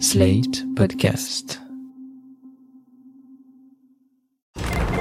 Slate 0.00 0.64
Podcast. 0.74 1.58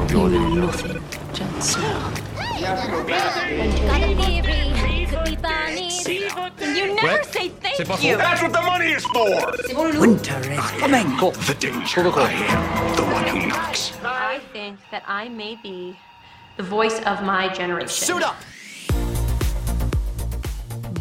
You 0.09 0.29
know 0.29 0.53
nothing, 0.53 1.01
Jon 1.33 1.61
Snow. 1.61 2.13
Got 2.59 2.87
a 4.01 4.15
theory. 4.15 5.05
Could 5.07 5.25
be 5.25 5.35
funny. 5.35 5.89
You 6.77 6.95
never 6.95 7.23
say 7.23 7.49
thank 7.49 8.03
you. 8.03 8.17
That's 8.17 8.41
what 8.41 8.53
the 8.53 8.61
money 8.61 8.91
is 8.91 9.05
for! 9.05 9.53
Winter 9.99 10.39
is 10.51 10.71
coming. 10.79 11.07
The 11.17 11.55
danger. 11.59 12.01
I 12.01 12.31
am 12.31 12.95
the 12.95 13.03
one 13.03 13.27
who 13.27 13.47
knocks. 13.47 13.93
I 14.03 14.39
think 14.53 14.79
that 14.91 15.03
I 15.07 15.27
may 15.29 15.55
be 15.61 15.97
the 16.57 16.63
voice 16.63 16.99
of 17.01 17.23
my 17.23 17.49
generation. 17.49 18.21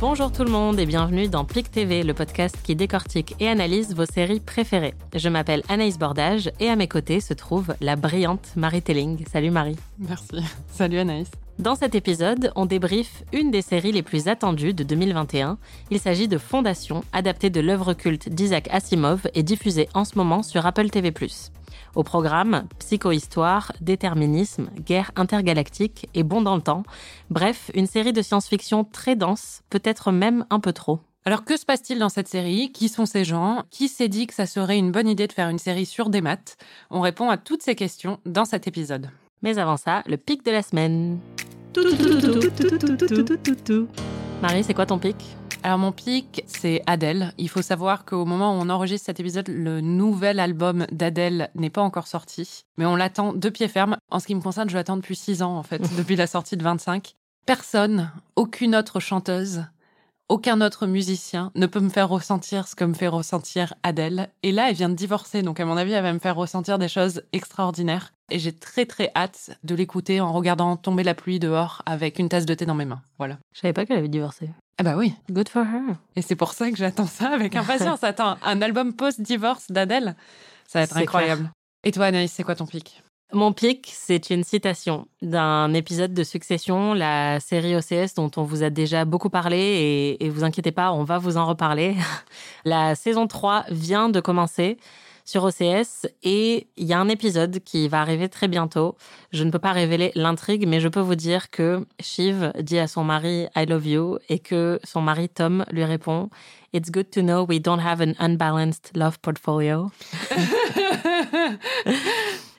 Bonjour 0.03 0.33
tout 0.33 0.43
le 0.43 0.51
monde 0.51 0.81
et 0.81 0.85
bienvenue 0.85 1.29
dans 1.29 1.45
PIC 1.45 1.71
TV, 1.71 2.03
le 2.03 2.13
podcast 2.13 2.57
qui 2.65 2.75
décortique 2.75 3.37
et 3.39 3.47
analyse 3.49 3.95
vos 3.95 4.05
séries 4.05 4.41
préférées. 4.41 4.95
Je 5.15 5.29
m'appelle 5.29 5.63
Anaïs 5.69 5.97
Bordage 5.97 6.51
et 6.59 6.69
à 6.69 6.75
mes 6.75 6.89
côtés 6.89 7.21
se 7.21 7.35
trouve 7.35 7.77
la 7.81 7.95
brillante 7.95 8.49
Marie 8.57 8.83
Telling. 8.83 9.25
Salut 9.31 9.53
Marie. 9.53 9.77
Merci. 10.01 10.43
Salut 10.73 10.99
Anaïs. 10.99 11.31
Dans 11.61 11.77
cet 11.77 11.95
épisode, 11.95 12.51
on 12.57 12.67
débriefe 12.67 13.23
une 13.33 13.53
des 13.53 13.63
séries 13.63 13.93
les 13.93 14.03
plus 14.03 14.27
attendues 14.27 14.75
de 14.75 14.83
2021. 14.83 15.57
Il 15.93 16.01
s'agit 16.01 16.27
de 16.27 16.37
Fondation, 16.37 17.05
adaptée 17.13 17.51
de 17.51 17.61
l'œuvre 17.61 17.95
culte 17.95 18.29
d'Isaac 18.29 18.67
Asimov 18.73 19.29
et 19.35 19.45
diffusée 19.45 19.89
en 19.95 20.05
ce 20.05 20.19
moment 20.19 20.43
sur 20.43 20.67
Apple 20.67 20.91
TV+. 20.91 21.13
Au 21.95 22.03
programme, 22.03 22.65
psychohistoire, 22.79 23.73
déterminisme, 23.83 24.71
guerre 24.79 25.11
intergalactique 25.15 26.09
et 26.15 26.23
bon 26.23 26.41
dans 26.41 26.57
le 26.57 26.63
temps. 26.63 26.85
Bref, 27.29 27.71
une 27.75 27.87
série 27.87 28.15
de 28.15 28.23
science-fiction 28.23 28.85
très 28.85 29.15
dense, 29.15 29.63
peut-être 29.69 30.11
même 30.11 30.47
un 30.49 30.59
peu 30.59 30.73
trop. 30.73 31.01
Alors 31.25 31.45
que 31.45 31.57
se 31.57 31.67
passe-t-il 31.67 31.99
dans 31.99 32.09
cette 32.09 32.29
série 32.29 32.73
Qui 32.73 32.89
sont 32.89 33.05
ces 33.05 33.25
gens 33.25 33.63
Qui 33.71 33.89
s'est 33.89 34.09
dit 34.09 34.27
que 34.27 34.35
ça 34.35 34.47
serait 34.47 34.79
une 34.79 34.91
bonne 34.91 35.07
idée 35.07 35.27
de 35.27 35.33
faire 35.33 35.51
une 35.51 35.59
série 35.59 35.87
sur 35.87 36.09
des 36.09 36.23
maths 36.23 36.57
On 36.91 37.01
répond 37.01 37.29
à 37.29 37.37
toutes 37.37 37.63
ces 37.63 37.75
questions 37.75 38.19
dans 38.25 38.47
cet 38.47 38.67
épisode. 38.67 39.11
Mais 39.43 39.59
avant 39.59 39.77
ça, 39.77 40.03
le 40.07 40.17
pic 40.17 40.45
de 40.45 40.51
la 40.51 40.63
semaine. 40.63 41.19
Marie, 44.41 44.65
c'est 44.65 44.75
quoi 44.75 44.87
ton 44.87 44.99
pic 44.99 45.17
Alors 45.65 45.79
mon 45.79 45.93
pic, 45.93 46.43
c'est 46.47 46.83
Adèle. 46.89 47.33
Il 47.39 47.49
faut 47.49 47.63
savoir 47.63 48.05
qu'au 48.05 48.25
moment 48.25 48.53
où 48.53 48.61
on 48.61 48.69
enregistre 48.69 49.07
cet 49.07 49.21
épisode, 49.21 49.47
le 49.49 49.81
nouvel 49.81 50.41
album 50.41 50.87
d'Adèle 50.91 51.51
n'est 51.55 51.71
pas 51.71 51.83
encore 51.83 52.09
sorti. 52.09 52.65
Mais 52.79 52.85
on 52.85 52.97
l'attend 52.97 53.33
de 53.33 53.49
pied 53.49 53.69
ferme. 53.69 53.97
En 54.11 54.19
ce 54.19 54.27
qui 54.27 54.35
me 54.35 54.41
concerne, 54.41 54.69
je 54.69 54.75
l'attends 54.75 54.97
depuis 54.97 55.15
6 55.15 55.43
ans 55.43 55.57
en 55.57 55.63
fait, 55.63 55.79
depuis 55.97 56.17
la 56.17 56.27
sortie 56.27 56.57
de 56.57 56.65
25. 56.65 57.15
Personne, 57.47 58.11
aucune 58.35 58.75
autre 58.75 58.99
chanteuse, 58.99 59.65
aucun 60.29 60.61
autre 60.63 60.87
musicien 60.87 61.53
ne 61.55 61.67
peut 61.67 61.81
me 61.81 61.91
faire 61.91 62.09
ressentir 62.09 62.67
ce 62.67 62.75
que 62.75 62.85
me 62.85 62.95
fait 62.95 63.07
ressentir 63.07 63.75
Adèle. 63.85 64.31
Et 64.43 64.51
là, 64.51 64.69
elle 64.69 64.75
vient 64.75 64.89
de 64.89 64.95
divorcer, 64.95 65.43
donc 65.43 65.61
à 65.61 65.65
mon 65.65 65.77
avis, 65.77 65.93
elle 65.93 66.03
va 66.03 66.13
me 66.13 66.19
faire 66.19 66.37
ressentir 66.37 66.79
des 66.79 66.89
choses 66.89 67.23
extraordinaires. 67.33 68.13
Et 68.31 68.41
j'ai 68.41 68.53
très 68.53 68.87
très 68.87 69.13
hâte 69.15 69.51
de 69.63 69.77
l'écouter 69.77 70.21
en 70.21 70.33
regardant 70.33 70.77
tomber 70.77 71.05
la 71.05 71.15
pluie 71.15 71.39
dehors 71.39 71.83
avec 71.87 72.19
une 72.19 72.29
tasse 72.29 72.47
de 72.47 72.55
thé 72.55 72.67
dans 72.67 72.75
mes 72.75 72.85
mains. 72.85 73.03
Voilà. 73.19 73.39
Je 73.53 73.61
savais 73.61 73.73
pas 73.73 73.87
qu'elle 73.87 73.99
avait 73.99 74.09
divorcé. 74.09 74.51
Ah 74.79 74.83
bah 74.83 74.95
oui. 74.97 75.15
Good 75.31 75.49
for 75.49 75.63
her. 75.63 75.97
Et 76.17 76.23
c'est 76.23 76.37
pour 76.37 76.53
ça 76.53 76.71
que 76.71 76.77
j'attends 76.77 77.07
ça 77.07 77.31
avec 77.31 77.55
impatience. 77.55 78.03
Attends, 78.05 78.37
un 78.43 78.63
album 78.63 78.95
post-divorce 78.95 79.71
d'Adèle, 79.71 80.17
ça 80.67 80.81
va 80.81 80.85
être 80.85 80.97
incroyable. 80.97 81.51
Et 81.85 81.93
toi, 81.93 82.07
Anaïs, 82.07 82.33
c'est 82.33 82.43
quoi 82.43 82.55
ton 82.55 82.67
pic? 82.67 83.03
Mon 83.35 83.55
pic, 83.55 83.91
c'est 83.91 84.29
une 84.29 84.45
citation 84.45 85.09
d'un 85.23 85.73
épisode 85.73 86.13
de 86.13 86.23
Succession, 86.23 86.93
la 86.93 87.41
série 87.41 87.75
OCS 87.75 88.13
dont 88.15 88.31
on 88.37 88.43
vous 88.43 88.63
a 88.63 88.69
déjà 88.69 89.07
beaucoup 89.07 89.31
parlé 89.31 89.57
et, 89.59 90.25
et 90.25 90.29
vous 90.29 90.45
inquiétez 90.45 90.71
pas, 90.71 90.93
on 90.93 91.03
va 91.03 91.17
vous 91.17 91.39
en 91.39 91.47
reparler. 91.47 91.97
La 92.67 92.95
saison 92.95 93.27
3 93.27 93.65
vient 93.71 94.11
de 94.11 94.21
commencer 94.21 94.77
sur 95.33 95.45
OCS 95.45 96.07
et 96.23 96.67
il 96.77 96.87
y 96.87 96.93
a 96.93 97.01
un 97.01 97.09
épisode 97.09 97.61
qui 97.61 97.89
va 97.89 98.03
arriver 98.03 98.29
très 98.29 98.49
bientôt. 98.49 98.97
Je 99.33 99.45
ne 99.45 99.51
peux 99.51 99.59
pas 99.59 99.73
révéler 99.73 100.13
l'intrigue, 100.15 100.69
mais 100.69 100.79
je 100.79 100.89
peux 100.89 101.01
vous 101.01 101.15
dire 101.15 101.49
que 101.49 101.87
Shiv 102.01 102.53
dit 102.61 102.79
à 102.79 102.87
son 102.87 103.03
mari 103.03 103.47
I 103.57 103.65
love 103.67 103.87
you 103.87 104.19
et 104.29 104.41
que 104.41 104.79
son 104.85 105.01
mari 105.01 105.31
Tom 105.31 105.65
lui 105.71 105.85
répond 105.85 106.29
It's 106.75 106.91
good 106.91 107.09
to 107.13 107.23
know 107.23 107.47
we 107.49 107.63
don't 107.63 107.81
have 107.81 108.03
an 108.03 108.13
unbalanced 108.19 108.95
love 108.95 109.19
portfolio. 109.21 109.91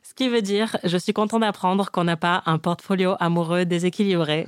Ce 0.02 0.16
qui 0.16 0.28
veut 0.28 0.42
dire, 0.42 0.76
je 0.84 0.98
suis 0.98 1.14
content 1.14 1.40
d'apprendre 1.40 1.92
qu'on 1.92 2.06
n'a 2.06 2.18
pas 2.18 2.42
un 2.48 2.58
portfolio 2.58 3.14
amoureux 3.20 3.66
déséquilibré. 3.66 4.48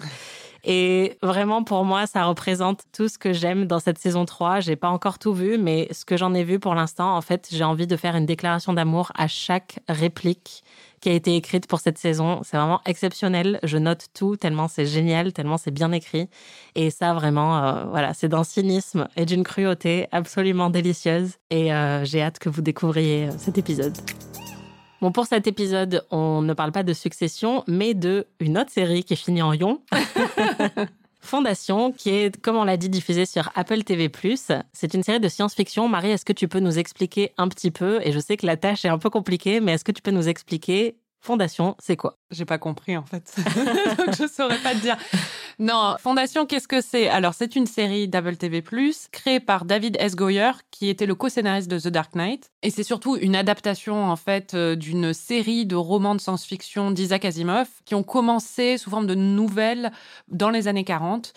Et 0.66 1.18
vraiment, 1.22 1.64
pour 1.64 1.86
moi, 1.86 2.08
ça 2.08 2.26
représente 2.26 2.84
tout 2.92 3.08
ce 3.08 3.20
que 3.20 3.34
j'aime 3.34 3.66
dans 3.66 3.80
cette 3.80 4.00
saison 4.00 4.26
3. 4.26 4.62
J'ai 4.62 4.76
pas 4.76 4.90
encore 4.90 5.20
tout 5.20 5.34
vu, 5.34 5.60
mais 5.60 5.88
ce 5.92 6.06
que 6.06 6.18
j'en 6.18 6.34
ai 6.34 6.44
vu 6.44 6.60
pour 6.60 6.74
l'instant, 6.74 7.16
en 7.16 7.22
fait, 7.22 7.48
j'ai 7.52 7.64
envie 7.64 7.86
de 7.86 7.96
faire 7.96 8.16
une 8.16 8.26
déclaration 8.26 8.74
d'amour 8.74 9.12
à 9.16 9.28
chaque 9.28 9.80
réplique 9.88 10.64
qui 11.02 11.10
a 11.10 11.14
été 11.14 11.36
écrite 11.36 11.68
pour 11.68 11.80
cette 11.82 12.00
saison. 12.00 12.42
C'est 12.44 12.58
vraiment 12.58 12.82
exceptionnel. 12.88 13.60
Je 13.62 13.78
note 13.78 14.08
tout 14.16 14.38
tellement 14.38 14.68
c'est 14.68 14.88
génial, 14.88 15.34
tellement 15.34 15.58
c'est 15.58 15.70
bien 15.70 15.92
écrit. 15.92 16.30
Et 16.74 16.90
ça, 16.90 17.14
vraiment, 17.14 17.64
euh, 17.64 17.84
voilà, 17.86 18.16
c'est 18.16 18.28
d'un 18.28 18.44
cynisme 18.44 19.08
et 19.16 19.26
d'une 19.26 19.44
cruauté 19.44 20.08
absolument 20.12 20.72
délicieuse. 20.72 21.34
Et 21.52 21.72
euh, 21.72 22.04
j'ai 22.06 22.24
hâte 22.24 22.40
que 22.40 22.50
vous 22.50 22.64
découvriez 22.64 23.28
euh, 23.28 23.32
cet 23.38 23.60
épisode. 23.60 23.96
Bon, 25.02 25.12
pour 25.12 25.26
cet 25.26 25.46
épisode, 25.48 26.06
on 26.10 26.42
ne 26.42 26.54
parle 26.54 26.72
pas 26.72 26.84
de 26.84 26.94
succession, 26.94 27.64
mais 27.68 27.94
de 27.94 28.28
une 28.40 28.58
autre 28.58 28.72
série 28.72 29.04
qui 29.04 29.16
finit 29.16 29.42
en 29.42 29.54
ion. 29.54 29.82
Fondation, 31.22 31.92
qui 31.92 32.12
est, 32.12 32.40
comme 32.40 32.56
on 32.56 32.64
l'a 32.64 32.78
dit, 32.78 32.88
diffusée 32.88 33.26
sur 33.26 33.50
Apple 33.56 33.84
TV+. 33.84 34.12
C'est 34.74 34.94
une 34.94 35.04
série 35.04 35.20
de 35.20 35.28
science-fiction. 35.28 35.88
Marie, 35.90 36.12
est-ce 36.12 36.24
que 36.24 36.34
tu 36.34 36.48
peux 36.48 36.60
nous 36.60 36.78
expliquer 36.78 37.32
un 37.38 37.48
petit 37.48 37.72
peu? 37.72 38.00
Et 38.04 38.12
je 38.12 38.20
sais 38.20 38.38
que 38.38 38.46
la 38.46 38.58
tâche 38.58 38.86
est 38.86 38.90
un 38.90 39.00
peu 39.00 39.10
compliquée, 39.10 39.60
mais 39.60 39.74
est-ce 39.74 39.84
que 39.84 39.92
tu 39.92 40.02
peux 40.02 40.12
nous 40.12 40.30
expliquer 40.30 40.98
Fondation, 41.26 41.76
c'est 41.80 41.98
quoi? 41.98 42.18
J'ai 42.32 42.46
pas 42.46 42.58
compris 42.58 42.96
en 42.96 43.04
fait. 43.04 43.36
Donc 43.98 44.16
je 44.16 44.28
saurais 44.28 44.60
pas 44.60 44.74
te 44.74 44.80
dire. 44.80 44.96
Non, 45.58 45.96
Fondation, 46.00 46.46
qu'est-ce 46.46 46.68
que 46.68 46.82
c'est? 46.82 47.10
Alors 47.10 47.34
c'est 47.34 47.56
une 47.56 47.66
série 47.66 48.08
d'Apple 48.08 48.36
TV+, 48.36 48.64
créée 49.12 49.40
par 49.40 49.66
David 49.66 49.98
S. 50.00 50.16
Goyer, 50.16 50.52
qui 50.70 50.88
était 50.88 51.06
le 51.06 51.16
co-scénariste 51.16 51.70
de 51.70 51.80
The 51.80 51.88
Dark 51.88 52.14
Knight. 52.16 52.52
Et 52.62 52.70
c'est 52.70 52.84
surtout 52.84 53.18
une 53.18 53.36
adaptation 53.36 54.06
en 54.06 54.16
fait 54.16 54.54
euh, 54.54 54.76
d'une 54.76 55.14
série 55.14 55.66
de 55.66 55.76
romans 55.76 56.16
de 56.16 56.22
science-fiction 56.22 56.92
d'Isaac 56.92 57.26
Asimov, 57.26 57.68
qui 57.86 57.96
ont 57.96 58.04
commencé 58.04 58.78
sous 58.78 58.90
forme 58.90 59.08
de 59.08 59.16
nouvelles 59.16 59.92
dans 60.28 60.52
les 60.52 60.68
années 60.68 60.84
40. 60.84 61.34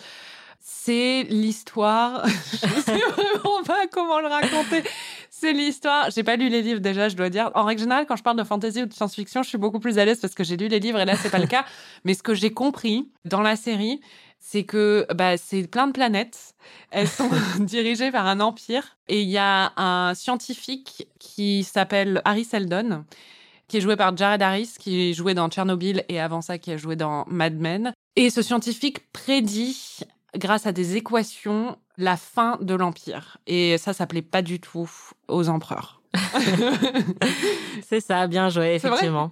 C'est 0.71 1.23
l'histoire. 1.29 2.27
je 2.27 2.81
sais 2.81 2.99
vraiment 2.99 3.63
pas 3.65 3.87
comment 3.91 4.19
le 4.19 4.27
raconter. 4.27 4.83
C'est 5.31 5.51
l'histoire. 5.51 6.11
J'ai 6.11 6.23
pas 6.23 6.35
lu 6.35 6.47
les 6.47 6.61
livres 6.61 6.79
déjà, 6.79 7.09
je 7.09 7.15
dois 7.15 7.29
dire. 7.29 7.49
En 7.55 7.63
règle 7.63 7.81
générale, 7.81 8.05
quand 8.07 8.15
je 8.15 8.21
parle 8.21 8.37
de 8.37 8.43
fantasy 8.43 8.83
ou 8.83 8.85
de 8.85 8.93
science-fiction, 8.93 9.41
je 9.41 9.49
suis 9.49 9.57
beaucoup 9.57 9.79
plus 9.79 9.97
à 9.97 10.05
l'aise 10.05 10.19
parce 10.19 10.35
que 10.35 10.43
j'ai 10.43 10.57
lu 10.57 10.67
les 10.67 10.79
livres 10.79 10.99
et 10.99 11.05
là, 11.05 11.15
c'est 11.15 11.31
pas 11.31 11.39
le 11.39 11.47
cas. 11.47 11.65
Mais 12.05 12.13
ce 12.13 12.21
que 12.21 12.35
j'ai 12.35 12.51
compris 12.51 13.09
dans 13.25 13.41
la 13.41 13.55
série, 13.55 13.99
c'est 14.37 14.63
que 14.63 15.07
bah, 15.15 15.37
c'est 15.37 15.67
plein 15.67 15.87
de 15.87 15.91
planètes. 15.91 16.53
Elles 16.91 17.07
sont 17.07 17.29
dirigées 17.59 18.11
par 18.11 18.27
un 18.27 18.39
empire 18.39 18.95
et 19.07 19.23
il 19.23 19.29
y 19.29 19.39
a 19.39 19.73
un 19.75 20.13
scientifique 20.13 21.07
qui 21.19 21.63
s'appelle 21.63 22.21
Harry 22.25 22.45
Seldon 22.45 23.05
qui 23.67 23.77
est 23.77 23.81
joué 23.81 23.95
par 23.95 24.15
Jared 24.15 24.41
Harris, 24.41 24.73
qui 24.79 25.13
jouait 25.13 25.35
dans 25.35 25.47
Tchernobyl 25.49 26.03
et 26.09 26.19
avant 26.19 26.41
ça 26.41 26.57
qui 26.57 26.71
a 26.71 26.77
joué 26.77 26.95
dans 26.95 27.25
Mad 27.27 27.55
Men. 27.55 27.93
Et 28.15 28.31
ce 28.31 28.41
scientifique 28.41 29.11
prédit, 29.13 30.01
grâce 30.37 30.65
à 30.65 30.71
des 30.71 30.95
équations, 30.95 31.77
la 31.97 32.17
fin 32.17 32.57
de 32.61 32.75
l'empire. 32.75 33.37
Et 33.47 33.77
ça, 33.77 33.93
ça 33.93 34.07
plaît 34.07 34.21
pas 34.21 34.41
du 34.41 34.59
tout 34.59 34.89
aux 35.27 35.49
empereurs. 35.49 35.99
C'est 37.83 37.99
ça, 38.01 38.27
bien 38.27 38.49
joué, 38.49 38.75
effectivement. 38.75 39.29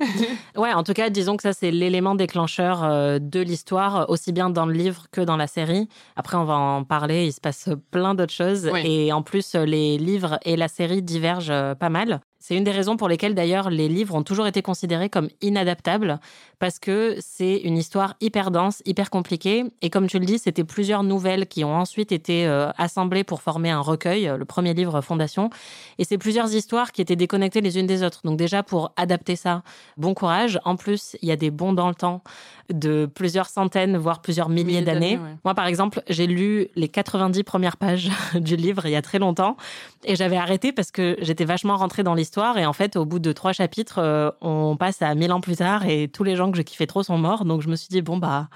ouais, 0.56 0.74
en 0.74 0.84
tout 0.84 0.94
cas, 0.94 1.10
disons 1.10 1.38
que 1.38 1.44
ça, 1.44 1.54
c'est 1.54 1.72
l'élément 1.72 2.16
déclencheur 2.16 2.84
euh, 2.84 3.20
de 3.20 3.40
l'histoire, 3.40 4.10
aussi 4.10 4.32
bien 4.32 4.50
dans 4.50 4.66
le 4.66 4.74
livre 4.74 5.08
que 5.12 5.22
dans 5.22 5.38
la 5.38 5.48
série. 5.48 5.90
Après, 6.16 6.38
on 6.38 6.46
va 6.46 6.56
en 6.56 6.84
parler, 6.84 7.26
il 7.26 7.34
se 7.34 7.42
passe 7.42 7.70
plein 7.92 8.14
d'autres 8.14 8.34
choses. 8.34 8.70
Oui. 8.72 8.82
Et 8.86 9.14
en 9.14 9.22
plus, 9.22 9.56
les 9.56 9.98
livres 9.98 10.40
et 10.44 10.56
la 10.56 10.68
série 10.68 11.02
divergent 11.02 11.52
euh, 11.52 11.76
pas 11.76 11.90
mal. 11.90 12.22
C'est 12.48 12.56
une 12.56 12.64
des 12.64 12.72
raisons 12.72 12.96
pour 12.96 13.10
lesquelles 13.10 13.36
d'ailleurs 13.36 13.70
les 13.70 13.90
livres 13.90 14.16
ont 14.16 14.24
toujours 14.24 14.48
été 14.48 14.62
considérés 14.62 15.10
comme 15.10 15.28
inadaptables 15.42 16.18
parce 16.60 16.80
que 16.80 17.18
c'est 17.20 17.58
une 17.58 17.76
histoire 17.76 18.14
hyper 18.22 18.52
dense, 18.52 18.82
hyper 18.86 19.10
compliquée 19.10 19.66
et 19.82 19.90
comme 19.90 20.08
tu 20.08 20.18
le 20.18 20.26
dis, 20.26 20.40
c'était 20.40 20.64
plusieurs 20.64 21.04
nouvelles 21.04 21.48
qui 21.48 21.66
ont 21.66 21.76
ensuite 21.76 22.14
été 22.14 22.48
euh, 22.48 22.72
assemblées 22.78 23.26
pour 23.26 23.42
former 23.42 23.72
un 23.72 23.82
recueil, 23.82 24.30
euh, 24.30 24.38
le 24.38 24.46
premier 24.46 24.74
livre 24.74 25.02
Fondation 25.02 25.50
et 25.98 26.06
c'est 26.06 26.18
plusieurs 26.18 26.56
histoires 26.56 26.94
qui 26.94 27.02
étaient 27.02 27.18
déconnectées 27.18 27.60
les 27.60 27.78
unes 27.78 27.86
des 27.86 28.02
autres. 28.02 28.22
Donc 28.24 28.38
déjà 28.38 28.64
pour 28.64 28.94
adapter 28.96 29.36
ça, 29.36 29.62
bon 29.98 30.14
courage. 30.14 30.58
En 30.64 30.78
plus, 30.78 31.18
il 31.22 31.28
y 31.28 31.34
a 31.34 31.36
des 31.36 31.52
bons 31.52 31.74
dans 31.74 31.90
le 31.90 31.96
temps 31.96 32.24
de 32.70 33.10
plusieurs 33.14 33.50
centaines 33.50 33.98
voire 33.98 34.22
plusieurs 34.22 34.48
milliers 34.48 34.82
d'années. 34.82 35.18
d'années, 35.18 35.32
ouais. 35.32 35.38
Moi 35.44 35.54
par 35.54 35.68
exemple, 35.68 36.02
j'ai 36.08 36.28
lu 36.28 36.70
les 36.78 36.88
90 36.88 37.44
premières 37.44 37.76
pages 37.76 38.10
du 38.36 38.56
livre 38.56 38.86
il 38.86 38.92
y 38.92 38.96
a 38.96 39.02
très 39.02 39.20
longtemps 39.20 39.58
et 40.06 40.16
j'avais 40.16 40.38
arrêté 40.38 40.72
parce 40.72 40.92
que 40.92 41.18
j'étais 41.20 41.44
vachement 41.44 41.76
rentrée 41.76 42.04
dans 42.04 42.14
l'histoire 42.14 42.37
et 42.58 42.66
en 42.66 42.74
fait 42.74 42.96
au 42.96 43.06
bout 43.06 43.20
de 43.20 43.32
trois 43.32 43.54
chapitres 43.54 44.00
euh, 44.00 44.30
on 44.42 44.78
passe 44.78 45.02
à 45.02 45.14
mille 45.16 45.32
ans 45.32 45.42
plus 45.42 45.58
tard 45.58 45.86
et 45.86 46.08
tous 46.08 46.24
les 46.24 46.36
gens 46.36 46.52
que 46.52 46.58
je 46.58 46.62
kiffais 46.62 46.88
trop 46.88 47.04
sont 47.04 47.18
morts 47.18 47.46
donc 47.46 47.62
je 47.62 47.70
me 47.70 47.76
suis 47.76 47.90
dit 47.90 48.02
bon 48.02 48.18
bah 48.18 48.48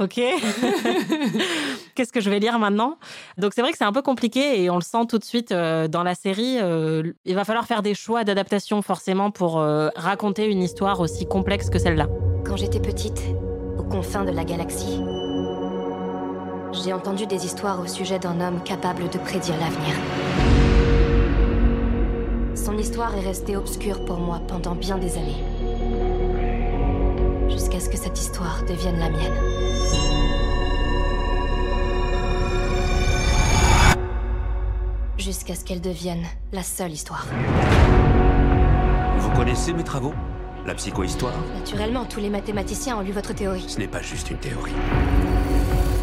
Ok. 0.00 0.14
Qu'est-ce 1.94 2.12
que 2.12 2.20
je 2.20 2.28
vais 2.28 2.40
lire 2.40 2.58
maintenant? 2.58 2.98
Donc 3.38 3.52
c'est 3.54 3.60
vrai 3.60 3.70
que 3.70 3.78
c'est 3.78 3.84
un 3.84 3.92
peu 3.92 4.02
compliqué 4.02 4.62
et 4.62 4.70
on 4.70 4.76
le 4.76 4.82
sent 4.82 5.06
tout 5.08 5.18
de 5.18 5.24
suite 5.24 5.52
euh, 5.52 5.86
dans 5.86 6.02
la 6.02 6.14
série. 6.14 6.58
Euh, 6.60 7.12
il 7.24 7.34
va 7.34 7.44
falloir 7.44 7.64
faire 7.64 7.82
des 7.82 7.94
choix 7.94 8.24
d'adaptation 8.24 8.82
forcément 8.82 9.30
pour 9.30 9.60
euh, 9.60 9.88
raconter 9.94 10.46
une 10.46 10.62
histoire 10.62 10.98
aussi 11.00 11.26
complexe 11.26 11.70
que 11.70 11.78
celle-là. 11.78 12.08
Quand 12.44 12.56
j'étais 12.56 12.80
petite, 12.80 13.22
aux 13.78 13.84
confins 13.84 14.24
de 14.24 14.32
la 14.32 14.44
galaxie, 14.44 15.00
j'ai 16.72 16.92
entendu 16.92 17.26
des 17.26 17.46
histoires 17.46 17.80
au 17.80 17.86
sujet 17.86 18.18
d'un 18.18 18.40
homme 18.40 18.62
capable 18.64 19.08
de 19.08 19.18
prédire 19.18 19.54
l'avenir. 19.60 20.63
Son 22.54 22.78
histoire 22.78 23.16
est 23.16 23.20
restée 23.20 23.56
obscure 23.56 24.04
pour 24.04 24.18
moi 24.18 24.40
pendant 24.46 24.74
bien 24.74 24.96
des 24.96 25.16
années. 25.16 25.42
Jusqu'à 27.50 27.80
ce 27.80 27.88
que 27.88 27.96
cette 27.96 28.18
histoire 28.18 28.62
devienne 28.68 28.98
la 28.98 29.10
mienne. 29.10 29.34
Jusqu'à 35.18 35.54
ce 35.54 35.64
qu'elle 35.64 35.80
devienne 35.80 36.24
la 36.52 36.62
seule 36.62 36.92
histoire. 36.92 37.26
Vous 39.18 39.30
connaissez 39.30 39.72
mes 39.72 39.84
travaux? 39.84 40.14
La 40.64 40.74
psychohistoire? 40.74 41.34
Naturellement, 41.54 42.04
tous 42.04 42.20
les 42.20 42.30
mathématiciens 42.30 42.98
ont 42.98 43.02
lu 43.02 43.12
votre 43.12 43.34
théorie. 43.34 43.64
Ce 43.68 43.78
n'est 43.78 43.88
pas 43.88 44.00
juste 44.00 44.30
une 44.30 44.38
théorie. 44.38 44.72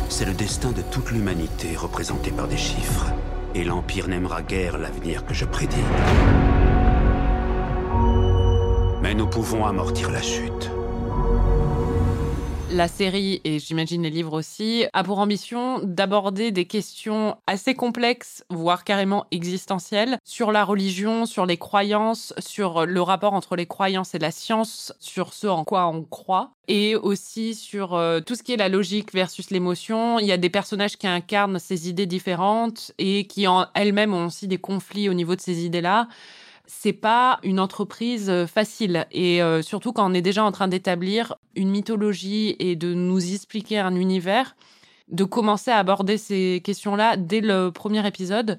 C'est 0.09 0.25
le 0.25 0.33
destin 0.33 0.71
de 0.71 0.81
toute 0.81 1.11
l'humanité 1.11 1.75
représenté 1.77 2.31
par 2.31 2.47
des 2.47 2.57
chiffres. 2.57 3.07
Et 3.53 3.63
l'Empire 3.63 4.07
n'aimera 4.07 4.41
guère 4.41 4.77
l'avenir 4.77 5.25
que 5.25 5.33
je 5.33 5.45
prédis. 5.45 5.75
Mais 9.01 9.13
nous 9.13 9.27
pouvons 9.27 9.65
amortir 9.65 10.09
la 10.11 10.21
chute 10.21 10.71
la 12.73 12.87
série, 12.87 13.41
et 13.43 13.59
j'imagine 13.59 14.03
les 14.03 14.09
livres 14.09 14.33
aussi, 14.33 14.85
a 14.93 15.03
pour 15.03 15.19
ambition 15.19 15.79
d'aborder 15.83 16.51
des 16.51 16.65
questions 16.65 17.37
assez 17.47 17.73
complexes, 17.75 18.43
voire 18.49 18.83
carrément 18.83 19.25
existentielles, 19.31 20.17
sur 20.23 20.51
la 20.51 20.63
religion, 20.63 21.25
sur 21.25 21.45
les 21.45 21.57
croyances, 21.57 22.33
sur 22.39 22.85
le 22.85 23.01
rapport 23.01 23.33
entre 23.33 23.55
les 23.55 23.65
croyances 23.65 24.15
et 24.15 24.19
la 24.19 24.31
science, 24.31 24.93
sur 24.99 25.33
ce 25.33 25.47
en 25.47 25.63
quoi 25.63 25.87
on 25.87 26.03
croit, 26.03 26.51
et 26.67 26.95
aussi 26.95 27.55
sur 27.55 27.95
euh, 27.95 28.21
tout 28.21 28.35
ce 28.35 28.43
qui 28.43 28.53
est 28.53 28.57
la 28.57 28.69
logique 28.69 29.13
versus 29.13 29.51
l'émotion. 29.51 30.19
Il 30.19 30.25
y 30.25 30.31
a 30.31 30.37
des 30.37 30.49
personnages 30.49 30.97
qui 30.97 31.07
incarnent 31.07 31.59
ces 31.59 31.89
idées 31.89 32.05
différentes 32.05 32.91
et 32.97 33.27
qui 33.27 33.47
en 33.47 33.67
elles-mêmes 33.73 34.13
ont 34.13 34.27
aussi 34.27 34.47
des 34.47 34.57
conflits 34.59 35.09
au 35.09 35.13
niveau 35.13 35.35
de 35.35 35.41
ces 35.41 35.65
idées-là 35.65 36.07
c'est 36.73 36.93
pas 36.93 37.39
une 37.43 37.59
entreprise 37.59 38.29
euh, 38.29 38.47
facile. 38.47 39.05
Et 39.11 39.43
euh, 39.43 39.61
surtout 39.61 39.91
quand 39.91 40.09
on 40.09 40.13
est 40.13 40.21
déjà 40.21 40.43
en 40.45 40.53
train 40.53 40.69
d'établir 40.69 41.35
une 41.55 41.69
mythologie 41.69 42.55
et 42.59 42.77
de 42.77 42.93
nous 42.93 43.33
expliquer 43.33 43.79
un 43.79 43.93
univers, 43.95 44.55
de 45.09 45.25
commencer 45.25 45.69
à 45.69 45.77
aborder 45.77 46.17
ces 46.17 46.61
questions-là 46.63 47.17
dès 47.17 47.41
le 47.41 47.71
premier 47.71 48.07
épisode, 48.07 48.57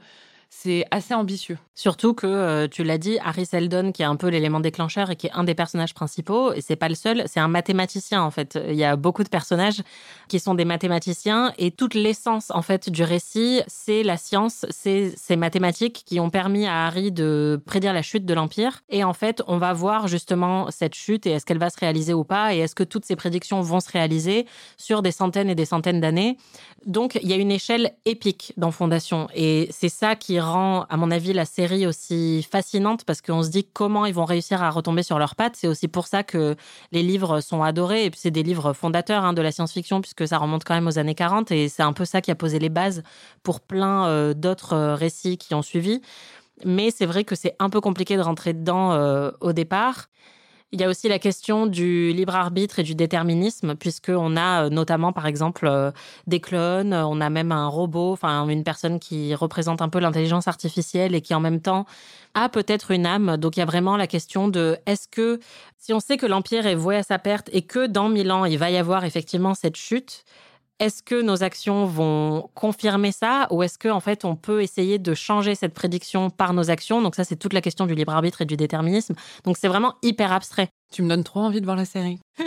c'est 0.54 0.84
assez 0.90 1.14
ambitieux. 1.14 1.56
Surtout 1.74 2.12
que, 2.12 2.26
euh, 2.26 2.68
tu 2.68 2.84
l'as 2.84 2.98
dit, 2.98 3.18
Harry 3.24 3.46
Seldon, 3.46 3.90
qui 3.90 4.02
est 4.02 4.04
un 4.04 4.16
peu 4.16 4.28
l'élément 4.28 4.60
déclencheur 4.60 5.10
et 5.10 5.16
qui 5.16 5.26
est 5.28 5.32
un 5.32 5.44
des 5.44 5.54
personnages 5.54 5.94
principaux, 5.94 6.52
et 6.52 6.60
c'est 6.60 6.76
pas 6.76 6.90
le 6.90 6.94
seul, 6.94 7.24
c'est 7.26 7.40
un 7.40 7.48
mathématicien 7.48 8.22
en 8.22 8.30
fait. 8.30 8.58
Il 8.68 8.74
y 8.74 8.84
a 8.84 8.96
beaucoup 8.96 9.24
de 9.24 9.30
personnages 9.30 9.80
qui 10.28 10.38
sont 10.38 10.54
des 10.54 10.66
mathématiciens 10.66 11.54
et 11.56 11.70
toute 11.70 11.94
l'essence 11.94 12.50
en 12.50 12.60
fait 12.60 12.90
du 12.90 13.02
récit, 13.02 13.62
c'est 13.66 14.02
la 14.02 14.18
science, 14.18 14.66
c'est 14.68 15.14
ces 15.16 15.36
mathématiques 15.36 16.02
qui 16.04 16.20
ont 16.20 16.28
permis 16.28 16.66
à 16.66 16.86
Harry 16.86 17.10
de 17.10 17.60
prédire 17.64 17.94
la 17.94 18.02
chute 18.02 18.26
de 18.26 18.34
l'Empire. 18.34 18.82
Et 18.90 19.04
en 19.04 19.14
fait, 19.14 19.42
on 19.46 19.56
va 19.56 19.72
voir 19.72 20.06
justement 20.06 20.70
cette 20.70 20.94
chute 20.94 21.26
et 21.26 21.30
est-ce 21.30 21.46
qu'elle 21.46 21.58
va 21.58 21.70
se 21.70 21.80
réaliser 21.80 22.12
ou 22.12 22.24
pas, 22.24 22.54
et 22.54 22.58
est-ce 22.58 22.74
que 22.74 22.84
toutes 22.84 23.06
ces 23.06 23.16
prédictions 23.16 23.62
vont 23.62 23.80
se 23.80 23.90
réaliser 23.90 24.46
sur 24.76 25.00
des 25.00 25.12
centaines 25.12 25.48
et 25.48 25.54
des 25.54 25.64
centaines 25.64 26.00
d'années. 26.00 26.36
Donc, 26.84 27.18
il 27.22 27.28
y 27.28 27.32
a 27.32 27.36
une 27.36 27.50
échelle 27.50 27.92
épique 28.04 28.52
dans 28.58 28.70
Fondation, 28.70 29.28
et 29.34 29.68
c'est 29.70 29.88
ça 29.88 30.14
qui 30.14 30.41
rend, 30.42 30.84
à 30.90 30.96
mon 30.96 31.10
avis, 31.10 31.32
la 31.32 31.44
série 31.44 31.86
aussi 31.86 32.46
fascinante 32.50 33.04
parce 33.04 33.22
qu'on 33.22 33.42
se 33.42 33.48
dit 33.48 33.64
comment 33.64 34.04
ils 34.04 34.14
vont 34.14 34.24
réussir 34.24 34.62
à 34.62 34.70
retomber 34.70 35.02
sur 35.02 35.18
leurs 35.18 35.34
pattes. 35.34 35.56
C'est 35.56 35.68
aussi 35.68 35.88
pour 35.88 36.06
ça 36.06 36.22
que 36.22 36.56
les 36.92 37.02
livres 37.02 37.40
sont 37.40 37.62
adorés 37.62 38.04
et 38.04 38.10
puis 38.10 38.20
c'est 38.20 38.30
des 38.30 38.42
livres 38.42 38.72
fondateurs 38.72 39.24
hein, 39.24 39.32
de 39.32 39.42
la 39.42 39.52
science-fiction 39.52 40.00
puisque 40.00 40.28
ça 40.28 40.38
remonte 40.38 40.64
quand 40.64 40.74
même 40.74 40.86
aux 40.86 40.98
années 40.98 41.14
40 41.14 41.50
et 41.52 41.68
c'est 41.68 41.82
un 41.82 41.92
peu 41.92 42.04
ça 42.04 42.20
qui 42.20 42.30
a 42.30 42.34
posé 42.34 42.58
les 42.58 42.68
bases 42.68 43.02
pour 43.42 43.60
plein 43.60 44.06
euh, 44.06 44.34
d'autres 44.34 44.74
euh, 44.74 44.94
récits 44.94 45.38
qui 45.38 45.54
ont 45.54 45.62
suivi. 45.62 46.02
Mais 46.64 46.90
c'est 46.90 47.06
vrai 47.06 47.24
que 47.24 47.34
c'est 47.34 47.56
un 47.58 47.70
peu 47.70 47.80
compliqué 47.80 48.16
de 48.16 48.22
rentrer 48.22 48.52
dedans 48.52 48.92
euh, 48.92 49.30
au 49.40 49.52
départ. 49.52 50.08
Il 50.74 50.80
y 50.80 50.84
a 50.84 50.88
aussi 50.88 51.06
la 51.06 51.18
question 51.18 51.66
du 51.66 52.14
libre 52.14 52.34
arbitre 52.34 52.78
et 52.78 52.82
du 52.82 52.94
déterminisme, 52.94 53.74
puisqu'on 53.74 54.38
a 54.38 54.64
euh, 54.64 54.70
notamment, 54.70 55.12
par 55.12 55.26
exemple, 55.26 55.66
euh, 55.66 55.90
des 56.26 56.40
clones, 56.40 56.94
on 56.94 57.20
a 57.20 57.28
même 57.28 57.52
un 57.52 57.66
robot, 57.66 58.12
enfin 58.12 58.48
une 58.48 58.64
personne 58.64 58.98
qui 58.98 59.34
représente 59.34 59.82
un 59.82 59.90
peu 59.90 59.98
l'intelligence 59.98 60.48
artificielle 60.48 61.14
et 61.14 61.20
qui 61.20 61.34
en 61.34 61.40
même 61.40 61.60
temps 61.60 61.84
a 62.32 62.48
peut-être 62.48 62.90
une 62.90 63.04
âme. 63.04 63.36
Donc 63.36 63.58
il 63.58 63.60
y 63.60 63.62
a 63.62 63.66
vraiment 63.66 63.98
la 63.98 64.06
question 64.06 64.48
de 64.48 64.78
est-ce 64.86 65.08
que 65.08 65.40
si 65.76 65.92
on 65.92 66.00
sait 66.00 66.16
que 66.16 66.24
l'Empire 66.24 66.66
est 66.66 66.74
voué 66.74 66.96
à 66.96 67.02
sa 67.02 67.18
perte 67.18 67.50
et 67.52 67.60
que 67.60 67.86
dans 67.86 68.08
mille 68.08 68.32
ans, 68.32 68.46
il 68.46 68.56
va 68.56 68.70
y 68.70 68.78
avoir 68.78 69.04
effectivement 69.04 69.52
cette 69.52 69.76
chute, 69.76 70.24
est-ce 70.78 71.02
que 71.02 71.20
nos 71.22 71.42
actions 71.42 71.86
vont 71.86 72.50
confirmer 72.54 73.12
ça 73.12 73.46
ou 73.50 73.62
est-ce 73.62 73.78
qu'en 73.78 73.96
en 73.96 74.00
fait 74.00 74.24
on 74.24 74.36
peut 74.36 74.62
essayer 74.62 74.98
de 74.98 75.14
changer 75.14 75.54
cette 75.54 75.74
prédiction 75.74 76.30
par 76.30 76.54
nos 76.54 76.70
actions? 76.70 77.02
Donc 77.02 77.14
ça 77.14 77.24
c'est 77.24 77.36
toute 77.36 77.52
la 77.52 77.60
question 77.60 77.86
du 77.86 77.94
libre 77.94 78.12
arbitre 78.12 78.42
et 78.42 78.46
du 78.46 78.56
déterminisme. 78.56 79.14
Donc 79.44 79.56
c'est 79.56 79.68
vraiment 79.68 79.94
hyper 80.02 80.32
abstrait. 80.32 80.68
Tu 80.92 81.02
me 81.02 81.08
donnes 81.08 81.24
trop 81.24 81.40
envie 81.40 81.60
de 81.60 81.64
voir 81.64 81.76
la 81.76 81.84
série. 81.84 82.20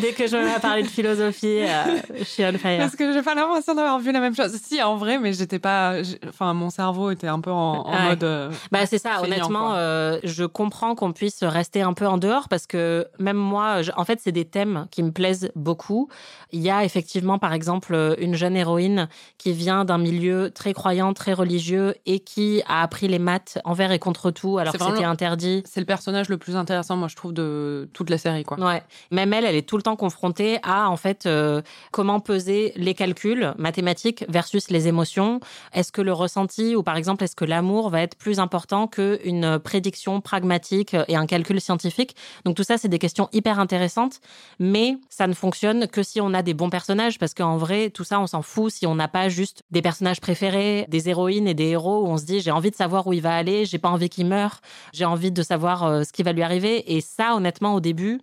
dès 0.00 0.12
que 0.12 0.26
je 0.26 0.36
vais 0.36 0.60
parler 0.60 0.82
de 0.82 0.88
philosophie, 0.88 1.62
euh, 1.62 1.98
je 2.18 2.24
suis 2.24 2.44
on 2.44 2.52
fire. 2.58 2.78
Parce 2.78 2.96
que 2.96 3.12
j'ai 3.12 3.22
pas 3.22 3.34
l'impression 3.34 3.74
d'avoir 3.74 3.98
vu 3.98 4.12
la 4.12 4.20
même 4.20 4.34
chose. 4.34 4.52
Si, 4.62 4.82
en 4.82 4.96
vrai, 4.96 5.18
mais 5.18 5.32
j'étais 5.32 5.58
pas. 5.58 5.96
Enfin, 6.28 6.54
mon 6.54 6.70
cerveau 6.70 7.10
était 7.10 7.28
un 7.28 7.40
peu 7.40 7.50
en, 7.50 7.84
mode. 8.08 8.24
Euh, 8.24 8.50
bah, 8.72 8.86
c'est 8.86 8.98
ça, 8.98 9.22
honnêtement, 9.22 9.74
euh, 9.74 10.18
je 10.24 10.44
comprends 10.44 10.94
qu'on 10.94 11.12
puisse 11.12 11.42
rester 11.42 11.82
un 11.82 11.92
peu 11.92 12.06
en 12.06 12.18
dehors 12.18 12.48
parce 12.48 12.66
que 12.66 13.06
même 13.18 13.36
moi, 13.36 13.80
en 13.96 14.04
fait, 14.04 14.20
c'est 14.22 14.32
des 14.32 14.44
thèmes 14.44 14.86
qui 14.90 15.02
me 15.02 15.12
plaisent 15.12 15.50
beaucoup. 15.54 16.08
Il 16.52 16.60
y 16.60 16.70
a 16.70 16.84
effectivement, 16.84 17.38
par 17.38 17.52
exemple, 17.52 18.16
une 18.18 18.34
jeune 18.34 18.56
héroïne 18.56 19.08
qui 19.38 19.52
vient 19.52 19.84
d'un 19.84 19.98
milieu 19.98 20.50
très 20.50 20.72
croyant, 20.72 21.12
très 21.12 21.32
religieux 21.32 21.94
et 22.06 22.20
qui 22.20 22.62
a 22.68 22.82
appris 22.82 23.08
les 23.08 23.18
maths 23.18 23.58
envers 23.64 23.92
et 23.92 23.98
contre 23.98 24.30
tout 24.30 24.58
alors 24.58 24.72
que 24.72 24.84
c'était 24.84 25.04
interdit. 25.04 25.62
C'est 25.66 25.80
le 25.80 25.86
personnage 25.86 26.28
le 26.28 26.38
plus 26.38 26.56
intéressant 26.56 26.93
moi, 26.96 27.08
je 27.08 27.16
trouve, 27.16 27.32
de 27.32 27.88
toute 27.92 28.10
la 28.10 28.18
série. 28.18 28.44
Quoi. 28.44 28.80
Même 29.10 29.32
elle, 29.32 29.44
elle 29.44 29.56
est 29.56 29.68
tout 29.68 29.76
le 29.76 29.82
temps 29.82 29.96
confrontée 29.96 30.58
à, 30.62 30.88
en 30.90 30.96
fait, 30.96 31.26
euh, 31.26 31.62
comment 31.90 32.20
peser 32.20 32.72
les 32.76 32.94
calculs 32.94 33.54
mathématiques 33.58 34.24
versus 34.28 34.70
les 34.70 34.88
émotions. 34.88 35.40
Est-ce 35.72 35.92
que 35.92 36.02
le 36.02 36.12
ressenti, 36.12 36.76
ou 36.76 36.82
par 36.82 36.96
exemple, 36.96 37.24
est-ce 37.24 37.36
que 37.36 37.44
l'amour 37.44 37.90
va 37.90 38.02
être 38.02 38.16
plus 38.16 38.38
important 38.38 38.86
qu'une 38.86 39.58
prédiction 39.58 40.20
pragmatique 40.20 40.96
et 41.08 41.16
un 41.16 41.26
calcul 41.26 41.60
scientifique? 41.60 42.16
Donc, 42.44 42.56
tout 42.56 42.64
ça, 42.64 42.78
c'est 42.78 42.88
des 42.88 42.98
questions 42.98 43.28
hyper 43.32 43.58
intéressantes, 43.58 44.20
mais 44.58 44.96
ça 45.08 45.26
ne 45.26 45.34
fonctionne 45.34 45.86
que 45.88 46.02
si 46.02 46.20
on 46.20 46.34
a 46.34 46.42
des 46.42 46.54
bons 46.54 46.70
personnages, 46.70 47.18
parce 47.18 47.34
qu'en 47.34 47.56
vrai, 47.56 47.90
tout 47.90 48.04
ça, 48.04 48.20
on 48.20 48.26
s'en 48.26 48.42
fout 48.42 48.72
si 48.72 48.86
on 48.86 48.94
n'a 48.94 49.08
pas 49.08 49.28
juste 49.28 49.62
des 49.70 49.82
personnages 49.82 50.20
préférés, 50.20 50.86
des 50.88 51.08
héroïnes 51.08 51.48
et 51.48 51.54
des 51.54 51.68
héros 51.68 52.04
où 52.04 52.06
on 52.08 52.16
se 52.16 52.24
dit, 52.24 52.40
j'ai 52.40 52.50
envie 52.50 52.70
de 52.70 52.76
savoir 52.76 53.06
où 53.06 53.12
il 53.12 53.22
va 53.22 53.34
aller, 53.34 53.64
j'ai 53.64 53.78
pas 53.78 53.88
envie 53.88 54.08
qu'il 54.08 54.26
meure, 54.26 54.60
j'ai 54.92 55.04
envie 55.04 55.30
de 55.30 55.42
savoir 55.42 55.84
euh, 55.84 56.02
ce 56.04 56.12
qui 56.12 56.22
va 56.22 56.32
lui 56.32 56.42
arriver. 56.42 56.73
Et 56.86 57.00
ça, 57.00 57.34
honnêtement, 57.34 57.74
au 57.74 57.80
début, 57.80 58.20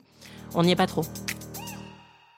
on 0.55 0.63
n'y 0.63 0.71
est 0.71 0.75
pas 0.75 0.87
trop. 0.87 1.03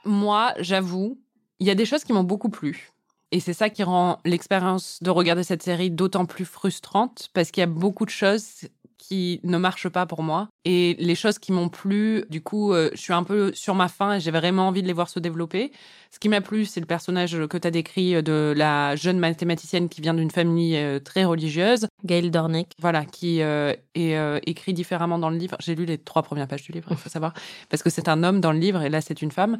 Moi, 0.05 0.53
j'avoue, 0.59 1.17
il 1.59 1.67
y 1.67 1.71
a 1.71 1.75
des 1.75 1.85
choses 1.85 2.03
qui 2.03 2.13
m'ont 2.13 2.23
beaucoup 2.23 2.49
plu. 2.49 2.91
Et 3.31 3.39
c'est 3.39 3.53
ça 3.53 3.69
qui 3.69 3.83
rend 3.83 4.19
l'expérience 4.25 4.99
de 5.01 5.09
regarder 5.09 5.43
cette 5.43 5.63
série 5.63 5.89
d'autant 5.89 6.25
plus 6.25 6.45
frustrante, 6.45 7.29
parce 7.33 7.49
qu'il 7.49 7.61
y 7.61 7.63
a 7.63 7.67
beaucoup 7.67 8.05
de 8.05 8.11
choses 8.11 8.67
qui 9.07 9.41
ne 9.43 9.57
marchent 9.57 9.89
pas 9.89 10.05
pour 10.05 10.23
moi. 10.23 10.47
Et 10.63 10.95
les 10.97 11.15
choses 11.15 11.37
qui 11.37 11.51
m'ont 11.51 11.67
plu, 11.67 12.23
du 12.29 12.41
coup, 12.41 12.71
euh, 12.71 12.89
je 12.93 13.01
suis 13.01 13.11
un 13.11 13.23
peu 13.23 13.51
sur 13.53 13.75
ma 13.75 13.89
faim 13.89 14.13
et 14.13 14.19
j'ai 14.21 14.31
vraiment 14.31 14.69
envie 14.69 14.81
de 14.81 14.87
les 14.87 14.93
voir 14.93 15.09
se 15.09 15.19
développer. 15.19 15.73
Ce 16.09 16.19
qui 16.19 16.29
m'a 16.29 16.39
plu, 16.39 16.63
c'est 16.65 16.79
le 16.79 16.85
personnage 16.85 17.37
que 17.47 17.57
tu 17.57 17.67
as 17.67 17.71
décrit 17.71 18.15
euh, 18.15 18.21
de 18.21 18.53
la 18.55 18.95
jeune 18.95 19.19
mathématicienne 19.19 19.89
qui 19.89 19.99
vient 19.99 20.13
d'une 20.13 20.31
famille 20.31 20.77
euh, 20.77 20.99
très 20.99 21.25
religieuse. 21.25 21.87
Gail 22.05 22.31
Dornick. 22.31 22.71
Voilà, 22.79 23.03
qui 23.03 23.39
est 23.39 24.41
écrit 24.47 24.73
différemment 24.73 25.19
dans 25.19 25.29
le 25.29 25.37
livre. 25.37 25.57
J'ai 25.59 25.75
lu 25.75 25.85
les 25.85 25.97
trois 25.97 26.23
premières 26.23 26.47
pages 26.47 26.63
du 26.63 26.71
livre, 26.71 26.87
il 26.91 26.97
faut 26.97 27.09
savoir, 27.09 27.33
parce 27.69 27.83
que 27.83 27.89
c'est 27.89 28.07
un 28.07 28.23
homme 28.23 28.39
dans 28.39 28.53
le 28.53 28.59
livre 28.59 28.81
et 28.83 28.89
là, 28.89 29.01
c'est 29.01 29.21
une 29.21 29.31
femme. 29.31 29.57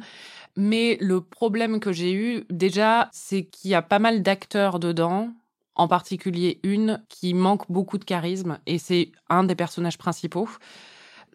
Mais 0.56 0.96
le 1.00 1.20
problème 1.20 1.80
que 1.80 1.92
j'ai 1.92 2.12
eu, 2.12 2.44
déjà, 2.48 3.08
c'est 3.12 3.44
qu'il 3.44 3.70
y 3.70 3.74
a 3.74 3.82
pas 3.82 3.98
mal 3.98 4.22
d'acteurs 4.22 4.78
dedans 4.78 5.32
en 5.74 5.88
particulier 5.88 6.60
une 6.62 7.02
qui 7.08 7.34
manque 7.34 7.70
beaucoup 7.70 7.98
de 7.98 8.04
charisme 8.04 8.58
et 8.66 8.78
c'est 8.78 9.10
un 9.28 9.44
des 9.44 9.54
personnages 9.54 9.98
principaux. 9.98 10.48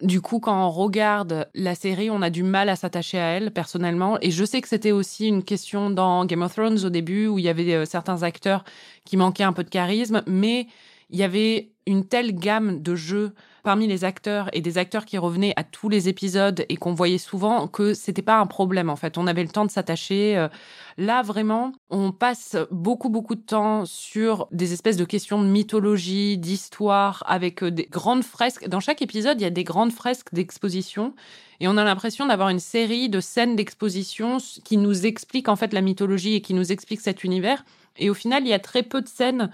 Du 0.02 0.22
coup, 0.22 0.40
quand 0.40 0.66
on 0.66 0.70
regarde 0.70 1.48
la 1.54 1.74
série, 1.74 2.10
on 2.10 2.22
a 2.22 2.30
du 2.30 2.42
mal 2.42 2.70
à 2.70 2.76
s'attacher 2.76 3.18
à 3.18 3.32
elle 3.32 3.50
personnellement. 3.50 4.16
Et 4.22 4.30
je 4.30 4.44
sais 4.44 4.62
que 4.62 4.68
c'était 4.68 4.92
aussi 4.92 5.28
une 5.28 5.44
question 5.44 5.90
dans 5.90 6.24
Game 6.24 6.40
of 6.40 6.54
Thrones 6.54 6.84
au 6.84 6.88
début 6.88 7.26
où 7.26 7.38
il 7.38 7.44
y 7.44 7.50
avait 7.50 7.74
euh, 7.74 7.84
certains 7.84 8.22
acteurs 8.22 8.64
qui 9.04 9.18
manquaient 9.18 9.44
un 9.44 9.52
peu 9.52 9.62
de 9.62 9.68
charisme, 9.68 10.22
mais 10.26 10.68
il 11.10 11.18
y 11.18 11.22
avait 11.22 11.72
une 11.86 12.06
telle 12.06 12.34
gamme 12.34 12.80
de 12.80 12.94
jeux 12.94 13.34
parmi 13.62 13.86
les 13.86 14.04
acteurs 14.04 14.48
et 14.52 14.60
des 14.60 14.78
acteurs 14.78 15.04
qui 15.04 15.18
revenaient 15.18 15.52
à 15.56 15.64
tous 15.64 15.88
les 15.88 16.08
épisodes 16.08 16.64
et 16.68 16.76
qu'on 16.76 16.94
voyait 16.94 17.18
souvent 17.18 17.66
que 17.66 17.94
c'était 17.94 18.22
pas 18.22 18.38
un 18.38 18.46
problème 18.46 18.90
en 18.90 18.96
fait. 18.96 19.18
On 19.18 19.26
avait 19.26 19.42
le 19.42 19.48
temps 19.48 19.64
de 19.64 19.70
s'attacher. 19.70 20.36
Euh. 20.36 20.48
Là 20.98 21.22
vraiment, 21.22 21.72
on 21.88 22.12
passe 22.12 22.56
beaucoup 22.70 23.08
beaucoup 23.08 23.34
de 23.34 23.40
temps 23.40 23.84
sur 23.84 24.48
des 24.50 24.72
espèces 24.72 24.96
de 24.96 25.04
questions 25.04 25.42
de 25.42 25.48
mythologie, 25.48 26.38
d'histoire, 26.38 27.22
avec 27.26 27.62
euh, 27.62 27.70
des 27.70 27.84
grandes 27.84 28.24
fresques. 28.24 28.68
Dans 28.68 28.80
chaque 28.80 29.02
épisode, 29.02 29.40
il 29.40 29.44
y 29.44 29.46
a 29.46 29.50
des 29.50 29.64
grandes 29.64 29.92
fresques 29.92 30.32
d'exposition. 30.32 31.14
Et 31.60 31.68
on 31.68 31.76
a 31.76 31.84
l'impression 31.84 32.26
d'avoir 32.26 32.48
une 32.48 32.58
série 32.58 33.10
de 33.10 33.20
scènes 33.20 33.54
d'exposition 33.54 34.38
qui 34.64 34.78
nous 34.78 35.04
expliquent 35.04 35.48
en 35.48 35.56
fait 35.56 35.74
la 35.74 35.82
mythologie 35.82 36.34
et 36.34 36.40
qui 36.40 36.54
nous 36.54 36.72
expliquent 36.72 37.02
cet 37.02 37.22
univers. 37.22 37.64
Et 37.98 38.08
au 38.08 38.14
final, 38.14 38.44
il 38.44 38.48
y 38.48 38.54
a 38.54 38.58
très 38.58 38.82
peu 38.82 39.02
de 39.02 39.08
scènes 39.08 39.50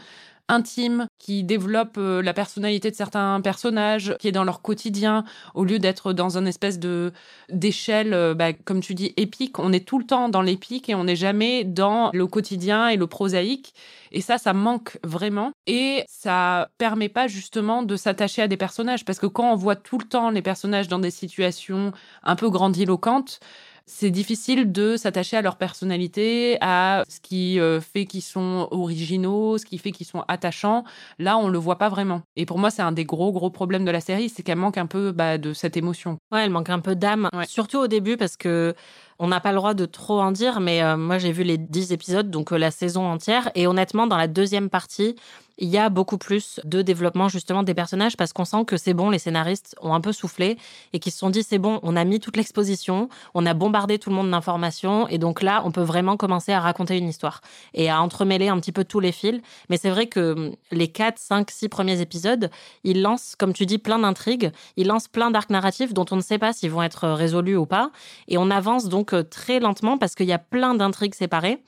intime, 0.48 1.08
qui 1.18 1.44
développe 1.44 1.96
euh, 1.98 2.22
la 2.22 2.32
personnalité 2.32 2.90
de 2.90 2.96
certains 2.96 3.40
personnages, 3.40 4.16
qui 4.18 4.28
est 4.28 4.32
dans 4.32 4.44
leur 4.44 4.62
quotidien, 4.62 5.24
au 5.54 5.64
lieu 5.64 5.78
d'être 5.78 6.12
dans 6.12 6.36
une 6.38 6.46
espèce 6.46 6.78
de 6.78 7.12
d'échelle, 7.50 8.14
euh, 8.14 8.34
bah, 8.34 8.52
comme 8.52 8.80
tu 8.80 8.94
dis, 8.94 9.12
épique. 9.16 9.58
On 9.58 9.72
est 9.72 9.86
tout 9.86 9.98
le 9.98 10.06
temps 10.06 10.28
dans 10.28 10.42
l'épique 10.42 10.88
et 10.88 10.94
on 10.94 11.04
n'est 11.04 11.16
jamais 11.16 11.64
dans 11.64 12.10
le 12.12 12.26
quotidien 12.26 12.88
et 12.88 12.96
le 12.96 13.06
prosaïque. 13.06 13.74
Et 14.12 14.20
ça, 14.20 14.38
ça 14.38 14.52
manque 14.52 14.98
vraiment. 15.04 15.52
Et 15.66 16.04
ça 16.08 16.68
permet 16.78 17.08
pas 17.08 17.26
justement 17.26 17.82
de 17.82 17.96
s'attacher 17.96 18.42
à 18.42 18.48
des 18.48 18.56
personnages. 18.56 19.04
Parce 19.04 19.18
que 19.18 19.26
quand 19.26 19.52
on 19.52 19.56
voit 19.56 19.76
tout 19.76 19.98
le 19.98 20.04
temps 20.06 20.30
les 20.30 20.42
personnages 20.42 20.88
dans 20.88 20.98
des 20.98 21.10
situations 21.10 21.92
un 22.22 22.36
peu 22.36 22.50
grandiloquentes, 22.50 23.40
c'est 23.86 24.10
difficile 24.10 24.72
de 24.72 24.96
s'attacher 24.96 25.36
à 25.36 25.42
leur 25.42 25.56
personnalité, 25.56 26.58
à 26.60 27.04
ce 27.08 27.20
qui 27.20 27.60
euh, 27.60 27.80
fait 27.80 28.04
qu'ils 28.04 28.22
sont 28.22 28.66
originaux, 28.72 29.58
ce 29.58 29.64
qui 29.64 29.78
fait 29.78 29.92
qu'ils 29.92 30.06
sont 30.06 30.24
attachants. 30.26 30.84
Là, 31.18 31.38
on 31.38 31.48
le 31.48 31.58
voit 31.58 31.78
pas 31.78 31.88
vraiment. 31.88 32.22
Et 32.34 32.46
pour 32.46 32.58
moi, 32.58 32.70
c'est 32.70 32.82
un 32.82 32.92
des 32.92 33.04
gros, 33.04 33.32
gros 33.32 33.50
problèmes 33.50 33.84
de 33.84 33.90
la 33.92 34.00
série, 34.00 34.28
c'est 34.28 34.42
qu'elle 34.42 34.58
manque 34.58 34.76
un 34.76 34.86
peu 34.86 35.12
bah, 35.12 35.38
de 35.38 35.52
cette 35.52 35.76
émotion. 35.76 36.18
Ouais, 36.32 36.44
elle 36.44 36.50
manque 36.50 36.70
un 36.70 36.80
peu 36.80 36.96
d'âme, 36.96 37.30
surtout 37.46 37.78
au 37.78 37.86
début 37.86 38.16
parce 38.16 38.36
que 38.36 38.74
on 39.18 39.28
n'a 39.28 39.40
pas 39.40 39.52
le 39.52 39.56
droit 39.56 39.74
de 39.74 39.86
trop 39.86 40.20
en 40.20 40.32
dire, 40.32 40.60
mais 40.60 40.82
euh, 40.82 40.96
moi 40.96 41.18
j'ai 41.18 41.32
vu 41.32 41.42
les 41.42 41.58
10 41.58 41.92
épisodes, 41.92 42.30
donc 42.30 42.52
euh, 42.52 42.58
la 42.58 42.70
saison 42.70 43.06
entière. 43.06 43.50
Et 43.54 43.66
honnêtement, 43.66 44.06
dans 44.06 44.16
la 44.16 44.28
deuxième 44.28 44.68
partie, 44.68 45.16
il 45.58 45.68
y 45.68 45.78
a 45.78 45.88
beaucoup 45.88 46.18
plus 46.18 46.60
de 46.64 46.82
développement 46.82 47.28
justement 47.28 47.62
des 47.62 47.74
personnages 47.74 48.16
parce 48.16 48.32
qu'on 48.32 48.44
sent 48.44 48.64
que 48.66 48.76
c'est 48.76 48.94
bon, 48.94 49.10
les 49.10 49.18
scénaristes 49.18 49.74
ont 49.80 49.94
un 49.94 50.00
peu 50.00 50.12
soufflé 50.12 50.58
et 50.92 50.98
qu'ils 50.98 51.12
se 51.12 51.18
sont 51.18 51.30
dit 51.30 51.42
c'est 51.42 51.58
bon, 51.58 51.80
on 51.82 51.96
a 51.96 52.04
mis 52.04 52.20
toute 52.20 52.36
l'exposition, 52.36 53.08
on 53.34 53.46
a 53.46 53.54
bombardé 53.54 53.98
tout 53.98 54.10
le 54.10 54.16
monde 54.16 54.30
d'informations 54.30 55.08
et 55.08 55.18
donc 55.18 55.42
là 55.42 55.62
on 55.64 55.70
peut 55.70 55.82
vraiment 55.82 56.16
commencer 56.16 56.52
à 56.52 56.60
raconter 56.60 56.98
une 56.98 57.08
histoire 57.08 57.40
et 57.74 57.88
à 57.88 58.02
entremêler 58.02 58.48
un 58.48 58.58
petit 58.60 58.72
peu 58.72 58.84
tous 58.84 59.00
les 59.00 59.12
fils. 59.12 59.40
Mais 59.70 59.76
c'est 59.78 59.90
vrai 59.90 60.06
que 60.06 60.32
hum, 60.32 60.52
les 60.72 60.88
4, 60.88 61.18
5, 61.18 61.50
6 61.50 61.68
premiers 61.68 62.00
épisodes, 62.00 62.50
ils 62.84 63.00
lancent, 63.00 63.34
comme 63.36 63.52
tu 63.52 63.66
dis, 63.66 63.78
plein 63.78 63.98
d'intrigues, 63.98 64.50
ils 64.76 64.86
lancent 64.86 65.08
plein 65.08 65.30
d'arcs 65.30 65.50
narratifs 65.50 65.94
dont 65.94 66.06
on 66.10 66.16
ne 66.16 66.20
sait 66.20 66.38
pas 66.38 66.52
s'ils 66.52 66.70
vont 66.70 66.82
être 66.82 67.08
résolus 67.08 67.56
ou 67.56 67.66
pas 67.66 67.90
et 68.28 68.36
on 68.36 68.50
avance 68.50 68.88
donc 68.88 69.05
euh, 69.12 69.22
très 69.22 69.60
lentement 69.60 69.98
parce 69.98 70.14
qu'il 70.14 70.26
y 70.26 70.32
a 70.32 70.38
plein 70.38 70.74
d'intrigues 70.74 71.14
séparées. 71.14 71.58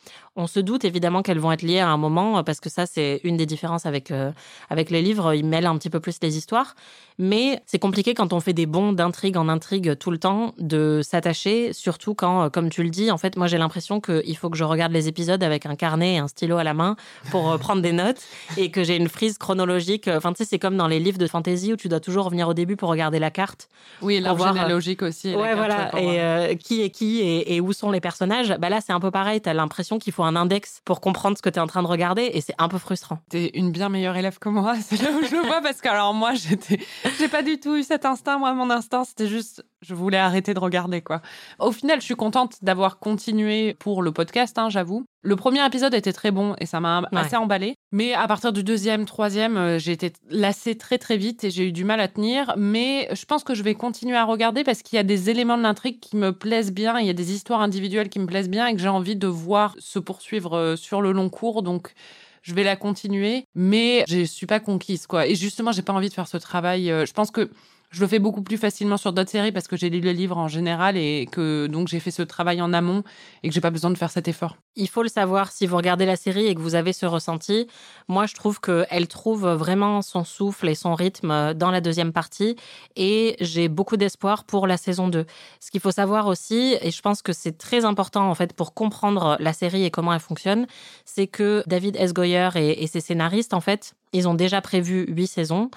On 0.40 0.46
se 0.46 0.60
doute 0.60 0.84
évidemment 0.84 1.22
qu'elles 1.22 1.40
vont 1.40 1.50
être 1.50 1.62
liées 1.62 1.80
à 1.80 1.88
un 1.88 1.96
moment 1.96 2.44
parce 2.44 2.60
que 2.60 2.70
ça 2.70 2.86
c'est 2.86 3.20
une 3.24 3.36
des 3.36 3.44
différences 3.44 3.86
avec, 3.86 4.12
euh, 4.12 4.30
avec 4.70 4.88
les 4.88 5.02
livres. 5.02 5.34
Ils 5.34 5.44
mêlent 5.44 5.66
un 5.66 5.76
petit 5.76 5.90
peu 5.90 5.98
plus 5.98 6.18
les 6.22 6.38
histoires. 6.38 6.76
Mais 7.18 7.60
c'est 7.66 7.80
compliqué 7.80 8.14
quand 8.14 8.32
on 8.32 8.38
fait 8.38 8.52
des 8.52 8.66
bons 8.66 8.92
d'intrigue 8.92 9.36
en 9.36 9.48
intrigue 9.48 9.98
tout 9.98 10.12
le 10.12 10.18
temps 10.18 10.54
de 10.58 11.00
s'attacher, 11.02 11.72
surtout 11.72 12.14
quand, 12.14 12.44
euh, 12.44 12.48
comme 12.50 12.70
tu 12.70 12.84
le 12.84 12.90
dis, 12.90 13.10
en 13.10 13.18
fait, 13.18 13.36
moi 13.36 13.48
j'ai 13.48 13.58
l'impression 13.58 14.00
qu'il 14.00 14.36
faut 14.36 14.48
que 14.48 14.56
je 14.56 14.62
regarde 14.62 14.92
les 14.92 15.08
épisodes 15.08 15.42
avec 15.42 15.66
un 15.66 15.74
carnet 15.74 16.14
et 16.14 16.18
un 16.18 16.28
stylo 16.28 16.58
à 16.58 16.62
la 16.62 16.74
main 16.74 16.94
pour 17.32 17.50
euh, 17.50 17.58
prendre 17.58 17.82
des 17.82 17.90
notes 17.90 18.22
et 18.56 18.70
que 18.70 18.84
j'ai 18.84 18.94
une 18.94 19.08
frise 19.08 19.36
chronologique. 19.36 20.06
Enfin, 20.06 20.32
tu 20.32 20.38
sais, 20.38 20.44
c'est 20.44 20.60
comme 20.60 20.76
dans 20.76 20.86
les 20.86 21.00
livres 21.00 21.18
de 21.18 21.26
fantasy 21.26 21.72
où 21.72 21.76
tu 21.76 21.88
dois 21.88 21.98
toujours 21.98 22.26
revenir 22.26 22.46
au 22.46 22.54
début 22.54 22.76
pour 22.76 22.88
regarder 22.88 23.18
la 23.18 23.32
carte. 23.32 23.68
Oui, 24.00 24.20
l'arbre 24.20 24.46
généalogique 24.46 25.02
aussi. 25.02 25.34
Ouais, 25.34 25.56
voilà. 25.56 25.90
Et 25.98 26.56
qui 26.58 26.82
est 26.82 26.90
qui 26.90 27.20
et, 27.20 27.27
et, 27.28 27.60
où 27.60 27.72
sont 27.72 27.90
les 27.90 28.00
personnages. 28.00 28.54
Bah 28.58 28.68
là, 28.68 28.80
c'est 28.80 28.92
un 28.92 29.00
peu 29.00 29.10
pareil. 29.10 29.40
Tu 29.40 29.48
as 29.48 29.54
l'impression 29.54 29.98
qu'il 29.98 30.12
faut 30.12 30.24
un 30.24 30.36
index 30.36 30.80
pour 30.84 31.00
comprendre 31.00 31.36
ce 31.36 31.42
que 31.42 31.50
tu 31.50 31.56
es 31.56 31.62
en 31.62 31.66
train 31.66 31.82
de 31.82 31.88
regarder 31.88 32.30
et 32.32 32.40
c'est 32.40 32.54
un 32.58 32.68
peu 32.68 32.78
frustrant. 32.78 33.18
T'es 33.28 33.50
une 33.54 33.70
bien 33.70 33.88
meilleure 33.88 34.16
élève 34.16 34.38
que 34.38 34.48
moi. 34.48 34.74
C'est 34.80 35.02
là 35.02 35.10
où 35.10 35.24
je 35.24 35.34
le 35.34 35.42
vois 35.42 35.60
parce 35.60 35.80
que 35.80 35.88
alors 35.88 36.14
moi, 36.14 36.34
j'étais, 36.34 36.78
j'ai 37.18 37.28
pas 37.28 37.42
du 37.42 37.60
tout 37.60 37.76
eu 37.76 37.82
cet 37.82 38.04
instinct. 38.04 38.38
Moi, 38.38 38.52
mon 38.54 38.70
instinct, 38.70 39.04
c'était 39.04 39.26
juste, 39.26 39.64
je 39.82 39.94
voulais 39.94 40.18
arrêter 40.18 40.54
de 40.54 40.58
regarder 40.58 41.02
quoi. 41.02 41.22
Au 41.58 41.72
final, 41.72 42.00
je 42.00 42.04
suis 42.04 42.16
contente 42.16 42.56
d'avoir 42.62 42.98
continué 42.98 43.74
pour 43.74 44.02
le 44.02 44.12
podcast, 44.12 44.58
hein, 44.58 44.68
j'avoue. 44.70 45.04
Le 45.22 45.36
premier 45.36 45.64
épisode 45.66 45.94
était 45.94 46.12
très 46.12 46.30
bon 46.30 46.54
et 46.58 46.66
ça 46.66 46.80
m'a 46.80 47.02
assez 47.12 47.36
emballé. 47.36 47.74
Mais 47.92 48.14
à 48.14 48.26
partir 48.26 48.52
du 48.52 48.62
deuxième, 48.62 49.04
troisième, 49.04 49.56
euh, 49.56 49.78
j'ai 49.78 49.92
été 49.92 50.12
lassée 50.30 50.76
très 50.76 50.98
très 50.98 51.16
vite 51.16 51.44
et 51.44 51.50
j'ai 51.50 51.66
eu 51.66 51.72
du 51.72 51.84
mal 51.84 52.00
à 52.00 52.08
tenir. 52.08 52.54
Mais 52.56 53.08
je 53.12 53.24
pense 53.24 53.44
que 53.44 53.54
je 53.54 53.62
vais 53.62 53.74
continuer 53.74 54.16
à 54.16 54.24
regarder 54.24 54.64
parce 54.64 54.82
qu'il 54.82 54.96
y 54.96 55.00
a 55.00 55.04
des 55.04 55.30
éléments 55.30 55.58
de 55.58 55.62
l'intrigue 55.62 56.00
qui 56.00 56.16
me 56.16 56.32
plaisent 56.32 56.72
bien. 56.72 56.98
Il 56.98 57.06
y 57.06 57.10
a 57.10 57.14
des 57.14 57.32
histoires 57.32 57.60
individuelles 57.60 58.08
qui 58.08 58.20
me 58.20 58.26
plaisent 58.26 58.50
bien 58.50 58.66
et 58.66 58.74
que 58.74 58.80
j'ai 58.80 58.88
envie 58.88 59.16
de 59.16 59.26
voir 59.26 59.74
se 59.78 59.98
poursuivre 59.98 60.56
euh, 60.56 60.76
sur 60.76 61.02
le 61.02 61.12
long 61.12 61.28
cours. 61.30 61.62
Donc 61.62 61.94
je 62.42 62.54
vais 62.54 62.64
la 62.64 62.76
continuer, 62.76 63.44
mais 63.54 64.04
je 64.08 64.24
suis 64.24 64.46
pas 64.46 64.60
conquise, 64.60 65.06
quoi. 65.06 65.26
Et 65.26 65.34
justement, 65.34 65.72
j'ai 65.72 65.82
pas 65.82 65.92
envie 65.92 66.08
de 66.08 66.14
faire 66.14 66.28
ce 66.28 66.36
travail. 66.36 66.90
Euh, 66.90 67.04
je 67.04 67.12
pense 67.12 67.30
que 67.30 67.50
je 67.90 68.00
le 68.02 68.06
fais 68.06 68.18
beaucoup 68.18 68.42
plus 68.42 68.58
facilement 68.58 68.96
sur 68.96 69.12
d'autres 69.12 69.30
séries 69.30 69.52
parce 69.52 69.66
que 69.66 69.76
j'ai 69.76 69.88
lu 69.88 70.00
le 70.00 70.12
livre 70.12 70.36
en 70.36 70.48
général 70.48 70.96
et 70.96 71.26
que 71.30 71.66
donc 71.66 71.88
j'ai 71.88 72.00
fait 72.00 72.10
ce 72.10 72.22
travail 72.22 72.60
en 72.60 72.72
amont 72.72 73.02
et 73.42 73.48
que 73.48 73.54
j'ai 73.54 73.60
pas 73.60 73.70
besoin 73.70 73.90
de 73.90 73.96
faire 73.96 74.10
cet 74.10 74.28
effort. 74.28 74.56
Il 74.76 74.88
faut 74.88 75.02
le 75.02 75.08
savoir 75.08 75.50
si 75.50 75.66
vous 75.66 75.76
regardez 75.76 76.04
la 76.04 76.16
série 76.16 76.46
et 76.46 76.54
que 76.54 76.60
vous 76.60 76.74
avez 76.74 76.92
ce 76.92 77.06
ressenti. 77.06 77.66
Moi, 78.06 78.26
je 78.26 78.34
trouve 78.34 78.60
qu'elle 78.60 79.08
trouve 79.08 79.48
vraiment 79.48 80.02
son 80.02 80.24
souffle 80.24 80.68
et 80.68 80.74
son 80.74 80.94
rythme 80.94 81.54
dans 81.54 81.70
la 81.70 81.80
deuxième 81.80 82.12
partie 82.12 82.56
et 82.94 83.36
j'ai 83.40 83.68
beaucoup 83.68 83.96
d'espoir 83.96 84.44
pour 84.44 84.66
la 84.66 84.76
saison 84.76 85.08
2. 85.08 85.24
Ce 85.60 85.70
qu'il 85.70 85.80
faut 85.80 85.90
savoir 85.90 86.26
aussi, 86.26 86.76
et 86.82 86.90
je 86.90 87.00
pense 87.00 87.22
que 87.22 87.32
c'est 87.32 87.56
très 87.56 87.84
important 87.84 88.28
en 88.28 88.34
fait 88.34 88.52
pour 88.52 88.74
comprendre 88.74 89.36
la 89.40 89.52
série 89.54 89.84
et 89.84 89.90
comment 89.90 90.12
elle 90.12 90.20
fonctionne, 90.20 90.66
c'est 91.06 91.26
que 91.26 91.62
David 91.66 91.96
S. 91.96 92.12
Goyer 92.12 92.50
et, 92.54 92.82
et 92.82 92.86
ses 92.86 93.00
scénaristes, 93.00 93.54
en 93.54 93.60
fait, 93.60 93.94
ils 94.12 94.28
ont 94.28 94.34
déjà 94.34 94.60
prévu 94.60 95.06
huit 95.08 95.26
saisons 95.26 95.70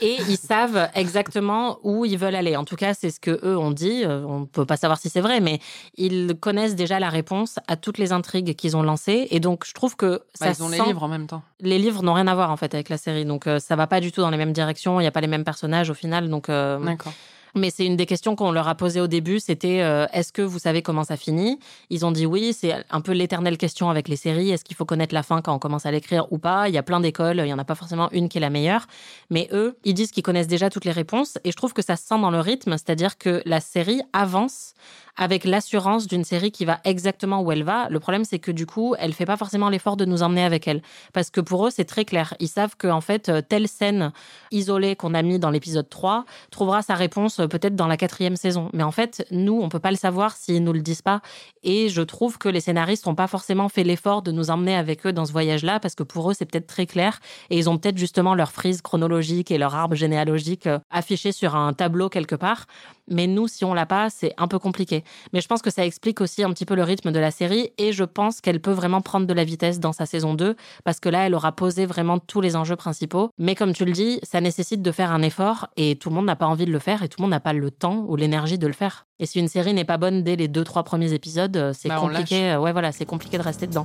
et 0.00 0.16
ils 0.28 0.36
savent 0.36 0.88
exactement 0.94 1.78
où 1.82 2.04
ils 2.04 2.16
veulent 2.16 2.34
aller. 2.34 2.56
En 2.56 2.64
tout 2.64 2.76
cas, 2.76 2.94
c'est 2.94 3.10
ce 3.10 3.20
que 3.20 3.40
eux 3.44 3.56
ont 3.56 3.70
dit. 3.70 4.02
Euh, 4.04 4.24
on 4.26 4.40
ne 4.40 4.44
peut 4.46 4.64
pas 4.64 4.76
savoir 4.76 4.98
si 4.98 5.08
c'est 5.08 5.20
vrai, 5.20 5.40
mais 5.40 5.60
ils 5.96 6.34
connaissent 6.38 6.74
déjà 6.74 6.98
la 7.00 7.10
réponse 7.10 7.58
à 7.68 7.76
toutes 7.76 7.98
les 7.98 8.12
intrigues 8.12 8.54
qu'ils 8.54 8.76
ont 8.76 8.82
lancées. 8.82 9.28
Et 9.30 9.40
donc, 9.40 9.66
je 9.66 9.74
trouve 9.74 9.96
que 9.96 10.22
bah, 10.40 10.46
ça 10.46 10.50
ils 10.50 10.62
ont 10.62 10.68
les 10.68 10.80
livres 10.80 11.02
en 11.02 11.08
même 11.08 11.26
temps. 11.26 11.42
Les 11.60 11.78
livres 11.78 12.02
n'ont 12.02 12.14
rien 12.14 12.26
à 12.26 12.34
voir 12.34 12.50
en 12.50 12.56
fait 12.56 12.74
avec 12.74 12.88
la 12.88 12.98
série, 12.98 13.24
donc 13.24 13.46
euh, 13.46 13.58
ça 13.58 13.76
va 13.76 13.86
pas 13.86 14.00
du 14.00 14.12
tout 14.12 14.20
dans 14.20 14.30
les 14.30 14.38
mêmes 14.38 14.52
directions. 14.52 15.00
Il 15.00 15.04
n'y 15.04 15.08
a 15.08 15.12
pas 15.12 15.20
les 15.20 15.26
mêmes 15.26 15.44
personnages 15.44 15.90
au 15.90 15.94
final, 15.94 16.28
donc. 16.28 16.48
Euh, 16.48 16.78
D'accord. 16.78 17.12
Mais 17.54 17.70
c'est 17.70 17.86
une 17.86 17.96
des 17.96 18.06
questions 18.06 18.36
qu'on 18.36 18.52
leur 18.52 18.68
a 18.68 18.74
posées 18.74 19.00
au 19.00 19.06
début, 19.06 19.40
c'était 19.40 19.82
euh, 19.82 20.06
est-ce 20.12 20.32
que 20.32 20.42
vous 20.42 20.58
savez 20.58 20.82
comment 20.82 21.04
ça 21.04 21.16
finit? 21.16 21.58
Ils 21.90 22.04
ont 22.04 22.12
dit 22.12 22.26
oui, 22.26 22.52
c'est 22.52 22.74
un 22.90 23.00
peu 23.00 23.12
l'éternelle 23.12 23.58
question 23.58 23.90
avec 23.90 24.08
les 24.08 24.16
séries, 24.16 24.50
est-ce 24.50 24.64
qu'il 24.64 24.76
faut 24.76 24.84
connaître 24.84 25.14
la 25.14 25.22
fin 25.22 25.42
quand 25.42 25.54
on 25.54 25.58
commence 25.58 25.86
à 25.86 25.90
l'écrire 25.90 26.26
ou 26.32 26.38
pas? 26.38 26.68
Il 26.68 26.74
y 26.74 26.78
a 26.78 26.82
plein 26.82 27.00
d'écoles, 27.00 27.38
il 27.38 27.44
n'y 27.44 27.52
en 27.52 27.58
a 27.58 27.64
pas 27.64 27.74
forcément 27.74 28.10
une 28.12 28.28
qui 28.28 28.38
est 28.38 28.40
la 28.40 28.50
meilleure, 28.50 28.86
mais 29.30 29.48
eux, 29.52 29.76
ils 29.84 29.94
disent 29.94 30.10
qu'ils 30.10 30.22
connaissent 30.22 30.48
déjà 30.48 30.70
toutes 30.70 30.84
les 30.84 30.92
réponses 30.92 31.38
et 31.44 31.50
je 31.50 31.56
trouve 31.56 31.72
que 31.72 31.82
ça 31.82 31.96
se 31.96 32.06
sent 32.06 32.20
dans 32.20 32.30
le 32.30 32.40
rythme, 32.40 32.72
c'est-à-dire 32.72 33.18
que 33.18 33.42
la 33.44 33.60
série 33.60 34.02
avance 34.12 34.74
avec 35.20 35.44
l'assurance 35.44 36.06
d'une 36.06 36.24
série 36.24 36.50
qui 36.50 36.64
va 36.64 36.80
exactement 36.84 37.42
où 37.42 37.52
elle 37.52 37.62
va. 37.62 37.88
Le 37.90 38.00
problème, 38.00 38.24
c'est 38.24 38.38
que 38.38 38.50
du 38.50 38.64
coup, 38.64 38.94
elle 38.98 39.12
fait 39.12 39.26
pas 39.26 39.36
forcément 39.36 39.68
l'effort 39.68 39.98
de 39.98 40.06
nous 40.06 40.22
emmener 40.22 40.42
avec 40.42 40.66
elle. 40.66 40.80
Parce 41.12 41.28
que 41.28 41.42
pour 41.42 41.66
eux, 41.66 41.70
c'est 41.70 41.84
très 41.84 42.06
clair. 42.06 42.34
Ils 42.40 42.48
savent 42.48 42.74
que, 42.74 42.88
en 42.88 43.02
fait, 43.02 43.28
euh, 43.28 43.42
telle 43.46 43.68
scène 43.68 44.12
isolée 44.50 44.96
qu'on 44.96 45.12
a 45.12 45.20
mis 45.20 45.38
dans 45.38 45.50
l'épisode 45.50 45.88
3 45.90 46.24
trouvera 46.50 46.80
sa 46.80 46.94
réponse 46.94 47.38
euh, 47.38 47.46
peut-être 47.48 47.76
dans 47.76 47.86
la 47.86 47.98
quatrième 47.98 48.34
saison. 48.34 48.70
Mais 48.72 48.82
en 48.82 48.92
fait, 48.92 49.26
nous, 49.30 49.60
on 49.60 49.68
peut 49.68 49.78
pas 49.78 49.90
le 49.90 49.98
savoir 49.98 50.34
s'ils 50.36 50.64
nous 50.64 50.72
le 50.72 50.80
disent 50.80 51.02
pas. 51.02 51.20
Et 51.62 51.90
je 51.90 52.00
trouve 52.00 52.38
que 52.38 52.48
les 52.48 52.60
scénaristes 52.60 53.06
n'ont 53.06 53.14
pas 53.14 53.26
forcément 53.26 53.68
fait 53.68 53.84
l'effort 53.84 54.22
de 54.22 54.32
nous 54.32 54.48
emmener 54.48 54.74
avec 54.74 55.06
eux 55.06 55.12
dans 55.12 55.26
ce 55.26 55.32
voyage-là 55.32 55.80
parce 55.80 55.94
que 55.94 56.02
pour 56.02 56.30
eux, 56.30 56.34
c'est 56.34 56.46
peut-être 56.46 56.66
très 56.66 56.86
clair. 56.86 57.20
Et 57.50 57.58
ils 57.58 57.68
ont 57.68 57.76
peut-être 57.76 57.98
justement 57.98 58.34
leur 58.34 58.52
frise 58.52 58.80
chronologique 58.80 59.50
et 59.50 59.58
leur 59.58 59.74
arbre 59.74 59.94
généalogique 59.94 60.66
euh, 60.66 60.78
affiché 60.90 61.32
sur 61.32 61.56
un 61.56 61.74
tableau 61.74 62.08
quelque 62.08 62.36
part. 62.36 62.64
Mais 63.10 63.26
nous, 63.26 63.48
si 63.48 63.64
on 63.64 63.74
l'a 63.74 63.86
pas, 63.86 64.08
c'est 64.08 64.32
un 64.38 64.48
peu 64.48 64.58
compliqué. 64.58 65.04
Mais 65.32 65.40
je 65.40 65.48
pense 65.48 65.62
que 65.62 65.70
ça 65.70 65.84
explique 65.84 66.20
aussi 66.20 66.42
un 66.42 66.50
petit 66.50 66.64
peu 66.64 66.74
le 66.74 66.82
rythme 66.82 67.12
de 67.12 67.18
la 67.18 67.30
série 67.30 67.70
et 67.78 67.92
je 67.92 68.04
pense 68.04 68.40
qu'elle 68.40 68.60
peut 68.60 68.70
vraiment 68.70 69.00
prendre 69.00 69.26
de 69.26 69.34
la 69.34 69.44
vitesse 69.44 69.80
dans 69.80 69.92
sa 69.92 70.06
saison 70.06 70.34
2 70.34 70.56
parce 70.84 71.00
que 71.00 71.08
là, 71.08 71.26
elle 71.26 71.34
aura 71.34 71.52
posé 71.52 71.86
vraiment 71.86 72.18
tous 72.18 72.40
les 72.40 72.56
enjeux 72.56 72.76
principaux. 72.76 73.30
Mais 73.38 73.54
comme 73.54 73.72
tu 73.72 73.84
le 73.84 73.92
dis, 73.92 74.20
ça 74.22 74.40
nécessite 74.40 74.82
de 74.82 74.92
faire 74.92 75.12
un 75.12 75.22
effort 75.22 75.68
et 75.76 75.96
tout 75.96 76.08
le 76.08 76.14
monde 76.14 76.26
n'a 76.26 76.36
pas 76.36 76.46
envie 76.46 76.66
de 76.66 76.72
le 76.72 76.78
faire 76.78 77.02
et 77.02 77.08
tout 77.08 77.16
le 77.18 77.22
monde 77.22 77.32
n'a 77.32 77.40
pas 77.40 77.52
le 77.52 77.70
temps 77.70 78.04
ou 78.08 78.16
l'énergie 78.16 78.58
de 78.58 78.66
le 78.66 78.72
faire. 78.72 79.06
Et 79.18 79.26
si 79.26 79.38
une 79.38 79.48
série 79.48 79.74
n'est 79.74 79.84
pas 79.84 79.98
bonne 79.98 80.22
dès 80.22 80.36
les 80.36 80.48
deux 80.48 80.64
trois 80.64 80.84
premiers 80.84 81.12
épisodes, 81.12 81.72
c'est 81.74 81.88
bah, 81.88 81.98
compliqué. 82.00 82.56
Ouais, 82.56 82.72
voilà, 82.72 82.92
c'est 82.92 83.06
compliqué 83.06 83.36
de 83.36 83.42
rester 83.42 83.66
dedans. 83.66 83.84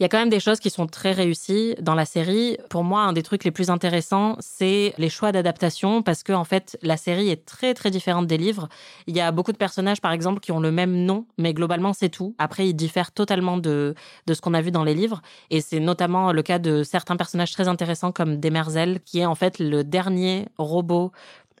Il 0.00 0.04
y 0.04 0.06
a 0.06 0.08
quand 0.08 0.18
même 0.18 0.30
des 0.30 0.40
choses 0.40 0.60
qui 0.60 0.70
sont 0.70 0.86
très 0.86 1.12
réussies 1.12 1.74
dans 1.82 1.94
la 1.94 2.06
série. 2.06 2.56
Pour 2.70 2.84
moi, 2.84 3.02
un 3.02 3.12
des 3.12 3.22
trucs 3.22 3.44
les 3.44 3.50
plus 3.50 3.68
intéressants, 3.68 4.34
c'est 4.40 4.94
les 4.96 5.10
choix 5.10 5.30
d'adaptation 5.30 6.02
parce 6.02 6.22
que 6.22 6.32
en 6.32 6.44
fait, 6.44 6.78
la 6.80 6.96
série 6.96 7.28
est 7.28 7.44
très 7.44 7.74
très 7.74 7.90
différente 7.90 8.26
des 8.26 8.38
livres. 8.38 8.70
Il 9.06 9.14
y 9.14 9.20
a 9.20 9.30
beaucoup 9.30 9.52
de 9.52 9.58
personnages, 9.58 10.00
par 10.00 10.12
exemple, 10.12 10.40
qui 10.40 10.52
ont 10.52 10.60
le 10.60 10.72
même 10.72 11.04
nom, 11.04 11.26
mais 11.36 11.52
globalement 11.52 11.92
c'est 11.92 12.08
tout. 12.08 12.34
Après, 12.38 12.66
ils 12.66 12.72
diffèrent 12.72 13.12
totalement 13.12 13.58
de 13.58 13.94
de 14.26 14.32
ce 14.32 14.40
qu'on 14.40 14.54
a 14.54 14.62
vu 14.62 14.70
dans 14.70 14.84
les 14.84 14.94
livres, 14.94 15.20
et 15.50 15.60
c'est 15.60 15.80
notamment 15.80 16.32
le 16.32 16.40
cas 16.40 16.58
de 16.58 16.82
certains 16.82 17.18
personnages 17.18 17.52
très 17.52 17.68
intéressants 17.68 18.10
comme 18.10 18.40
Demerzel, 18.40 19.00
qui 19.04 19.18
est 19.18 19.26
en 19.26 19.34
fait 19.34 19.58
le 19.58 19.84
dernier 19.84 20.46
robot 20.56 21.12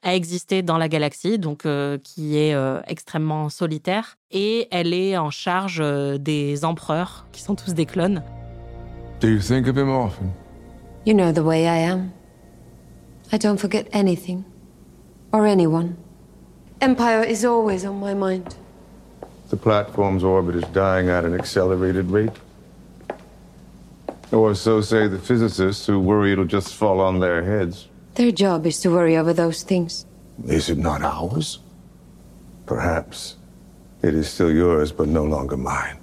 à 0.02 0.14
exister 0.14 0.62
dans 0.62 0.78
la 0.78 0.88
galaxie, 0.88 1.38
donc 1.38 1.66
euh, 1.66 1.98
qui 1.98 2.38
est 2.38 2.54
euh, 2.54 2.80
extrêmement 2.86 3.48
solitaire. 3.48 4.16
Et 4.30 4.68
elle 4.70 4.94
est 4.94 5.16
en 5.16 5.30
charge 5.30 5.78
euh, 5.80 6.18
des 6.18 6.64
empereurs, 6.64 7.26
qui 7.32 7.42
sont 7.42 7.54
tous 7.54 7.74
des 7.74 7.86
clones. 7.86 8.22
Do 9.20 9.28
you 9.28 9.40
think 9.40 9.68
of 9.68 9.76
him? 9.76 9.90
Often? 9.90 10.30
You 11.04 11.14
know 11.14 11.32
the 11.32 11.44
way 11.44 11.64
I 11.64 11.90
am. 11.90 12.10
I 13.32 13.38
don't 13.38 13.58
forget 13.58 13.86
anything. 13.92 14.44
Or 15.32 15.46
anyone. 15.46 15.96
Empire 16.80 17.22
is 17.22 17.44
always 17.44 17.84
on 17.84 18.00
my 18.00 18.14
mind. 18.14 18.56
The 19.50 19.56
platform's 19.56 20.24
orbit 20.24 20.56
is 20.56 20.64
dying 20.72 21.10
at 21.10 21.24
an 21.24 21.34
accelerated 21.34 22.10
rate. 22.10 22.32
Or 24.32 24.54
so 24.54 24.80
say 24.80 25.08
the 25.08 25.18
physicists 25.18 25.86
who 25.86 25.98
worry 25.98 26.32
it'll 26.32 26.44
just 26.44 26.74
fall 26.74 27.00
on 27.00 27.20
their 27.20 27.42
heads. 27.44 27.89
Their 28.20 28.32
job 28.32 28.66
is 28.66 28.78
to 28.80 28.90
worry 28.90 29.16
over 29.16 29.32
those 29.32 29.62
things. 29.62 30.04
Is 30.44 30.68
it 30.68 30.76
not 30.76 31.00
ours? 31.00 31.60
Perhaps 32.66 33.36
it 34.02 34.14
is 34.14 34.28
still 34.28 34.52
yours, 34.52 34.92
but 34.92 35.08
no 35.08 35.24
longer 35.24 35.56
mine. 35.56 35.98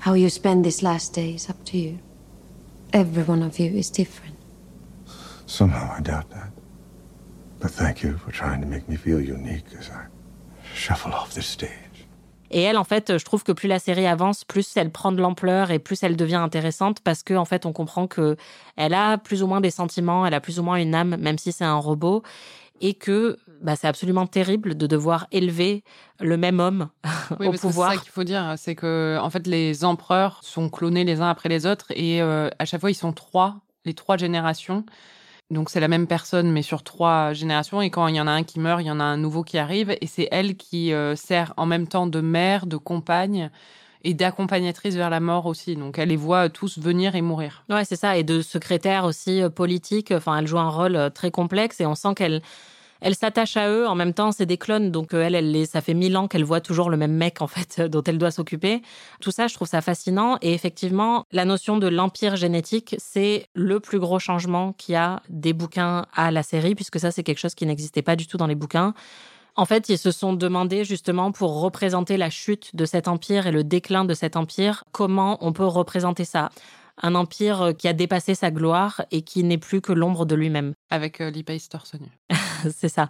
How 0.00 0.14
you 0.14 0.28
spend 0.28 0.64
this 0.64 0.82
last 0.82 1.14
day 1.14 1.34
is 1.34 1.48
up 1.48 1.64
to 1.66 1.78
you. 1.78 2.00
Every 2.92 3.22
one 3.22 3.44
of 3.44 3.60
you 3.60 3.70
is 3.70 3.90
different. 3.90 4.34
Somehow 5.46 5.94
I 5.96 6.00
doubt 6.00 6.30
that. 6.30 6.50
But 7.60 7.70
thank 7.70 8.02
you 8.02 8.18
for 8.18 8.32
trying 8.32 8.60
to 8.62 8.66
make 8.66 8.88
me 8.88 8.96
feel 8.96 9.20
unique 9.20 9.66
as 9.78 9.88
I 9.88 10.06
shuffle 10.74 11.12
off 11.14 11.32
this 11.32 11.46
stage. 11.46 11.81
Et 12.52 12.60
elle, 12.62 12.76
en 12.76 12.84
fait, 12.84 13.18
je 13.18 13.24
trouve 13.24 13.42
que 13.42 13.52
plus 13.52 13.66
la 13.66 13.78
série 13.78 14.06
avance, 14.06 14.44
plus 14.44 14.76
elle 14.76 14.90
prend 14.90 15.10
de 15.10 15.20
l'ampleur 15.20 15.70
et 15.70 15.78
plus 15.78 16.02
elle 16.02 16.16
devient 16.16 16.36
intéressante 16.36 17.00
parce 17.00 17.22
que, 17.22 17.34
en 17.34 17.46
fait, 17.46 17.66
on 17.66 17.72
comprend 17.72 18.06
que 18.06 18.36
elle 18.76 18.94
a 18.94 19.16
plus 19.18 19.42
ou 19.42 19.46
moins 19.46 19.60
des 19.60 19.70
sentiments, 19.70 20.26
elle 20.26 20.34
a 20.34 20.40
plus 20.40 20.58
ou 20.60 20.62
moins 20.62 20.76
une 20.76 20.94
âme, 20.94 21.16
même 21.16 21.38
si 21.38 21.50
c'est 21.50 21.64
un 21.64 21.76
robot, 21.76 22.22
et 22.82 22.94
que 22.94 23.38
bah, 23.62 23.76
c'est 23.76 23.86
absolument 23.86 24.26
terrible 24.26 24.76
de 24.76 24.86
devoir 24.86 25.26
élever 25.32 25.82
le 26.20 26.36
même 26.36 26.60
homme 26.60 26.88
oui, 27.40 27.46
au 27.46 27.50
parce 27.50 27.62
pouvoir. 27.62 27.90
C'est 27.90 27.96
ça 27.96 28.02
qu'il 28.02 28.12
faut 28.12 28.24
dire, 28.24 28.54
c'est 28.58 28.74
que 28.74 29.18
en 29.20 29.30
fait 29.30 29.46
les 29.46 29.84
empereurs 29.84 30.40
sont 30.42 30.68
clonés 30.68 31.04
les 31.04 31.20
uns 31.20 31.28
après 31.28 31.48
les 31.48 31.64
autres 31.64 31.86
et 31.90 32.20
euh, 32.20 32.50
à 32.58 32.64
chaque 32.64 32.80
fois 32.80 32.90
ils 32.90 32.96
sont 32.96 33.12
trois, 33.12 33.60
les 33.84 33.94
trois 33.94 34.16
générations. 34.16 34.84
Donc 35.52 35.68
c'est 35.68 35.80
la 35.80 35.88
même 35.88 36.06
personne 36.06 36.50
mais 36.50 36.62
sur 36.62 36.82
trois 36.82 37.34
générations. 37.34 37.82
Et 37.82 37.90
quand 37.90 38.06
il 38.06 38.16
y 38.16 38.20
en 38.20 38.26
a 38.26 38.30
un 38.30 38.42
qui 38.42 38.58
meurt, 38.58 38.80
il 38.80 38.86
y 38.86 38.90
en 38.90 39.00
a 39.00 39.04
un 39.04 39.18
nouveau 39.18 39.44
qui 39.44 39.58
arrive. 39.58 39.94
Et 40.00 40.06
c'est 40.06 40.28
elle 40.32 40.56
qui 40.56 40.94
euh, 40.94 41.14
sert 41.14 41.52
en 41.58 41.66
même 41.66 41.86
temps 41.86 42.06
de 42.06 42.20
mère, 42.20 42.66
de 42.66 42.78
compagne 42.78 43.50
et 44.02 44.14
d'accompagnatrice 44.14 44.96
vers 44.96 45.10
la 45.10 45.20
mort 45.20 45.44
aussi. 45.44 45.76
Donc 45.76 45.98
elle 45.98 46.08
les 46.08 46.16
voit 46.16 46.48
tous 46.48 46.78
venir 46.78 47.14
et 47.16 47.20
mourir. 47.20 47.64
Ouais, 47.68 47.84
c'est 47.84 47.96
ça. 47.96 48.16
Et 48.16 48.24
de 48.24 48.40
secrétaire 48.40 49.04
aussi 49.04 49.42
euh, 49.42 49.50
politique, 49.50 50.10
enfin 50.10 50.38
elle 50.38 50.46
joue 50.46 50.58
un 50.58 50.70
rôle 50.70 50.96
euh, 50.96 51.10
très 51.10 51.30
complexe. 51.30 51.80
Et 51.82 51.86
on 51.86 51.94
sent 51.94 52.14
qu'elle 52.16 52.40
elle 53.02 53.14
s'attache 53.14 53.56
à 53.56 53.68
eux. 53.68 53.86
En 53.86 53.94
même 53.94 54.14
temps, 54.14 54.32
c'est 54.32 54.46
des 54.46 54.56
clones, 54.56 54.90
donc 54.90 55.12
euh, 55.12 55.22
elle, 55.22 55.34
elle 55.34 55.50
les, 55.50 55.66
ça 55.66 55.80
fait 55.80 55.92
mille 55.92 56.16
ans 56.16 56.28
qu'elle 56.28 56.44
voit 56.44 56.60
toujours 56.60 56.88
le 56.88 56.96
même 56.96 57.12
mec 57.12 57.42
en 57.42 57.46
fait 57.46 57.80
dont 57.80 58.02
elle 58.02 58.16
doit 58.16 58.30
s'occuper. 58.30 58.80
Tout 59.20 59.32
ça, 59.32 59.48
je 59.48 59.54
trouve 59.54 59.68
ça 59.68 59.80
fascinant. 59.80 60.38
Et 60.40 60.54
effectivement, 60.54 61.26
la 61.32 61.44
notion 61.44 61.76
de 61.76 61.88
l'empire 61.88 62.36
génétique, 62.36 62.94
c'est 62.98 63.46
le 63.54 63.80
plus 63.80 63.98
gros 63.98 64.18
changement 64.18 64.72
qu'il 64.72 64.94
y 64.94 64.96
a 64.96 65.20
des 65.28 65.52
bouquins 65.52 66.06
à 66.14 66.30
la 66.30 66.42
série, 66.42 66.74
puisque 66.74 67.00
ça, 67.00 67.10
c'est 67.10 67.24
quelque 67.24 67.40
chose 67.40 67.54
qui 67.54 67.66
n'existait 67.66 68.02
pas 68.02 68.16
du 68.16 68.26
tout 68.26 68.36
dans 68.36 68.46
les 68.46 68.54
bouquins. 68.54 68.94
En 69.54 69.66
fait, 69.66 69.90
ils 69.90 69.98
se 69.98 70.10
sont 70.10 70.32
demandé 70.32 70.84
justement 70.84 71.30
pour 71.30 71.60
représenter 71.60 72.16
la 72.16 72.30
chute 72.30 72.74
de 72.74 72.86
cet 72.86 73.06
empire 73.06 73.46
et 73.46 73.52
le 73.52 73.64
déclin 73.64 74.06
de 74.06 74.14
cet 74.14 74.36
empire, 74.36 74.84
comment 74.92 75.36
on 75.40 75.52
peut 75.52 75.66
représenter 75.66 76.24
ça 76.24 76.50
un 77.02 77.14
empire 77.14 77.72
qui 77.76 77.88
a 77.88 77.92
dépassé 77.92 78.34
sa 78.34 78.50
gloire 78.50 79.02
et 79.10 79.22
qui 79.22 79.44
n'est 79.44 79.58
plus 79.58 79.80
que 79.80 79.92
l'ombre 79.92 80.26
de 80.26 80.34
lui-même. 80.34 80.74
Avec 80.90 81.20
euh, 81.20 81.30
nu. 81.30 82.08
c'est 82.76 82.88
ça. 82.88 83.08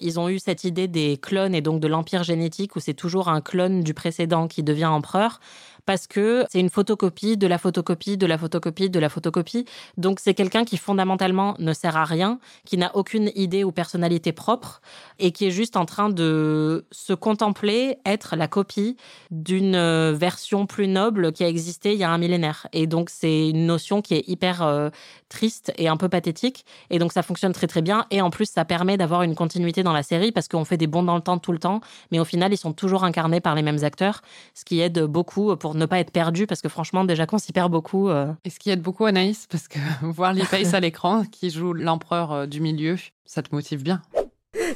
Ils 0.00 0.18
ont 0.18 0.28
eu 0.28 0.38
cette 0.38 0.64
idée 0.64 0.88
des 0.88 1.16
clones 1.16 1.54
et 1.54 1.60
donc 1.60 1.80
de 1.80 1.88
l'empire 1.88 2.22
génétique 2.22 2.76
où 2.76 2.80
c'est 2.80 2.94
toujours 2.94 3.28
un 3.28 3.40
clone 3.40 3.82
du 3.82 3.94
précédent 3.94 4.48
qui 4.48 4.62
devient 4.62 4.86
empereur 4.86 5.40
parce 5.86 6.06
que 6.06 6.44
c'est 6.50 6.60
une 6.60 6.70
photocopie 6.70 7.36
de 7.36 7.46
la 7.46 7.58
photocopie 7.58 8.16
de 8.16 8.26
la 8.26 8.38
photocopie 8.38 8.90
de 8.90 8.98
la 8.98 9.08
photocopie. 9.08 9.64
Donc 9.96 10.20
c'est 10.20 10.34
quelqu'un 10.34 10.64
qui 10.64 10.76
fondamentalement 10.76 11.54
ne 11.58 11.72
sert 11.72 11.96
à 11.96 12.04
rien, 12.04 12.38
qui 12.64 12.76
n'a 12.76 12.94
aucune 12.94 13.30
idée 13.34 13.64
ou 13.64 13.72
personnalité 13.72 14.32
propre 14.32 14.80
et 15.18 15.32
qui 15.32 15.46
est 15.46 15.50
juste 15.50 15.76
en 15.76 15.84
train 15.84 16.10
de 16.10 16.84
se 16.92 17.12
contempler 17.12 17.98
être 18.06 18.36
la 18.36 18.48
copie 18.48 18.96
d'une 19.30 19.74
euh, 19.74 20.12
version 20.12 20.66
plus 20.66 20.88
noble 20.88 21.32
qui 21.32 21.44
a 21.44 21.48
existé 21.48 21.92
il 21.92 21.98
y 21.98 22.04
a 22.04 22.10
un 22.10 22.18
millénaire. 22.18 22.66
Et 22.72 22.86
donc 22.86 23.10
c'est 23.10 23.48
une 23.50 23.66
notion 23.66 24.02
qui 24.02 24.14
est 24.14 24.28
hyper 24.28 24.62
euh, 24.62 24.90
triste 25.28 25.72
et 25.78 25.88
un 25.88 25.96
peu 25.96 26.08
pathétique. 26.08 26.64
Et 26.90 26.98
donc 26.98 27.12
ça 27.12 27.22
fonctionne 27.22 27.52
très 27.52 27.66
très 27.66 27.82
bien. 27.82 28.06
Et 28.10 28.20
en 28.20 28.30
plus 28.30 28.46
ça 28.46 28.64
permet 28.64 28.91
d'avoir 28.96 29.22
une 29.22 29.34
continuité 29.34 29.82
dans 29.82 29.92
la 29.92 30.02
série 30.02 30.32
parce 30.32 30.48
qu'on 30.48 30.64
fait 30.64 30.76
des 30.76 30.86
bons 30.86 31.02
dans 31.02 31.16
le 31.16 31.22
temps 31.22 31.38
tout 31.38 31.52
le 31.52 31.58
temps, 31.58 31.80
mais 32.10 32.18
au 32.18 32.24
final 32.24 32.52
ils 32.52 32.56
sont 32.56 32.72
toujours 32.72 33.04
incarnés 33.04 33.40
par 33.40 33.54
les 33.54 33.62
mêmes 33.62 33.82
acteurs, 33.84 34.22
ce 34.54 34.64
qui 34.64 34.80
aide 34.80 35.00
beaucoup 35.04 35.54
pour 35.56 35.74
ne 35.74 35.86
pas 35.86 35.98
être 35.98 36.10
perdu 36.10 36.46
parce 36.46 36.60
que 36.60 36.68
franchement 36.68 37.04
déjà 37.04 37.26
qu'on 37.26 37.38
s'y 37.38 37.52
perd 37.52 37.70
beaucoup. 37.70 38.08
Euh... 38.08 38.32
Et 38.44 38.50
ce 38.50 38.58
qui 38.58 38.70
aide 38.70 38.82
beaucoup 38.82 39.04
Anaïs 39.04 39.46
parce 39.50 39.68
que 39.68 39.78
voir 40.02 40.32
Lee 40.32 40.46
Pace 40.50 40.74
à 40.74 40.80
l'écran 40.80 41.24
qui 41.24 41.50
joue 41.50 41.72
l'empereur 41.72 42.32
euh, 42.32 42.46
du 42.46 42.60
milieu, 42.60 42.96
ça 43.24 43.42
te 43.42 43.54
motive 43.54 43.82
bien. 43.82 44.02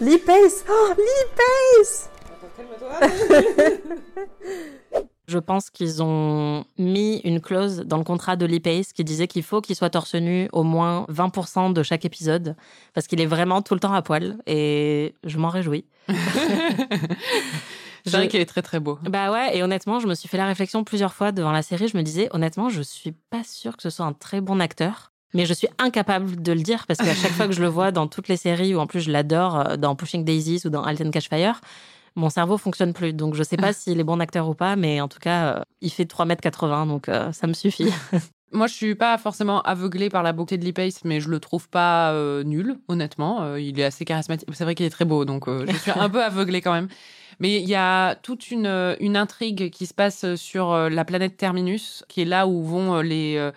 Lee 0.00 0.18
Pace 0.18 0.64
Oh 0.68 0.92
Lee 0.96 1.26
Pace 1.36 2.10
Je 5.28 5.38
pense 5.38 5.70
qu'ils 5.70 6.02
ont 6.02 6.64
mis 6.78 7.20
une 7.24 7.40
clause 7.40 7.78
dans 7.84 7.96
le 7.96 8.04
contrat 8.04 8.36
de 8.36 8.46
Lee 8.46 8.60
Pace 8.60 8.92
qui 8.92 9.02
disait 9.02 9.26
qu'il 9.26 9.42
faut 9.42 9.60
qu'il 9.60 9.74
soit 9.74 9.90
torse 9.90 10.14
nu 10.14 10.48
au 10.52 10.62
moins 10.62 11.04
20% 11.10 11.72
de 11.72 11.82
chaque 11.82 12.04
épisode 12.04 12.54
parce 12.94 13.08
qu'il 13.08 13.20
est 13.20 13.26
vraiment 13.26 13.60
tout 13.60 13.74
le 13.74 13.80
temps 13.80 13.92
à 13.92 14.02
poil 14.02 14.36
et 14.46 15.14
je 15.24 15.38
m'en 15.38 15.48
réjouis. 15.48 15.84
C'est 18.06 18.16
vrai 18.16 18.28
qu'il 18.28 18.40
est 18.40 18.46
très 18.46 18.62
très 18.62 18.78
beau. 18.78 19.00
Bah 19.02 19.32
ouais, 19.32 19.56
et 19.56 19.64
honnêtement, 19.64 19.98
je 19.98 20.06
me 20.06 20.14
suis 20.14 20.28
fait 20.28 20.36
la 20.36 20.46
réflexion 20.46 20.84
plusieurs 20.84 21.12
fois 21.12 21.32
devant 21.32 21.50
la 21.50 21.62
série. 21.62 21.88
Je 21.88 21.96
me 21.96 22.02
disais, 22.02 22.28
honnêtement, 22.30 22.68
je 22.68 22.80
suis 22.80 23.12
pas 23.30 23.42
sûre 23.42 23.76
que 23.76 23.82
ce 23.82 23.90
soit 23.90 24.06
un 24.06 24.12
très 24.12 24.40
bon 24.40 24.60
acteur. 24.60 25.10
Mais 25.34 25.44
je 25.44 25.52
suis 25.52 25.68
incapable 25.78 26.40
de 26.40 26.52
le 26.52 26.60
dire 26.60 26.86
parce 26.86 27.00
qu'à 27.00 27.14
chaque 27.14 27.32
fois 27.32 27.46
que 27.46 27.52
je 27.52 27.60
le 27.60 27.68
vois 27.68 27.90
dans 27.90 28.06
toutes 28.06 28.28
les 28.28 28.36
séries, 28.36 28.74
ou 28.76 28.78
en 28.78 28.86
plus 28.86 29.00
je 29.00 29.10
l'adore, 29.10 29.58
euh, 29.58 29.76
dans 29.76 29.96
Pushing 29.96 30.24
Daisies 30.24 30.62
ou 30.64 30.70
dans 30.70 30.84
Alten 30.84 31.10
Cash 31.10 31.28
Fire, 31.28 31.60
mon 32.16 32.30
cerveau 32.30 32.58
fonctionne 32.58 32.92
plus. 32.92 33.12
Donc 33.12 33.34
je 33.34 33.42
sais 33.42 33.56
pas 33.56 33.72
s'il 33.72 34.00
est 34.00 34.04
bon 34.04 34.20
acteur 34.20 34.48
ou 34.48 34.54
pas, 34.54 34.74
mais 34.74 35.00
en 35.00 35.08
tout 35.08 35.20
cas, 35.20 35.58
euh, 35.58 35.62
il 35.80 35.90
fait 35.90 36.04
3,80 36.10 36.82
m, 36.82 36.88
donc 36.88 37.08
euh, 37.08 37.30
ça 37.32 37.46
me 37.46 37.52
suffit. 37.52 37.90
Moi, 38.52 38.68
je 38.68 38.74
suis 38.74 38.94
pas 38.94 39.18
forcément 39.18 39.60
aveuglée 39.62 40.08
par 40.08 40.22
la 40.22 40.32
beauté 40.32 40.56
de 40.56 40.64
Lee 40.64 40.72
Pace, 40.72 41.04
mais 41.04 41.20
je 41.20 41.28
le 41.28 41.40
trouve 41.40 41.68
pas 41.68 42.12
euh, 42.12 42.44
nul, 42.44 42.76
honnêtement. 42.86 43.42
Euh, 43.42 43.60
il 43.60 43.78
est 43.80 43.84
assez 43.84 44.04
charismatique. 44.04 44.48
C'est 44.52 44.64
vrai 44.64 44.74
qu'il 44.74 44.86
est 44.86 44.90
très 44.90 45.04
beau, 45.04 45.24
donc 45.24 45.48
euh, 45.48 45.66
je 45.68 45.76
suis 45.76 45.90
un 45.90 46.08
peu 46.10 46.22
aveuglée 46.22 46.60
quand 46.60 46.72
même. 46.72 46.88
Mais 47.40 47.60
il 47.60 47.68
y 47.68 47.74
a 47.74 48.14
toute 48.14 48.50
une, 48.50 48.96
une 49.00 49.16
intrigue 49.16 49.70
qui 49.70 49.84
se 49.84 49.92
passe 49.92 50.36
sur 50.36 50.74
la 50.74 51.04
planète 51.04 51.36
Terminus, 51.36 52.02
qui 52.08 52.22
est 52.22 52.24
là 52.24 52.46
où 52.46 52.62
vont 52.62 53.00
les 53.00 53.50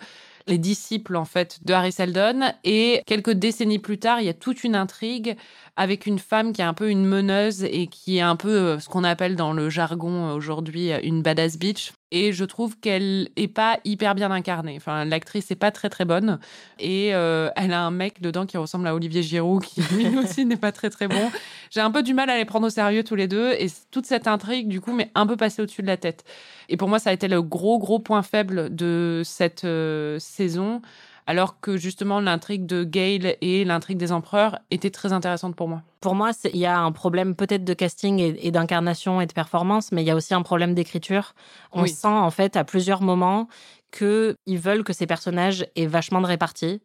les 0.46 0.58
disciples 0.58 1.16
en 1.16 1.24
fait 1.24 1.60
de 1.64 1.72
Harry 1.72 1.92
Seldon 1.92 2.52
et 2.64 3.02
quelques 3.06 3.30
décennies 3.30 3.78
plus 3.78 3.98
tard 3.98 4.20
il 4.20 4.26
y 4.26 4.28
a 4.28 4.34
toute 4.34 4.64
une 4.64 4.74
intrigue 4.74 5.36
avec 5.80 6.04
une 6.04 6.18
femme 6.18 6.52
qui 6.52 6.60
est 6.60 6.64
un 6.64 6.74
peu 6.74 6.90
une 6.90 7.06
meneuse 7.06 7.64
et 7.64 7.86
qui 7.86 8.18
est 8.18 8.20
un 8.20 8.36
peu 8.36 8.78
ce 8.78 8.86
qu'on 8.90 9.02
appelle 9.02 9.34
dans 9.34 9.54
le 9.54 9.70
jargon 9.70 10.30
aujourd'hui 10.34 10.90
une 11.02 11.22
badass 11.22 11.56
bitch 11.56 11.92
et 12.10 12.34
je 12.34 12.44
trouve 12.44 12.78
qu'elle 12.78 13.30
est 13.36 13.48
pas 13.48 13.78
hyper 13.86 14.14
bien 14.14 14.30
incarnée. 14.30 14.74
Enfin, 14.76 15.06
l'actrice 15.06 15.50
est 15.50 15.56
pas 15.56 15.70
très 15.70 15.88
très 15.88 16.04
bonne 16.04 16.38
et 16.78 17.14
euh, 17.14 17.48
elle 17.56 17.72
a 17.72 17.80
un 17.80 17.90
mec 17.90 18.20
dedans 18.20 18.44
qui 18.44 18.58
ressemble 18.58 18.86
à 18.88 18.94
Olivier 18.94 19.22
Giroud 19.22 19.64
qui 19.64 19.80
lui 19.94 20.18
aussi 20.22 20.44
n'est 20.44 20.58
pas 20.58 20.70
très 20.70 20.90
très 20.90 21.08
bon. 21.08 21.30
J'ai 21.70 21.80
un 21.80 21.90
peu 21.90 22.02
du 22.02 22.12
mal 22.12 22.28
à 22.28 22.36
les 22.36 22.44
prendre 22.44 22.66
au 22.66 22.70
sérieux 22.70 23.02
tous 23.02 23.14
les 23.14 23.26
deux 23.26 23.52
et 23.52 23.68
toute 23.90 24.04
cette 24.04 24.26
intrigue 24.26 24.68
du 24.68 24.82
coup 24.82 24.92
m'est 24.92 25.10
un 25.14 25.26
peu 25.26 25.38
passée 25.38 25.62
au-dessus 25.62 25.80
de 25.80 25.86
la 25.86 25.96
tête. 25.96 26.24
Et 26.68 26.76
pour 26.76 26.90
moi, 26.90 26.98
ça 26.98 27.08
a 27.08 27.14
été 27.14 27.26
le 27.26 27.40
gros 27.40 27.78
gros 27.78 28.00
point 28.00 28.22
faible 28.22 28.74
de 28.74 29.22
cette 29.24 29.64
euh, 29.64 30.18
saison 30.18 30.82
alors 31.30 31.60
que 31.60 31.76
justement 31.76 32.18
l'intrigue 32.18 32.66
de 32.66 32.82
Gale 32.82 33.36
et 33.40 33.64
l'intrigue 33.64 33.98
des 33.98 34.10
empereurs 34.10 34.58
étaient 34.72 34.90
très 34.90 35.12
intéressantes 35.12 35.54
pour 35.54 35.68
moi. 35.68 35.82
Pour 36.00 36.16
moi, 36.16 36.32
il 36.52 36.58
y 36.58 36.66
a 36.66 36.76
un 36.76 36.90
problème 36.90 37.36
peut-être 37.36 37.62
de 37.62 37.72
casting 37.72 38.18
et, 38.18 38.48
et 38.48 38.50
d'incarnation 38.50 39.20
et 39.20 39.26
de 39.26 39.32
performance, 39.32 39.92
mais 39.92 40.02
il 40.02 40.06
y 40.06 40.10
a 40.10 40.16
aussi 40.16 40.34
un 40.34 40.42
problème 40.42 40.74
d'écriture. 40.74 41.34
On 41.70 41.82
Oui. 41.82 41.88
sent 41.90 42.08
en 42.08 42.32
fait 42.32 42.56
à 42.56 42.64
plusieurs 42.64 43.00
moments 43.00 43.46
qu'ils 43.90 44.58
veulent 44.58 44.84
que 44.84 44.92
ces 44.92 45.06
personnages 45.06 45.66
aient 45.76 45.86
vachement 45.86 46.20
de 46.20 46.26
répartie 46.26 46.80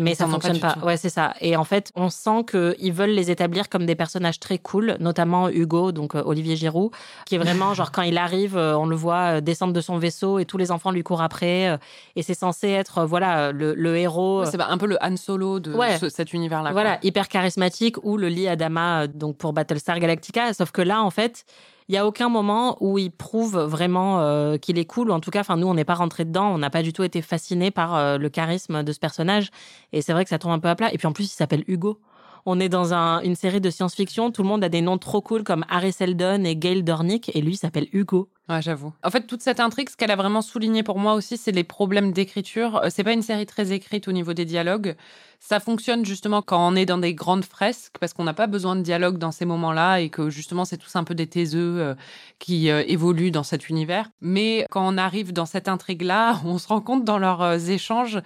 mais 0.00 0.14
ça 0.14 0.26
pas 0.26 0.30
fonctionne 0.30 0.60
pas. 0.60 0.74
tout. 0.74 0.86
Ouais, 0.86 0.96
c'est 0.96 1.08
ça. 1.08 1.34
Et 1.40 1.56
en 1.56 1.64
fait, 1.64 1.90
on 1.96 2.08
sent 2.08 2.44
qu'ils 2.48 2.92
veulent 2.92 3.10
les 3.10 3.32
établir 3.32 3.68
comme 3.68 3.84
des 3.84 3.96
personnages 3.96 4.38
très 4.38 4.58
cool, 4.58 4.96
notamment 5.00 5.48
Hugo, 5.48 5.90
donc 5.90 6.14
euh, 6.14 6.22
Olivier 6.24 6.54
Giroud, 6.54 6.92
qui 7.26 7.34
est 7.34 7.38
vraiment 7.38 7.74
genre 7.74 7.90
quand 7.90 8.02
il 8.02 8.16
arrive, 8.16 8.56
euh, 8.56 8.78
on 8.78 8.86
le 8.86 8.94
voit 8.94 9.38
euh, 9.38 9.40
descendre 9.40 9.72
de 9.72 9.80
son 9.80 9.98
vaisseau 9.98 10.38
et 10.38 10.44
tous 10.44 10.56
les 10.56 10.70
enfants 10.70 10.92
lui 10.92 11.02
courent 11.02 11.22
après. 11.22 11.76
et 12.14 12.22
c'est 12.22 12.34
censé 12.34 12.68
être, 12.68 13.06
voilà, 13.06 13.50
le, 13.50 13.74
le 13.74 13.96
héros. 13.96 14.42
Ouais, 14.42 14.46
C'est 14.46 14.60
un 14.60 14.78
peu 14.78 14.86
le 14.86 14.98
Han 15.02 15.16
Solo 15.16 15.58
de 15.58 15.72
Ouais. 15.74 15.98
ce- 15.98 16.10
cet 16.10 16.32
univers-là. 16.32 16.70
Voilà, 16.70 17.00
hyper 17.02 17.26
charismatique 17.26 17.96
ou 18.04 18.16
le 18.18 18.28
lit 18.28 18.46
Adama 18.46 19.08
donc 19.08 19.36
pour 19.36 19.52
Battlestar 19.52 19.98
Galactica. 19.98 20.54
Sauf 20.54 20.70
que 20.70 20.82
là, 20.82 21.02
en 21.02 21.10
fait, 21.10 21.44
il 21.88 21.94
y 21.94 21.98
a 21.98 22.06
aucun 22.06 22.28
moment 22.28 22.76
où 22.80 22.98
il 22.98 23.10
prouve 23.10 23.58
vraiment 23.58 24.20
euh, 24.20 24.56
qu'il 24.58 24.78
est 24.78 24.84
cool. 24.84 25.10
En 25.10 25.20
tout 25.20 25.30
cas, 25.30 25.40
enfin 25.40 25.56
nous, 25.56 25.66
on 25.66 25.74
n'est 25.74 25.84
pas 25.84 25.94
rentré 25.94 26.24
dedans. 26.24 26.48
On 26.54 26.58
n'a 26.58 26.70
pas 26.70 26.82
du 26.82 26.92
tout 26.92 27.02
été 27.02 27.22
fasciné 27.22 27.70
par 27.70 27.94
euh, 27.96 28.18
le 28.18 28.28
charisme 28.28 28.82
de 28.82 28.92
ce 28.92 28.98
personnage. 28.98 29.50
Et 29.92 30.02
c'est 30.02 30.12
vrai 30.12 30.24
que 30.24 30.30
ça 30.30 30.38
tombe 30.38 30.52
un 30.52 30.58
peu 30.58 30.68
à 30.68 30.74
plat. 30.76 30.92
Et 30.92 30.98
puis 30.98 31.06
en 31.06 31.12
plus, 31.12 31.24
il 31.24 31.34
s'appelle 31.36 31.64
Hugo. 31.66 31.98
On 32.46 32.60
est 32.60 32.68
dans 32.68 32.94
un- 32.94 33.20
une 33.22 33.34
série 33.34 33.60
de 33.60 33.70
science-fiction. 33.70 34.30
Tout 34.30 34.42
le 34.42 34.48
monde 34.48 34.62
a 34.64 34.68
des 34.68 34.80
noms 34.82 34.98
trop 34.98 35.20
cool 35.20 35.44
comme 35.44 35.64
Harry 35.68 35.92
Seldon 35.92 36.44
et 36.44 36.56
Gail 36.56 36.82
Dornick. 36.82 37.34
Et 37.34 37.40
lui, 37.40 37.52
il 37.54 37.56
s'appelle 37.56 37.88
Hugo. 37.92 38.28
Ouais, 38.48 38.62
j'avoue. 38.62 38.94
En 39.04 39.10
fait, 39.10 39.26
toute 39.26 39.42
cette 39.42 39.60
intrigue, 39.60 39.90
ce 39.90 39.96
qu'elle 39.96 40.10
a 40.10 40.16
vraiment 40.16 40.40
souligné 40.40 40.82
pour 40.82 40.98
moi 40.98 41.12
aussi, 41.14 41.36
c'est 41.36 41.52
les 41.52 41.64
problèmes 41.64 42.12
d'écriture. 42.12 42.76
Euh, 42.76 42.88
C'est 42.90 43.04
pas 43.04 43.12
une 43.12 43.22
série 43.22 43.44
très 43.44 43.72
écrite 43.72 44.08
au 44.08 44.12
niveau 44.12 44.32
des 44.32 44.46
dialogues. 44.46 44.96
Ça 45.38 45.60
fonctionne 45.60 46.06
justement 46.06 46.40
quand 46.40 46.66
on 46.66 46.74
est 46.74 46.86
dans 46.86 46.96
des 46.96 47.12
grandes 47.12 47.44
fresques, 47.44 47.96
parce 48.00 48.14
qu'on 48.14 48.24
n'a 48.24 48.32
pas 48.32 48.46
besoin 48.46 48.74
de 48.74 48.80
dialogue 48.80 49.18
dans 49.18 49.32
ces 49.32 49.44
moments-là 49.44 49.98
et 50.00 50.08
que 50.08 50.30
justement, 50.30 50.64
c'est 50.64 50.78
tous 50.78 50.96
un 50.96 51.04
peu 51.04 51.14
des 51.14 51.26
taiseux 51.26 51.80
euh, 51.80 51.94
qui 52.38 52.70
euh, 52.70 52.82
évoluent 52.86 53.30
dans 53.30 53.42
cet 53.42 53.68
univers. 53.68 54.10
Mais 54.22 54.64
quand 54.70 54.86
on 54.86 54.96
arrive 54.96 55.34
dans 55.34 55.46
cette 55.46 55.68
intrigue-là, 55.68 56.40
on 56.46 56.56
se 56.56 56.68
rend 56.68 56.80
compte 56.80 57.04
dans 57.04 57.18
leurs 57.18 57.68
échanges 57.68 58.18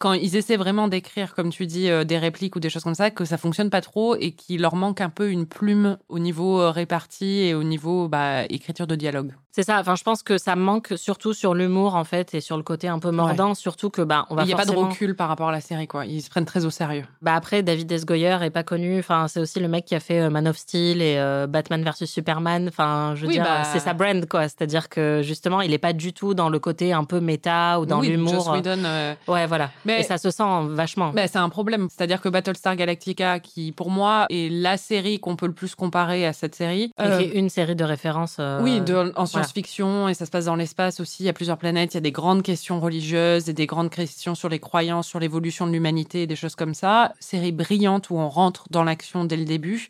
quand 0.00 0.14
ils 0.14 0.34
essaient 0.34 0.56
vraiment 0.56 0.88
d'écrire, 0.88 1.34
comme 1.34 1.50
tu 1.50 1.66
dis, 1.66 1.90
des 2.06 2.16
répliques 2.16 2.56
ou 2.56 2.58
des 2.58 2.70
choses 2.70 2.84
comme 2.84 2.94
ça, 2.94 3.10
que 3.10 3.26
ça 3.26 3.36
fonctionne 3.36 3.68
pas 3.68 3.82
trop 3.82 4.16
et 4.16 4.32
qu'il 4.32 4.62
leur 4.62 4.74
manque 4.74 5.02
un 5.02 5.10
peu 5.10 5.30
une 5.30 5.44
plume 5.44 5.98
au 6.08 6.18
niveau 6.18 6.58
euh, 6.58 6.70
réparti 6.70 7.40
et 7.42 7.54
au 7.54 7.62
niveau 7.62 8.08
bah, 8.08 8.46
écriture 8.46 8.86
de 8.86 8.96
dialogue. 8.96 9.34
C'est 9.52 9.64
ça. 9.64 9.78
Enfin, 9.80 9.96
je 9.96 10.04
pense 10.04 10.22
que 10.22 10.38
ça 10.38 10.54
manque 10.54 10.92
surtout 10.96 11.32
sur 11.32 11.54
l'humour 11.54 11.96
en 11.96 12.04
fait 12.04 12.34
et 12.34 12.40
sur 12.40 12.56
le 12.56 12.62
côté 12.62 12.86
un 12.88 12.98
peu 13.00 13.10
mordant. 13.10 13.54
Surtout 13.54 13.90
que 13.90 14.02
bah 14.02 14.26
on 14.30 14.36
va 14.36 14.42
Il 14.42 14.46
n'y 14.46 14.52
a 14.52 14.56
pas 14.56 14.64
de 14.64 14.70
recul 14.70 15.16
par 15.16 15.28
rapport 15.28 15.48
à 15.48 15.52
la 15.52 15.60
série, 15.60 15.88
quoi. 15.88 16.06
Ils 16.06 16.22
se 16.22 16.30
prennent 16.30 16.44
très 16.44 16.64
au 16.64 16.70
sérieux. 16.70 17.04
Bah 17.20 17.34
après, 17.34 17.62
David 17.62 17.90
S. 17.90 18.06
Goyer 18.06 18.38
est 18.42 18.50
pas 18.50 18.62
connu. 18.62 18.98
Enfin, 19.00 19.26
c'est 19.28 19.40
aussi 19.40 19.58
le 19.58 19.66
mec 19.68 19.84
qui 19.86 19.94
a 19.96 20.00
fait 20.00 20.20
euh, 20.20 20.30
Man 20.30 20.46
of 20.46 20.56
Steel 20.56 21.02
et 21.02 21.16
euh, 21.18 21.46
Batman 21.48 21.82
versus 21.82 22.08
Superman. 22.10 22.68
Enfin, 22.68 23.14
je 23.16 23.22
veux 23.22 23.26
Oui, 23.28 23.34
dire, 23.34 23.42
bah- 23.44 23.64
c'est 23.64 23.80
sa 23.80 23.92
brand, 23.92 24.24
quoi. 24.28 24.42
C'est-à-dire 24.44 24.88
que 24.88 25.20
justement, 25.24 25.60
il 25.62 25.72
est 25.72 25.78
pas 25.78 25.92
du 25.92 26.12
tout 26.12 26.32
dans 26.34 26.48
le 26.48 26.58
côté 26.60 26.92
un 26.92 27.04
peu 27.04 27.18
méta 27.20 27.80
ou 27.80 27.86
dans 27.86 28.00
Oui, 28.00 28.08
l'humour. 28.08 28.48
Whedon, 28.52 28.84
euh, 28.84 29.14
Ouais, 29.26 29.46
voilà. 29.46 29.70
Mais- 29.84 30.00
Et 30.00 30.02
ça 30.04 30.16
se 30.18 30.30
sent 30.30 30.44
vachement. 30.68 31.10
Bah, 31.12 31.26
c'est 31.26 31.38
un 31.38 31.48
problème. 31.48 31.88
C'est-à-dire 31.90 32.20
que 32.20 32.28
Battlestar 32.28 32.76
Galactica, 32.76 33.40
qui 33.40 33.72
pour 33.72 33.90
moi 33.90 34.26
est 34.30 34.48
la 34.52 34.76
série 34.76 35.18
qu'on 35.18 35.34
peut 35.34 35.46
le 35.46 35.52
plus 35.54 35.74
comparer 35.74 36.24
à 36.26 36.32
cette 36.32 36.54
série. 36.54 36.92
Et 37.02 37.02
qui 37.18 37.24
est 37.24 37.38
une 37.38 37.48
série 37.48 37.74
de 37.74 37.84
références. 37.84 38.36
euh, 38.38 38.60
Oui, 38.62 38.80
de- 38.80 39.12
en. 39.16 39.39
Science-fiction, 39.44 40.08
et 40.08 40.14
ça 40.14 40.26
se 40.26 40.30
passe 40.30 40.46
dans 40.46 40.56
l'espace 40.56 41.00
aussi. 41.00 41.22
Il 41.22 41.26
y 41.26 41.28
a 41.28 41.32
plusieurs 41.32 41.58
planètes, 41.58 41.94
il 41.94 41.96
y 41.96 41.98
a 41.98 42.02
des 42.02 42.12
grandes 42.12 42.42
questions 42.42 42.80
religieuses 42.80 43.48
et 43.48 43.52
des 43.52 43.66
grandes 43.66 43.90
questions 43.90 44.34
sur 44.34 44.48
les 44.48 44.58
croyances, 44.58 45.06
sur 45.06 45.20
l'évolution 45.20 45.66
de 45.66 45.72
l'humanité, 45.72 46.26
des 46.26 46.36
choses 46.36 46.54
comme 46.54 46.74
ça. 46.74 47.12
Série 47.20 47.52
brillante 47.52 48.10
où 48.10 48.16
on 48.16 48.28
rentre 48.28 48.66
dans 48.70 48.84
l'action 48.84 49.24
dès 49.24 49.36
le 49.36 49.44
début 49.44 49.88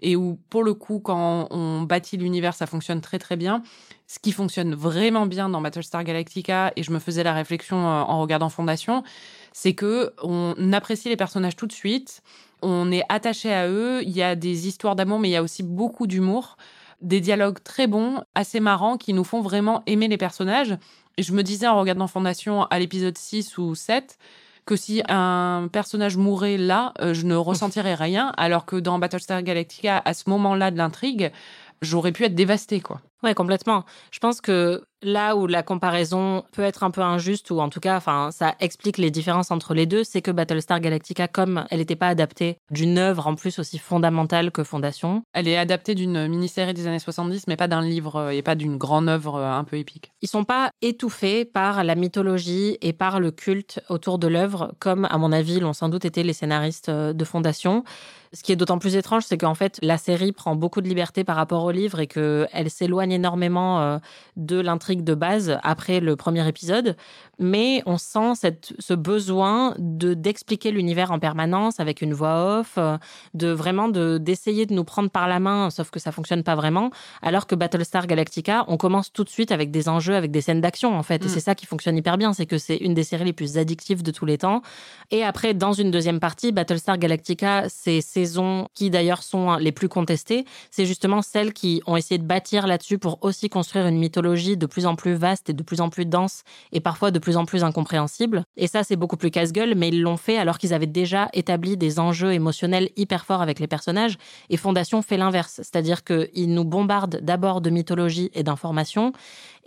et 0.00 0.16
où, 0.16 0.38
pour 0.48 0.62
le 0.62 0.74
coup, 0.74 1.00
quand 1.00 1.48
on 1.50 1.82
bâtit 1.82 2.16
l'univers, 2.16 2.54
ça 2.54 2.66
fonctionne 2.66 3.00
très 3.00 3.18
très 3.18 3.36
bien. 3.36 3.62
Ce 4.06 4.18
qui 4.18 4.32
fonctionne 4.32 4.74
vraiment 4.74 5.26
bien 5.26 5.48
dans 5.48 5.60
Battlestar 5.60 6.04
Galactica, 6.04 6.72
et 6.76 6.82
je 6.82 6.92
me 6.92 6.98
faisais 6.98 7.22
la 7.22 7.34
réflexion 7.34 7.76
euh, 7.76 8.00
en 8.02 8.20
regardant 8.20 8.48
Fondation, 8.48 9.02
c'est 9.52 9.74
que 9.74 10.12
on 10.22 10.72
apprécie 10.72 11.08
les 11.08 11.16
personnages 11.16 11.56
tout 11.56 11.66
de 11.66 11.72
suite, 11.72 12.22
on 12.62 12.90
est 12.90 13.02
attaché 13.08 13.52
à 13.52 13.68
eux, 13.68 14.02
il 14.02 14.10
y 14.10 14.22
a 14.22 14.34
des 14.34 14.66
histoires 14.66 14.96
d'amour, 14.96 15.18
mais 15.18 15.28
il 15.28 15.32
y 15.32 15.36
a 15.36 15.42
aussi 15.42 15.62
beaucoup 15.62 16.06
d'humour, 16.06 16.56
des 17.00 17.20
dialogues 17.20 17.62
très 17.62 17.86
bons, 17.86 18.22
assez 18.34 18.60
marrants, 18.60 18.96
qui 18.96 19.12
nous 19.12 19.24
font 19.24 19.40
vraiment 19.40 19.82
aimer 19.86 20.08
les 20.08 20.16
personnages. 20.16 20.76
Et 21.16 21.22
je 21.22 21.32
me 21.32 21.42
disais 21.42 21.66
en 21.66 21.78
regardant 21.78 22.06
Fondation 22.06 22.64
à 22.64 22.78
l'épisode 22.78 23.16
6 23.16 23.58
ou 23.58 23.74
7, 23.74 24.18
que 24.66 24.76
si 24.76 25.02
un 25.08 25.68
personnage 25.72 26.16
mourait 26.16 26.58
là, 26.58 26.92
euh, 27.00 27.14
je 27.14 27.24
ne 27.24 27.34
ressentirais 27.34 27.94
rien, 27.94 28.32
alors 28.36 28.66
que 28.66 28.76
dans 28.76 28.98
Battlestar 28.98 29.42
Galactica, 29.42 30.02
à 30.04 30.14
ce 30.14 30.28
moment-là 30.30 30.70
de 30.70 30.76
l'intrigue, 30.76 31.32
j'aurais 31.80 32.12
pu 32.12 32.24
être 32.24 32.34
dévastée, 32.34 32.80
quoi. 32.80 33.00
Ouais, 33.22 33.34
complètement. 33.34 33.84
Je 34.12 34.18
pense 34.20 34.40
que 34.40 34.82
là 35.02 35.36
où 35.36 35.46
la 35.46 35.62
comparaison 35.62 36.44
peut 36.52 36.62
être 36.62 36.82
un 36.82 36.90
peu 36.90 37.02
injuste, 37.02 37.50
ou 37.50 37.60
en 37.60 37.68
tout 37.68 37.80
cas, 37.80 37.96
enfin, 37.96 38.30
ça 38.32 38.54
explique 38.60 38.98
les 38.98 39.10
différences 39.10 39.50
entre 39.50 39.74
les 39.74 39.86
deux, 39.86 40.04
c'est 40.04 40.22
que 40.22 40.30
Battlestar 40.30 40.80
Galactica, 40.80 41.28
comme 41.28 41.64
elle 41.70 41.78
n'était 41.78 41.96
pas 41.96 42.08
adaptée 42.08 42.58
d'une 42.70 42.98
œuvre 42.98 43.26
en 43.26 43.34
plus 43.34 43.58
aussi 43.58 43.78
fondamentale 43.78 44.50
que 44.50 44.64
Fondation, 44.64 45.22
Elle 45.32 45.48
est 45.48 45.56
adaptée 45.56 45.94
d'une 45.94 46.26
mini-série 46.28 46.74
des 46.74 46.86
années 46.86 46.98
70, 46.98 47.46
mais 47.46 47.56
pas 47.56 47.68
d'un 47.68 47.82
livre 47.82 48.16
euh, 48.16 48.30
et 48.30 48.42
pas 48.42 48.54
d'une 48.54 48.76
grande 48.76 49.08
œuvre 49.08 49.36
euh, 49.36 49.50
un 49.50 49.64
peu 49.64 49.76
épique. 49.76 50.10
ils 50.22 50.28
sont 50.28 50.44
pas 50.44 50.70
étouffés 50.82 51.44
par 51.44 51.84
la 51.84 51.94
mythologie 51.94 52.78
et 52.82 52.92
par 52.92 53.20
le 53.20 53.30
culte 53.30 53.80
autour 53.88 54.18
de 54.18 54.26
l'œuvre, 54.26 54.74
comme 54.78 55.06
à 55.10 55.18
mon 55.18 55.32
avis 55.32 55.60
l'ont 55.60 55.72
sans 55.72 55.88
doute 55.88 56.04
été 56.04 56.22
les 56.22 56.32
scénaristes 56.32 56.88
euh, 56.88 57.12
de 57.12 57.24
Fondation. 57.24 57.84
Ce 58.32 58.42
qui 58.42 58.52
est 58.52 58.56
d'autant 58.56 58.78
plus 58.78 58.96
étrange, 58.96 59.24
c'est 59.24 59.38
qu'en 59.38 59.54
fait 59.54 59.78
la 59.82 59.96
série 59.96 60.32
prend 60.32 60.54
beaucoup 60.54 60.80
de 60.80 60.88
liberté 60.88 61.24
par 61.24 61.36
rapport 61.36 61.64
au 61.64 61.70
livre 61.70 62.00
et 62.00 62.06
qu'elle 62.06 62.70
s'éloigne 62.70 63.07
énormément 63.10 63.80
euh, 63.80 63.98
de 64.36 64.60
l'intrigue 64.60 65.04
de 65.04 65.14
base 65.14 65.58
après 65.62 66.00
le 66.00 66.16
premier 66.16 66.46
épisode. 66.48 66.96
Mais 67.38 67.82
on 67.86 67.98
sent 67.98 68.34
cette, 68.34 68.72
ce 68.78 68.94
besoin 68.94 69.74
de 69.78 70.14
d'expliquer 70.14 70.70
l'univers 70.72 71.12
en 71.12 71.18
permanence 71.18 71.78
avec 71.80 72.02
une 72.02 72.12
voix 72.12 72.58
off, 72.60 72.74
euh, 72.78 72.98
de 73.34 73.48
vraiment 73.48 73.88
de 73.88 74.18
d'essayer 74.18 74.66
de 74.66 74.74
nous 74.74 74.84
prendre 74.84 75.10
par 75.10 75.28
la 75.28 75.38
main, 75.38 75.70
sauf 75.70 75.90
que 75.90 76.00
ça 76.00 76.10
fonctionne 76.12 76.42
pas 76.42 76.56
vraiment. 76.56 76.90
Alors 77.22 77.46
que 77.46 77.54
Battlestar 77.54 78.06
Galactica, 78.06 78.64
on 78.68 78.76
commence 78.76 79.12
tout 79.12 79.24
de 79.24 79.28
suite 79.28 79.52
avec 79.52 79.70
des 79.70 79.88
enjeux, 79.88 80.14
avec 80.16 80.30
des 80.30 80.40
scènes 80.40 80.60
d'action 80.60 80.96
en 80.96 81.02
fait. 81.02 81.22
Et 81.24 81.26
Mm. 81.26 81.30
c'est 81.30 81.40
ça 81.40 81.54
qui 81.54 81.66
fonctionne 81.66 81.96
hyper 81.96 82.18
bien, 82.18 82.32
c'est 82.32 82.46
que 82.46 82.58
c'est 82.58 82.76
une 82.76 82.94
des 82.94 83.04
séries 83.04 83.24
les 83.24 83.32
plus 83.32 83.56
addictives 83.58 84.02
de 84.02 84.10
tous 84.10 84.26
les 84.26 84.38
temps. 84.38 84.62
Et 85.10 85.22
après, 85.24 85.54
dans 85.54 85.72
une 85.72 85.90
deuxième 85.90 86.20
partie, 86.20 86.52
Battlestar 86.52 86.98
Galactica, 86.98 87.68
ces 87.68 88.00
saisons 88.00 88.68
qui 88.74 88.90
d'ailleurs 88.90 89.22
sont 89.22 89.56
les 89.56 89.72
plus 89.72 89.88
contestées, 89.88 90.44
c'est 90.70 90.86
justement 90.86 91.22
celles 91.22 91.52
qui 91.52 91.82
ont 91.86 91.96
essayé 91.96 92.18
de 92.18 92.26
bâtir 92.26 92.66
là-dessus 92.66 92.97
pour 92.98 93.18
aussi 93.22 93.48
construire 93.48 93.86
une 93.86 93.98
mythologie 93.98 94.56
de 94.56 94.66
plus 94.66 94.86
en 94.86 94.96
plus 94.96 95.14
vaste 95.14 95.50
et 95.50 95.52
de 95.52 95.62
plus 95.62 95.80
en 95.80 95.88
plus 95.88 96.06
dense 96.06 96.42
et 96.72 96.80
parfois 96.80 97.10
de 97.10 97.18
plus 97.18 97.36
en 97.36 97.44
plus 97.44 97.64
incompréhensible. 97.64 98.44
Et 98.56 98.66
ça, 98.66 98.84
c'est 98.84 98.96
beaucoup 98.96 99.16
plus 99.16 99.30
casse-gueule, 99.30 99.74
mais 99.74 99.88
ils 99.88 100.00
l'ont 100.00 100.16
fait 100.16 100.38
alors 100.38 100.58
qu'ils 100.58 100.74
avaient 100.74 100.86
déjà 100.86 101.28
établi 101.32 101.76
des 101.76 101.98
enjeux 101.98 102.32
émotionnels 102.32 102.90
hyper 102.96 103.24
forts 103.24 103.42
avec 103.42 103.60
les 103.60 103.66
personnages. 103.66 104.18
Et 104.50 104.56
Fondation 104.56 105.02
fait 105.02 105.16
l'inverse, 105.16 105.54
c'est-à-dire 105.56 106.04
qu'ils 106.04 106.52
nous 106.52 106.64
bombardent 106.64 107.20
d'abord 107.22 107.60
de 107.60 107.70
mythologie 107.70 108.30
et 108.34 108.42
d'informations 108.42 109.12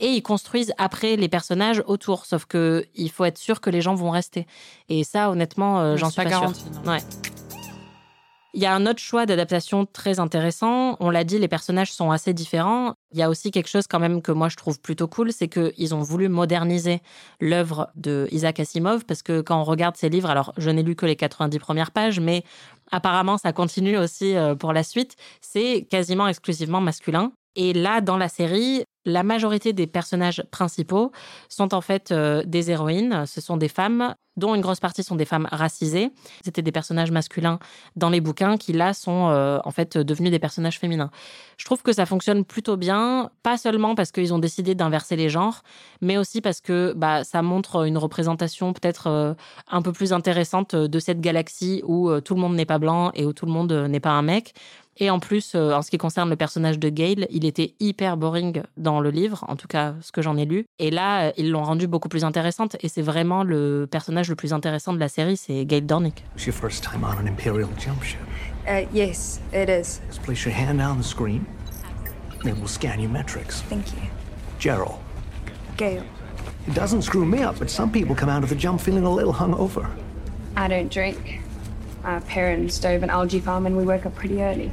et 0.02 0.08
ils 0.08 0.24
construisent 0.24 0.74
après 0.78 1.16
les 1.16 1.30
personnages 1.30 1.84
autour. 1.86 2.26
Sauf 2.26 2.46
que 2.46 2.86
il 2.96 3.10
faut 3.10 3.26
être 3.26 3.38
sûr 3.38 3.62
que 3.62 3.70
les 3.70 3.82
gens 3.82 3.96
vont 3.96 4.10
rester. 4.10 4.48
Et 4.90 5.04
ça, 5.04 5.30
honnêtement, 5.30 5.80
euh, 5.80 5.96
j'en 5.96 6.10
suis 6.10 6.22
pas 6.22 6.30
pas, 6.30 6.40
sûre. 6.40 6.54
Ouais. 6.86 7.00
Il 8.54 8.62
y 8.62 8.66
a 8.66 8.74
un 8.74 8.86
autre 8.86 9.00
choix 9.00 9.26
d'adaptation 9.26 9.86
très 9.86 10.20
intéressant. 10.20 10.98
On 11.00 11.10
l'a 11.10 11.24
dit, 11.24 11.40
les 11.40 11.48
personnages 11.48 11.94
sont 11.94 12.12
assez 12.12 12.34
différents. 12.34 12.96
Il 13.14 13.20
y 13.20 13.24
a 13.24 13.30
aussi 13.30 13.50
quelque 13.50 13.70
chose 13.70 13.88
quand 13.88 14.00
même 14.00 14.22
que 14.22 14.32
moi 14.34 14.50
je 14.50 14.58
trouve 14.58 14.80
plutôt 14.82 15.08
cool, 15.08 15.32
c'est 15.32 15.48
qu'ils 15.48 15.96
ont 15.96 16.02
voulu 16.02 16.28
moderniser 16.28 17.02
l'œuvre 17.40 17.90
de 17.96 18.28
Isaac 18.32 18.60
Asimov 18.60 19.06
parce 19.06 19.22
que 19.22 19.42
quand 19.42 19.60
on 19.60 19.64
regarde 19.64 19.96
ses 19.96 20.10
livres, 20.10 20.30
alors 20.30 20.54
je 20.58 20.70
n'ai 20.70 20.84
lu 20.84 20.96
que 20.96 21.06
les 21.06 21.16
90 21.16 21.60
premières 21.60 21.92
pages, 21.92 22.20
mais 22.20 22.44
apparemment 22.92 23.38
ça 23.38 23.54
continue 23.54 23.98
aussi 23.98 24.36
euh, 24.36 24.56
pour 24.56 24.74
la 24.74 24.84
suite. 24.84 25.16
C'est 25.40 25.88
quasiment 25.90 26.28
exclusivement 26.28 26.82
masculin. 26.82 27.32
Et 27.56 27.74
là, 27.74 28.00
dans 28.02 28.18
la 28.18 28.30
série, 28.30 28.84
la 29.06 29.24
majorité 29.24 29.74
des 29.74 29.88
personnages 29.88 30.44
principaux 30.52 31.12
sont 31.50 31.74
en 31.74 31.82
fait 31.82 32.12
euh, 32.12 32.44
des 32.46 32.72
héroïnes. 32.72 33.26
Ce 33.26 33.42
sont 33.42 33.58
des 33.58 33.68
femmes, 33.68 34.16
dont 34.38 34.56
une 34.56 34.62
grosse 34.62 34.80
partie 34.80 35.04
sont 35.04 35.16
des 35.16 35.26
femmes 35.26 35.48
racisées. 35.52 36.12
C'était 36.44 36.62
des 36.62 36.72
personnages 36.72 37.12
masculins 37.12 37.60
dans 37.96 38.10
les 38.10 38.22
bouquins 38.22 38.58
qui 38.58 38.74
là 38.74 38.94
sont 38.94 39.30
euh, 39.30 39.60
en 39.64 39.72
fait 39.72 39.98
devenus 39.98 40.32
des 40.32 40.40
personnages 40.40 40.80
féminins. 40.80 41.10
Je 41.58 41.66
trouve 41.66 41.82
que 41.82 41.94
ça 41.94 42.06
fonctionne 42.06 42.46
plutôt 42.46 42.78
bien, 42.78 43.32
pas 43.44 43.58
seulement 43.58 43.96
parce 43.96 44.12
qu'ils 44.12 44.34
ont 44.34 44.40
décidé 44.40 44.76
d'inverser 44.76 45.16
les 45.16 45.30
genres, 45.30 45.64
mais 46.02 46.18
aussi 46.18 46.42
parce 46.42 46.62
que 46.62 46.94
bah, 46.96 47.24
ça 47.24 47.42
montre 47.42 47.86
une 47.86 47.98
représentation 47.98 48.74
peut-être 48.74 49.08
euh, 49.08 49.34
un 49.70 49.82
peu 49.82 49.92
plus 49.92 50.14
intéressante 50.14 50.76
de 50.76 51.00
cette 51.00 51.22
galaxie 51.22 51.82
où 51.86 52.12
tout 52.22 52.36
le 52.36 52.42
monde 52.42 52.56
n'est 52.56 52.66
pas 52.66 52.80
blanc 52.80 53.12
et 53.16 53.26
où 53.26 53.34
tout 53.34 53.46
le 53.46 53.52
monde 53.52 53.72
n'est 53.74 54.00
pas 54.00 54.12
un 54.12 54.22
mec. 54.22 54.54
Et 54.98 55.10
en 55.10 55.20
plus, 55.20 55.54
euh, 55.56 55.74
en 55.74 55.82
ce 55.82 55.90
qui 55.90 55.98
concerne 55.98 56.30
le 56.30 56.36
personnage 56.36 56.78
de 56.78 56.90
Gale, 56.90 57.28
il 57.30 57.46
était 57.46 57.74
hyper 57.80 58.18
boring 58.18 58.62
dans 58.78 59.00
le 59.00 59.10
livre, 59.10 59.46
en 59.48 59.56
tout 59.56 59.68
cas 59.68 59.96
ce 60.02 60.12
que 60.12 60.22
j'en 60.22 60.38
ai 60.38 60.46
lu. 60.46 60.66
Et 60.80 60.92
là, 60.92 61.28
euh, 61.28 61.32
ils 61.38 61.50
l'ont 61.50 61.64
rendu 61.64 61.88
beaucoup 61.88 62.10
plus 62.10 62.24
intéressante. 62.24 62.76
Et 62.82 62.90
c'est 62.90 63.02
vraiment 63.02 63.44
le 63.44 63.88
personnage 63.90 64.30
le 64.30 64.36
plus 64.36 64.54
intéressant 64.54 64.94
de 64.94 65.00
la 65.00 65.08
série, 65.08 65.38
c'est 65.38 65.66
Gale 65.66 65.86
Dornick. 65.86 66.24
It's 66.36 66.46
your 66.46 66.56
first 66.56 66.84
time 66.84 67.04
on 67.04 67.18
an 67.18 67.28
Imperial 67.28 67.70
jump 67.80 68.04
ship. 68.04 68.20
Uh, 68.68 68.86
yes, 68.94 69.40
it 69.54 69.70
is. 69.70 70.02
Just 70.08 70.22
place 70.24 70.46
your 70.46 70.54
hand 70.54 70.80
on 70.82 70.98
the 70.98 71.04
screen, 71.04 71.46
and 72.44 72.58
we'll 72.58 72.68
scan 72.68 73.00
your 73.00 73.10
metrics. 73.10 73.64
Thank 73.70 73.92
you. 73.94 74.10
Gerald, 74.60 75.00
Gail. 75.78 76.04
It 76.68 76.76
doesn't 76.76 77.02
screw 77.02 77.26
me 77.26 77.42
up, 77.42 77.58
but 77.58 77.72
some 77.72 77.92
people 77.92 78.14
come 78.14 78.30
out 78.30 78.44
of 78.44 78.50
the 78.50 78.56
jump 78.56 78.80
feeling 78.82 79.06
a 79.06 79.12
little 79.12 79.34
hungover. 79.34 79.90
I 80.56 80.68
don't 80.68 80.92
drink. 80.92 81.41
Our 82.04 82.22
parents 82.22 82.80
dove 82.80 83.04
an 83.04 83.10
algae 83.10 83.40
farm 83.40 83.66
and 83.66 83.78
we 83.78 83.86
woke 83.86 84.06
up 84.06 84.16
pretty 84.16 84.42
early. 84.42 84.72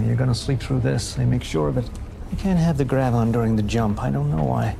You're 0.00 0.16
gonna 0.16 0.34
sleep 0.34 0.60
through 0.60 0.80
this. 0.80 1.14
They 1.14 1.24
make 1.24 1.42
sure 1.42 1.68
of 1.68 1.78
it. 1.78 1.88
You 2.30 2.36
can't 2.36 2.58
have 2.58 2.78
the 2.78 2.84
grav 2.84 3.14
on 3.14 3.32
during 3.32 3.56
the 3.56 3.62
jump. 3.62 4.02
I 4.02 4.10
don't 4.10 4.30
know 4.30 4.44
why. 4.44 4.76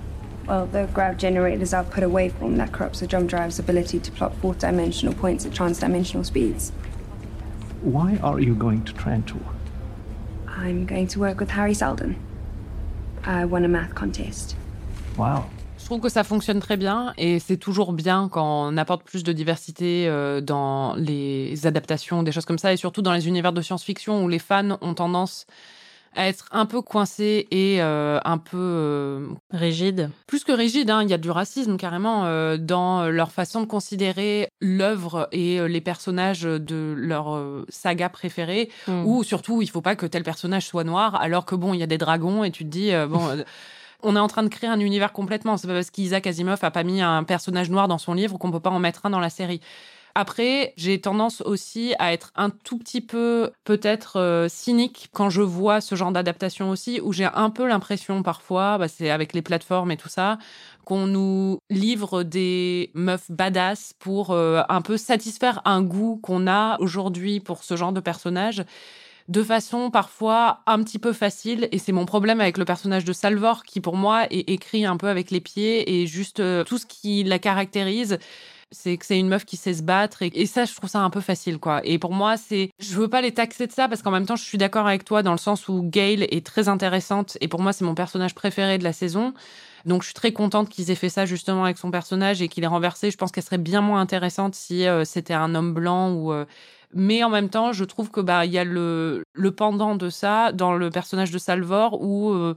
Well, 0.46 0.66
the 0.66 0.88
grav 0.94 1.18
generators 1.18 1.74
output 1.74 2.04
a 2.04 2.08
waveform 2.08 2.56
that 2.56 2.72
corrupts 2.72 3.00
the 3.00 3.06
jump 3.06 3.28
drive's 3.28 3.58
ability 3.58 4.00
to 4.00 4.12
plot 4.12 4.34
fourth 4.36 4.60
dimensional 4.60 5.14
points 5.14 5.44
at 5.44 5.52
transdimensional 5.52 6.24
speeds. 6.24 6.70
Why 7.82 8.18
are 8.22 8.40
you 8.40 8.54
going 8.54 8.84
to 8.84 8.92
Trantor? 8.92 9.42
I'm 10.46 10.86
going 10.86 11.06
to 11.08 11.20
work 11.20 11.38
with 11.38 11.50
Harry 11.50 11.74
Seldon. 11.74 12.16
I 13.24 13.44
won 13.44 13.64
a 13.64 13.68
math 13.68 13.94
contest. 13.94 14.56
Wow. 15.16 15.50
Je 15.88 15.90
trouve 15.94 16.02
que 16.02 16.10
ça 16.10 16.22
fonctionne 16.22 16.60
très 16.60 16.76
bien 16.76 17.14
et 17.16 17.38
c'est 17.38 17.56
toujours 17.56 17.94
bien 17.94 18.28
quand 18.30 18.68
on 18.68 18.76
apporte 18.76 19.04
plus 19.04 19.24
de 19.24 19.32
diversité 19.32 20.06
euh, 20.06 20.42
dans 20.42 20.94
les 20.96 21.66
adaptations, 21.66 22.22
des 22.22 22.30
choses 22.30 22.44
comme 22.44 22.58
ça, 22.58 22.74
et 22.74 22.76
surtout 22.76 23.00
dans 23.00 23.14
les 23.14 23.26
univers 23.26 23.54
de 23.54 23.62
science-fiction 23.62 24.22
où 24.22 24.28
les 24.28 24.38
fans 24.38 24.76
ont 24.82 24.92
tendance 24.92 25.46
à 26.14 26.28
être 26.28 26.44
un 26.52 26.66
peu 26.66 26.82
coincés 26.82 27.48
et 27.50 27.80
euh, 27.80 28.20
un 28.26 28.36
peu 28.36 28.58
euh, 28.58 29.28
rigide. 29.50 30.10
Plus 30.26 30.44
que 30.44 30.52
rigide, 30.52 30.90
hein, 30.90 31.02
il 31.02 31.08
y 31.08 31.14
a 31.14 31.18
du 31.18 31.30
racisme 31.30 31.78
carrément 31.78 32.26
euh, 32.26 32.58
dans 32.58 33.08
leur 33.08 33.30
façon 33.32 33.62
de 33.62 33.66
considérer 33.66 34.50
l'œuvre 34.60 35.26
et 35.32 35.66
les 35.68 35.80
personnages 35.80 36.42
de 36.42 36.92
leur 36.98 37.40
saga 37.70 38.10
préférée. 38.10 38.68
Mm. 38.88 39.06
Ou 39.06 39.24
surtout, 39.24 39.62
il 39.62 39.70
faut 39.70 39.80
pas 39.80 39.96
que 39.96 40.04
tel 40.04 40.22
personnage 40.22 40.66
soit 40.66 40.84
noir, 40.84 41.14
alors 41.14 41.46
que 41.46 41.54
bon, 41.54 41.72
il 41.72 41.80
y 41.80 41.82
a 41.82 41.86
des 41.86 41.96
dragons 41.96 42.44
et 42.44 42.50
tu 42.50 42.64
te 42.64 42.68
dis 42.68 42.90
bon. 43.08 43.42
On 44.02 44.14
est 44.14 44.20
en 44.20 44.28
train 44.28 44.44
de 44.44 44.48
créer 44.48 44.70
un 44.70 44.80
univers 44.80 45.12
complètement. 45.12 45.56
C'est 45.56 45.66
pas 45.66 45.74
parce 45.74 45.90
qu'Isaac 45.90 46.26
Asimov 46.26 46.58
a 46.62 46.70
pas 46.70 46.84
mis 46.84 47.00
un 47.00 47.24
personnage 47.24 47.70
noir 47.70 47.88
dans 47.88 47.98
son 47.98 48.14
livre 48.14 48.38
qu'on 48.38 48.52
peut 48.52 48.60
pas 48.60 48.70
en 48.70 48.78
mettre 48.78 49.06
un 49.06 49.10
dans 49.10 49.20
la 49.20 49.30
série. 49.30 49.60
Après, 50.14 50.72
j'ai 50.76 51.00
tendance 51.00 51.42
aussi 51.42 51.94
à 52.00 52.12
être 52.12 52.32
un 52.34 52.50
tout 52.50 52.76
petit 52.78 53.00
peu 53.00 53.52
peut-être 53.64 54.18
euh, 54.18 54.48
cynique 54.48 55.10
quand 55.12 55.30
je 55.30 55.42
vois 55.42 55.80
ce 55.80 55.94
genre 55.94 56.10
d'adaptation 56.10 56.70
aussi, 56.70 57.00
où 57.00 57.12
j'ai 57.12 57.28
un 57.32 57.50
peu 57.50 57.68
l'impression 57.68 58.24
parfois, 58.24 58.78
bah, 58.78 58.88
c'est 58.88 59.10
avec 59.10 59.32
les 59.32 59.42
plateformes 59.42 59.92
et 59.92 59.96
tout 59.96 60.08
ça, 60.08 60.38
qu'on 60.84 61.06
nous 61.06 61.60
livre 61.70 62.24
des 62.24 62.90
meufs 62.94 63.30
badass 63.30 63.92
pour 63.98 64.30
euh, 64.30 64.62
un 64.68 64.82
peu 64.82 64.96
satisfaire 64.96 65.60
un 65.64 65.82
goût 65.82 66.18
qu'on 66.20 66.48
a 66.48 66.80
aujourd'hui 66.80 67.38
pour 67.38 67.62
ce 67.62 67.76
genre 67.76 67.92
de 67.92 68.00
personnage 68.00 68.64
de 69.28 69.42
façon 69.42 69.90
parfois 69.90 70.60
un 70.66 70.82
petit 70.82 70.98
peu 70.98 71.12
facile. 71.12 71.68
Et 71.70 71.78
c'est 71.78 71.92
mon 71.92 72.06
problème 72.06 72.40
avec 72.40 72.58
le 72.58 72.64
personnage 72.64 73.04
de 73.04 73.12
Salvor, 73.12 73.62
qui 73.62 73.80
pour 73.80 73.96
moi 73.96 74.26
est 74.30 74.48
écrit 74.50 74.84
un 74.84 74.96
peu 74.96 75.08
avec 75.08 75.30
les 75.30 75.40
pieds 75.40 76.00
et 76.00 76.06
juste 76.06 76.40
euh, 76.40 76.64
tout 76.64 76.78
ce 76.78 76.86
qui 76.86 77.24
la 77.24 77.38
caractérise. 77.38 78.18
C'est 78.70 78.98
que 78.98 79.06
c'est 79.06 79.18
une 79.18 79.28
meuf 79.28 79.46
qui 79.46 79.56
sait 79.56 79.72
se 79.72 79.82
battre 79.82 80.20
et, 80.20 80.44
ça, 80.44 80.66
je 80.66 80.74
trouve 80.74 80.90
ça 80.90 81.00
un 81.00 81.08
peu 81.08 81.22
facile, 81.22 81.58
quoi. 81.58 81.80
Et 81.84 81.98
pour 81.98 82.12
moi, 82.12 82.36
c'est, 82.36 82.70
je 82.78 82.94
veux 82.96 83.08
pas 83.08 83.22
les 83.22 83.32
taxer 83.32 83.66
de 83.66 83.72
ça 83.72 83.88
parce 83.88 84.02
qu'en 84.02 84.10
même 84.10 84.26
temps, 84.26 84.36
je 84.36 84.44
suis 84.44 84.58
d'accord 84.58 84.86
avec 84.86 85.06
toi 85.06 85.22
dans 85.22 85.32
le 85.32 85.38
sens 85.38 85.68
où 85.68 85.82
Gail 85.82 86.24
est 86.30 86.44
très 86.44 86.68
intéressante 86.68 87.38
et 87.40 87.48
pour 87.48 87.62
moi, 87.62 87.72
c'est 87.72 87.86
mon 87.86 87.94
personnage 87.94 88.34
préféré 88.34 88.76
de 88.76 88.84
la 88.84 88.92
saison. 88.92 89.32
Donc, 89.86 90.02
je 90.02 90.08
suis 90.08 90.14
très 90.14 90.32
contente 90.32 90.68
qu'ils 90.68 90.90
aient 90.90 90.96
fait 90.96 91.08
ça 91.08 91.24
justement 91.24 91.64
avec 91.64 91.78
son 91.78 91.90
personnage 91.90 92.42
et 92.42 92.48
qu'il 92.48 92.62
ait 92.62 92.66
renversé. 92.66 93.10
Je 93.10 93.16
pense 93.16 93.32
qu'elle 93.32 93.44
serait 93.44 93.56
bien 93.56 93.80
moins 93.80 94.02
intéressante 94.02 94.54
si 94.54 94.86
euh, 94.86 95.06
c'était 95.06 95.34
un 95.34 95.54
homme 95.54 95.72
blanc 95.72 96.12
ou. 96.12 96.32
Euh, 96.32 96.44
mais 96.94 97.22
en 97.24 97.30
même 97.30 97.50
temps, 97.50 97.72
je 97.72 97.84
trouve 97.84 98.10
que 98.10 98.20
bah 98.20 98.46
il 98.46 98.52
y 98.52 98.58
a 98.58 98.64
le, 98.64 99.24
le 99.32 99.50
pendant 99.54 99.94
de 99.96 100.10
ça 100.10 100.52
dans 100.52 100.74
le 100.74 100.90
personnage 100.90 101.30
de 101.30 101.38
Salvor 101.38 102.00
où 102.00 102.30
euh, 102.30 102.54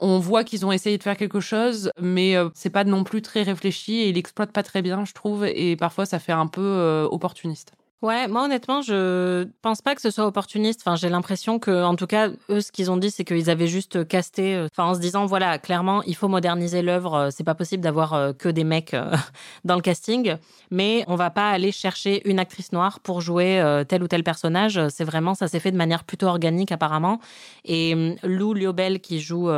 on 0.00 0.18
voit 0.18 0.44
qu'ils 0.44 0.66
ont 0.66 0.72
essayé 0.72 0.98
de 0.98 1.02
faire 1.02 1.16
quelque 1.16 1.40
chose, 1.40 1.90
mais 2.00 2.36
euh, 2.36 2.50
c'est 2.54 2.70
pas 2.70 2.84
non 2.84 3.04
plus 3.04 3.22
très 3.22 3.42
réfléchi 3.42 3.94
et 4.00 4.08
il 4.10 4.18
exploite 4.18 4.52
pas 4.52 4.62
très 4.64 4.82
bien, 4.82 5.04
je 5.04 5.14
trouve, 5.14 5.44
et 5.46 5.76
parfois 5.76 6.06
ça 6.06 6.18
fait 6.18 6.32
un 6.32 6.48
peu 6.48 6.62
euh, 6.62 7.04
opportuniste. 7.10 7.72
Ouais, 8.02 8.26
moi 8.26 8.46
honnêtement, 8.46 8.82
je 8.82 9.46
pense 9.62 9.80
pas 9.80 9.94
que 9.94 10.00
ce 10.00 10.10
soit 10.10 10.26
opportuniste. 10.26 10.80
Enfin, 10.84 10.96
j'ai 10.96 11.08
l'impression 11.08 11.60
que, 11.60 11.84
en 11.84 11.94
tout 11.94 12.08
cas, 12.08 12.30
eux, 12.50 12.60
ce 12.60 12.72
qu'ils 12.72 12.90
ont 12.90 12.96
dit, 12.96 13.12
c'est 13.12 13.22
qu'ils 13.22 13.48
avaient 13.48 13.68
juste 13.68 14.08
casté, 14.08 14.56
euh, 14.56 14.66
enfin, 14.72 14.90
en 14.90 14.94
se 14.94 14.98
disant, 14.98 15.24
voilà, 15.24 15.60
clairement, 15.60 16.02
il 16.02 16.16
faut 16.16 16.26
moderniser 16.26 16.82
l'œuvre. 16.82 17.28
C'est 17.30 17.44
pas 17.44 17.54
possible 17.54 17.80
d'avoir 17.80 18.14
euh, 18.14 18.32
que 18.32 18.48
des 18.48 18.64
mecs 18.64 18.92
euh, 18.94 19.14
dans 19.64 19.76
le 19.76 19.82
casting, 19.82 20.34
mais 20.72 21.04
on 21.06 21.14
va 21.14 21.30
pas 21.30 21.48
aller 21.50 21.70
chercher 21.70 22.28
une 22.28 22.40
actrice 22.40 22.72
noire 22.72 22.98
pour 22.98 23.20
jouer 23.20 23.62
tel 23.88 24.02
ou 24.02 24.08
tel 24.08 24.24
personnage. 24.24 24.80
C'est 24.88 25.04
vraiment, 25.04 25.34
ça 25.34 25.46
s'est 25.46 25.60
fait 25.60 25.70
de 25.70 25.76
manière 25.76 26.02
plutôt 26.02 26.26
organique 26.26 26.72
apparemment. 26.72 27.20
Et 27.64 28.16
Lou 28.24 28.54
Liobel 28.54 29.00
qui 29.00 29.20
joue 29.20 29.48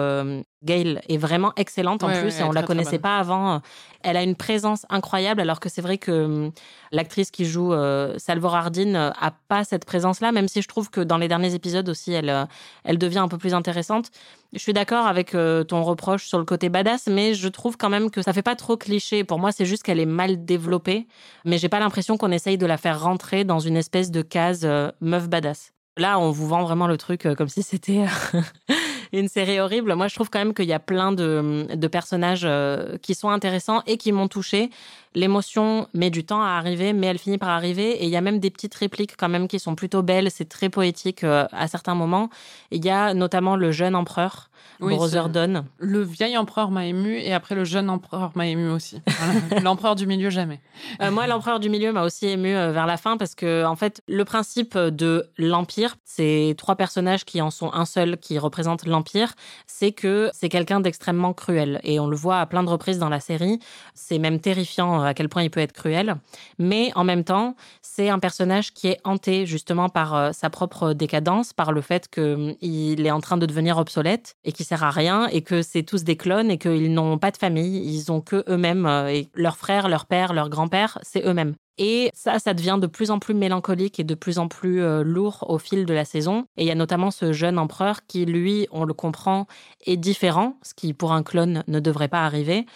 Gail 0.65 1.01
est 1.09 1.17
vraiment 1.17 1.53
excellente 1.57 2.03
en 2.03 2.09
Ouais, 2.09 2.21
plus 2.21 2.35
ouais, 2.35 2.41
et 2.41 2.43
on 2.43 2.53
la 2.53 2.63
très, 2.63 2.69
connaissait 2.69 2.99
pas 2.99 3.19
avant. 3.19 3.61
Elle 4.03 4.17
a 4.17 4.23
une 4.23 4.35
présence 4.37 4.85
incroyable 4.91 5.41
alors 5.41 5.61
que 5.61 5.69
c'est 5.69 5.81
vrai 5.81 5.99
que 5.99 6.25
hum, 6.25 6.53
l'actrice 6.93 7.31
qui 7.31 7.45
joue 7.45 7.73
euh, 7.73 8.15
Salvor 8.19 8.55
Hardin 8.55 8.95
euh, 8.95 9.11
a 9.21 9.33
pas 9.49 9.65
cette 9.65 9.85
présence-là, 9.85 10.33
même 10.33 10.49
si 10.49 10.63
je 10.63 10.69
trouve 10.69 10.91
que 10.91 11.01
dans 11.01 11.19
les 11.19 11.29
derniers 11.29 11.55
épisodes 11.55 11.89
aussi, 11.89 12.13
elle, 12.13 12.31
euh, 12.31 12.45
elle 12.85 12.99
devient 12.99 13.19
un 13.19 13.29
peu 13.29 13.39
plus 13.39 13.55
intéressante. 13.55 14.11
Je 14.53 14.59
suis 14.59 14.73
d'accord 14.73 15.07
avec 15.07 15.35
euh, 15.35 15.65
ton 15.65 15.83
reproche 15.83 16.27
sur 16.27 16.39
le 16.39 16.45
côté 16.45 16.69
badass, 16.69 17.09
mais 17.09 17.35
je 17.35 17.49
trouve 17.49 17.77
quand 17.77 17.91
même 17.91 18.11
que 18.11 18.23
ça 18.23 18.33
fait 18.33 18.43
pas 18.43 18.55
trop 18.55 18.77
cliché. 18.77 19.25
Pour 19.25 19.39
moi, 19.41 19.51
c'est 19.51 19.65
juste 19.67 19.83
qu'elle 19.83 19.99
est 19.99 20.07
mal 20.07 20.45
développée, 20.45 21.09
mais 21.45 21.59
j'ai 21.59 21.69
pas 21.69 21.81
l'impression 21.81 22.17
qu'on 22.17 22.31
essaye 22.31 22.57
de 22.57 22.67
la 22.67 22.77
faire 22.77 23.03
rentrer 23.03 23.45
dans 23.45 23.59
une 23.59 23.77
espèce 23.77 24.11
de 24.11 24.23
case 24.23 24.61
euh, 24.65 24.93
meuf 25.01 25.29
badass. 25.29 25.73
Là, 25.97 26.19
on 26.19 26.31
vous 26.31 26.47
vend 26.47 26.63
vraiment 26.63 26.87
le 26.87 26.97
truc 26.97 27.27
comme 27.37 27.49
si 27.49 27.63
c'était 27.63 28.05
une 29.19 29.29
série 29.29 29.61
horrible. 29.61 29.95
Moi, 29.95 30.09
je 30.09 30.15
trouve 30.15 30.31
quand 30.31 30.39
même 30.39 30.55
qu'il 30.55 30.67
y 30.67 30.73
a 30.73 30.79
plein 30.79 31.13
de, 31.13 31.87
personnages 31.89 32.45
euh, 32.45 32.97
qui 32.99 33.15
sont 33.15 33.31
intéressants 33.31 33.83
et 33.87 33.97
qui 33.97 34.13
m'ont 34.13 34.29
touché. 34.29 34.71
L'émotion 35.17 35.87
met 35.95 36.11
du 36.11 36.25
temps 36.25 36.43
à 36.43 36.51
arriver, 36.51 36.93
mais 36.93 37.07
elle 37.07 37.19
finit 37.19 37.39
par 37.39 37.51
arriver. 37.51 38.03
Et 38.03 38.05
il 38.05 38.11
y 38.11 38.17
a 38.17 38.21
même 38.21 38.41
des 38.41 38.51
petites 38.51 38.75
répliques 38.75 39.17
quand 39.17 39.29
même 39.29 39.47
qui 39.47 39.61
sont 39.61 39.77
plutôt 39.77 40.03
belles. 40.03 40.29
C'est 40.31 40.49
très 40.49 40.69
poétique 40.69 41.23
euh, 41.23 41.47
à 41.53 41.69
certains 41.69 41.95
moments. 41.95 42.31
Il 42.73 42.85
y 42.85 42.91
a 42.91 43.15
notamment 43.15 43.55
le 43.55 43.71
jeune 43.71 43.95
empereur, 43.95 44.51
Oui, 44.81 44.97
Brother 44.97 45.29
Don. 45.29 45.65
Le 45.79 46.03
vieil 46.03 46.37
empereur 46.37 46.73
m'a 46.73 46.87
ému 46.87 47.17
et 47.17 47.33
après 47.33 47.55
le 47.55 47.65
jeune 47.65 47.91
empereur 47.91 48.33
m'a 48.35 48.49
ému 48.49 48.69
aussi. 48.71 49.01
L'empereur 49.63 49.95
du 49.95 50.09
milieu, 50.09 50.31
jamais. 50.31 50.61
Euh, 51.01 51.13
moi, 51.13 51.29
l'empereur 51.29 51.61
du 51.61 51.69
milieu 51.69 51.93
m'a 51.93 52.03
aussi 52.03 52.27
ému 52.27 52.55
euh, 52.55 52.73
vers 52.73 52.87
la 52.87 52.97
fin 52.97 53.17
parce 53.17 53.37
que, 53.37 53.65
en 53.65 53.77
fait, 53.77 54.03
le 54.09 54.25
principe 54.25 54.77
de 54.77 55.31
l'empire, 55.39 55.97
c'est 56.05 56.57
trois 56.59 56.75
personnages 56.75 57.25
qui 57.25 57.41
en 57.41 57.51
sont 57.51 57.73
un 57.73 57.85
seul 57.85 58.17
qui 58.19 58.37
représente 58.39 58.85
l'empire, 58.85 59.35
c'est 59.69 59.93
que 59.93 60.31
c'est 60.33 60.49
quelqu'un 60.49 60.81
d'extrêmement 60.81 61.35
cruel 61.35 61.81
et 61.85 62.01
on 62.01 62.09
le 62.09 62.17
voit 62.17 62.41
à 62.41 62.47
plein 62.47 62.65
de 62.65 62.69
reprises 62.69 62.99
dans 62.99 63.09
la 63.09 63.21
série. 63.21 63.61
C'est 63.95 64.19
même 64.19 64.41
terrifiant 64.41 65.04
à 65.05 65.15
quel 65.15 65.29
point 65.29 65.43
il 65.43 65.51
peut 65.51 65.61
être 65.61 65.73
cruel, 65.73 66.17
mais 66.59 66.91
en 66.95 67.05
même 67.05 67.25
temps, 67.25 67.57
c'est 67.83 68.09
un 68.09 68.19
personnage 68.19 68.73
qui 68.73 68.89
est 68.89 69.01
hanté 69.05 69.47
justement 69.47 69.89
par 69.89 70.15
euh, 70.15 70.33
sa 70.33 70.51
propre 70.51 70.93
décadence, 70.93 71.53
par 71.53 71.73
le 71.73 71.81
fait 71.81 72.09
qu'il 72.09 73.07
est 73.07 73.11
en 73.11 73.21
train 73.21 73.37
de 73.37 73.47
devenir 73.47 73.79
obsolète 73.79 74.37
et 74.45 74.53
qui 74.53 74.65
sert 74.65 74.83
à 74.83 74.91
rien 74.91 75.27
et 75.29 75.43
que 75.43 75.63
c'est 75.63 75.83
tous 75.83 76.05
des 76.05 76.17
clones 76.17 76.51
et 76.51 76.59
qu'ils 76.59 76.93
n'ont 76.93 77.19
pas 77.19 77.31
de 77.31 77.37
famille, 77.37 77.83
ils 77.95 78.11
ont 78.11 78.21
que 78.21 78.45
eux-mêmes 78.49 78.87
euh, 78.87 79.09
et 79.09 79.29
leurs 79.35 79.57
frères, 79.57 79.89
leur 79.89 80.07
père, 80.07 80.33
leur 80.33 80.49
grand-père, 80.49 80.99
c'est 81.03 81.27
eux-mêmes. 81.27 81.55
Et 81.77 82.11
ça, 82.15 82.39
ça 82.39 82.55
devient 82.55 82.79
de 82.81 82.87
plus 82.87 83.11
en 83.11 83.19
plus 83.19 83.35
mélancolique 83.35 83.99
et 83.99 84.05
de 84.05 84.15
plus 84.15 84.39
en 84.39 84.47
plus 84.47 84.81
euh, 84.81 85.03
lourd 85.03 85.45
au 85.49 85.59
fil 85.59 85.87
de 85.87 85.95
la 85.95 86.05
saison. 86.05 86.47
Et 86.57 86.63
il 86.63 86.69
y 86.69 86.71
a 86.71 86.77
notamment 86.77 87.11
ce 87.11 87.33
jeune 87.33 87.59
empereur 87.59 88.07
qui, 88.07 88.25
lui, 88.27 88.69
on 88.71 88.85
le 88.85 88.95
comprend, 88.95 89.47
est 89.85 89.97
différent, 89.97 90.57
ce 90.63 90.73
qui 90.75 90.93
pour 90.93 91.13
un 91.13 91.25
clone 91.25 91.65
ne 91.67 91.81
devrait 91.81 92.09
pas 92.09 92.25
arriver, 92.25 92.67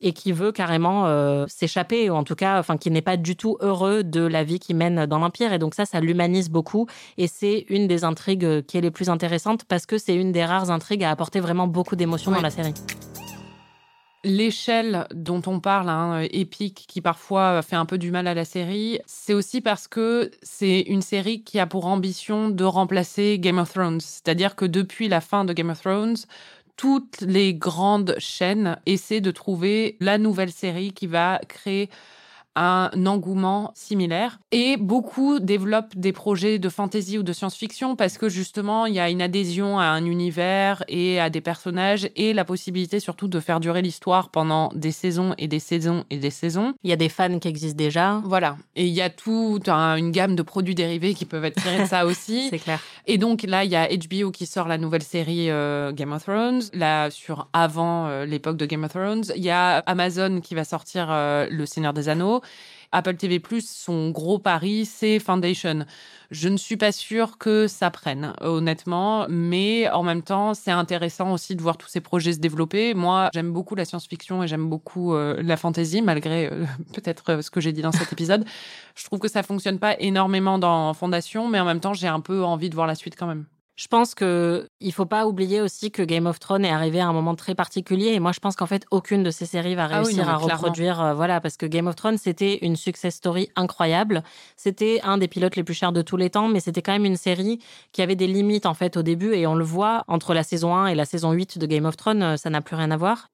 et 0.00 0.12
qui 0.12 0.32
veut 0.32 0.52
carrément 0.52 1.06
euh, 1.06 1.46
s'échapper, 1.48 2.10
ou 2.10 2.14
en 2.14 2.24
tout 2.24 2.34
cas, 2.34 2.58
enfin, 2.58 2.76
qui 2.76 2.90
n'est 2.90 3.02
pas 3.02 3.16
du 3.16 3.36
tout 3.36 3.56
heureux 3.60 4.04
de 4.04 4.20
la 4.20 4.44
vie 4.44 4.58
qu'il 4.58 4.76
mène 4.76 5.06
dans 5.06 5.18
l'Empire. 5.18 5.52
Et 5.52 5.58
donc 5.58 5.74
ça, 5.74 5.84
ça 5.86 6.00
l'humanise 6.00 6.50
beaucoup. 6.50 6.86
Et 7.18 7.26
c'est 7.26 7.64
une 7.68 7.86
des 7.86 8.04
intrigues 8.04 8.62
qui 8.66 8.76
est 8.78 8.82
les 8.82 8.90
plus 8.90 9.08
intéressantes 9.08 9.64
parce 9.64 9.86
que 9.86 9.98
c'est 9.98 10.14
une 10.14 10.32
des 10.32 10.44
rares 10.44 10.70
intrigues 10.70 11.04
à 11.04 11.10
apporter 11.10 11.40
vraiment 11.40 11.66
beaucoup 11.66 11.96
d'émotions 11.96 12.30
Ouais. 12.30 12.36
dans 12.38 12.42
la 12.42 12.50
série. 12.50 12.74
L'échelle 14.24 15.06
dont 15.14 15.40
on 15.46 15.60
parle, 15.60 15.88
hein, 15.88 16.22
épique, 16.32 16.86
qui 16.88 17.00
parfois 17.00 17.62
fait 17.62 17.76
un 17.76 17.84
peu 17.86 17.96
du 17.96 18.10
mal 18.10 18.26
à 18.26 18.34
la 18.34 18.44
série, 18.44 18.98
c'est 19.06 19.34
aussi 19.34 19.60
parce 19.60 19.86
que 19.86 20.32
c'est 20.42 20.80
une 20.80 21.02
série 21.02 21.44
qui 21.44 21.60
a 21.60 21.66
pour 21.68 21.86
ambition 21.86 22.48
de 22.48 22.64
remplacer 22.64 23.38
Game 23.38 23.58
of 23.58 23.72
Thrones. 23.72 24.00
C'est-à-dire 24.00 24.56
que 24.56 24.64
depuis 24.64 25.06
la 25.06 25.20
fin 25.20 25.44
de 25.44 25.52
Game 25.52 25.70
of 25.70 25.80
Thrones, 25.80 26.16
toutes 26.76 27.20
les 27.22 27.54
grandes 27.54 28.16
chaînes 28.18 28.78
essaient 28.86 29.20
de 29.20 29.30
trouver 29.30 29.96
la 30.00 30.18
nouvelle 30.18 30.52
série 30.52 30.92
qui 30.92 31.06
va 31.06 31.40
créer 31.48 31.88
un 32.56 32.90
engouement 33.06 33.72
similaire. 33.74 34.38
Et 34.50 34.76
beaucoup 34.76 35.38
développent 35.38 35.96
des 35.96 36.12
projets 36.12 36.58
de 36.58 36.68
fantasy 36.68 37.18
ou 37.18 37.22
de 37.22 37.32
science-fiction 37.32 37.96
parce 37.96 38.18
que 38.18 38.28
justement, 38.28 38.86
il 38.86 38.94
y 38.94 39.00
a 39.00 39.10
une 39.10 39.22
adhésion 39.22 39.78
à 39.78 39.84
un 39.84 40.04
univers 40.04 40.82
et 40.88 41.20
à 41.20 41.30
des 41.30 41.40
personnages 41.40 42.08
et 42.16 42.32
la 42.32 42.44
possibilité 42.44 43.00
surtout 43.00 43.28
de 43.28 43.40
faire 43.40 43.60
durer 43.60 43.82
l'histoire 43.82 44.30
pendant 44.30 44.70
des 44.74 44.92
saisons 44.92 45.34
et 45.38 45.48
des 45.48 45.58
saisons 45.58 46.04
et 46.10 46.18
des 46.18 46.30
saisons. 46.30 46.74
Il 46.82 46.90
y 46.90 46.92
a 46.92 46.96
des 46.96 47.08
fans 47.08 47.38
qui 47.38 47.48
existent 47.48 47.76
déjà. 47.76 48.22
Voilà. 48.24 48.56
Et 48.74 48.86
il 48.86 48.92
y 48.92 49.02
a 49.02 49.10
toute 49.10 49.68
une 49.68 50.10
gamme 50.10 50.36
de 50.36 50.42
produits 50.42 50.74
dérivés 50.74 51.14
qui 51.14 51.24
peuvent 51.24 51.44
être 51.44 51.60
tirés 51.60 51.82
de 51.82 51.88
ça 51.88 52.06
aussi. 52.06 52.48
C'est 52.50 52.58
clair. 52.58 52.80
Et 53.06 53.18
donc 53.18 53.42
là, 53.42 53.64
il 53.64 53.70
y 53.70 53.76
a 53.76 53.88
HBO 53.88 54.30
qui 54.30 54.46
sort 54.46 54.68
la 54.68 54.78
nouvelle 54.78 55.02
série 55.02 55.50
euh, 55.50 55.92
Game 55.92 56.12
of 56.12 56.24
Thrones, 56.24 56.62
là 56.72 57.10
sur 57.10 57.48
avant 57.52 58.06
euh, 58.06 58.24
l'époque 58.24 58.56
de 58.56 58.66
Game 58.66 58.84
of 58.84 58.92
Thrones. 58.92 59.24
Il 59.36 59.44
y 59.44 59.50
a 59.50 59.78
Amazon 59.78 60.40
qui 60.40 60.54
va 60.54 60.64
sortir 60.64 61.08
euh, 61.10 61.46
Le 61.50 61.66
Seigneur 61.66 61.92
des 61.92 62.08
Anneaux. 62.08 62.40
Apple 62.92 63.16
TV+, 63.16 63.42
son 63.60 64.10
gros 64.10 64.38
pari, 64.38 64.86
c'est 64.86 65.18
Foundation. 65.18 65.84
Je 66.30 66.48
ne 66.48 66.56
suis 66.56 66.76
pas 66.76 66.92
sûre 66.92 67.38
que 67.38 67.66
ça 67.68 67.90
prenne, 67.90 68.32
honnêtement, 68.40 69.26
mais 69.28 69.88
en 69.90 70.02
même 70.02 70.22
temps, 70.22 70.54
c'est 70.54 70.70
intéressant 70.70 71.32
aussi 71.32 71.56
de 71.56 71.62
voir 71.62 71.76
tous 71.76 71.88
ces 71.88 72.00
projets 72.00 72.32
se 72.32 72.38
développer. 72.38 72.94
Moi, 72.94 73.30
j'aime 73.32 73.52
beaucoup 73.52 73.74
la 73.74 73.84
science-fiction 73.84 74.42
et 74.42 74.48
j'aime 74.48 74.68
beaucoup 74.68 75.14
euh, 75.14 75.40
la 75.42 75.56
fantasy, 75.56 76.02
malgré 76.02 76.46
euh, 76.46 76.64
peut-être 76.94 77.30
euh, 77.30 77.42
ce 77.42 77.50
que 77.50 77.60
j'ai 77.60 77.72
dit 77.72 77.82
dans 77.82 77.92
cet 77.92 78.12
épisode. 78.12 78.44
Je 78.94 79.04
trouve 79.04 79.18
que 79.18 79.28
ça 79.28 79.42
fonctionne 79.42 79.78
pas 79.78 79.96
énormément 80.00 80.58
dans 80.58 80.92
Fondation, 80.94 81.48
mais 81.48 81.60
en 81.60 81.64
même 81.64 81.80
temps, 81.80 81.94
j'ai 81.94 82.08
un 82.08 82.20
peu 82.20 82.44
envie 82.44 82.70
de 82.70 82.74
voir 82.74 82.86
la 82.86 82.94
suite 82.94 83.16
quand 83.16 83.26
même. 83.26 83.46
Je 83.76 83.88
pense 83.88 84.14
que 84.14 84.70
il 84.80 84.90
faut 84.92 85.04
pas 85.04 85.26
oublier 85.26 85.60
aussi 85.60 85.90
que 85.90 86.02
Game 86.02 86.24
of 86.26 86.40
Thrones 86.40 86.64
est 86.64 86.70
arrivé 86.70 86.98
à 86.98 87.06
un 87.06 87.12
moment 87.12 87.34
très 87.34 87.54
particulier 87.54 88.08
et 88.14 88.20
moi 88.20 88.32
je 88.32 88.40
pense 88.40 88.56
qu'en 88.56 88.64
fait 88.64 88.86
aucune 88.90 89.22
de 89.22 89.30
ces 89.30 89.44
séries 89.44 89.74
va 89.74 89.84
Ah 89.84 89.98
oui, 90.00 90.06
réussir 90.06 90.24
non, 90.24 90.30
à 90.32 90.36
reproduire 90.36 91.00
euh, 91.02 91.12
voilà 91.14 91.42
parce 91.42 91.58
que 91.58 91.66
Game 91.66 91.86
of 91.86 91.94
Thrones 91.94 92.16
c'était 92.16 92.58
une 92.62 92.76
success 92.76 93.16
story 93.16 93.50
incroyable, 93.54 94.22
c'était 94.56 95.00
un 95.02 95.18
des 95.18 95.28
pilotes 95.28 95.56
les 95.56 95.62
plus 95.62 95.74
chers 95.74 95.92
de 95.92 96.00
tous 96.00 96.16
les 96.16 96.30
temps 96.30 96.48
mais 96.48 96.60
c'était 96.60 96.80
quand 96.80 96.92
même 96.92 97.04
une 97.04 97.16
série 97.18 97.58
qui 97.92 98.00
avait 98.00 98.16
des 98.16 98.26
limites 98.26 98.64
en 98.64 98.74
fait 98.74 98.96
au 98.96 99.02
début 99.02 99.34
et 99.34 99.46
on 99.46 99.54
le 99.54 99.64
voit 99.64 100.04
entre 100.08 100.32
la 100.32 100.42
saison 100.42 100.74
1 100.74 100.86
et 100.86 100.94
la 100.94 101.04
saison 101.04 101.32
8 101.32 101.58
de 101.58 101.66
Game 101.66 101.84
of 101.84 101.98
Thrones, 101.98 102.22
euh, 102.22 102.36
ça 102.38 102.48
n'a 102.48 102.62
plus 102.62 102.76
rien 102.76 102.90
à 102.90 102.96
voir. 102.96 103.28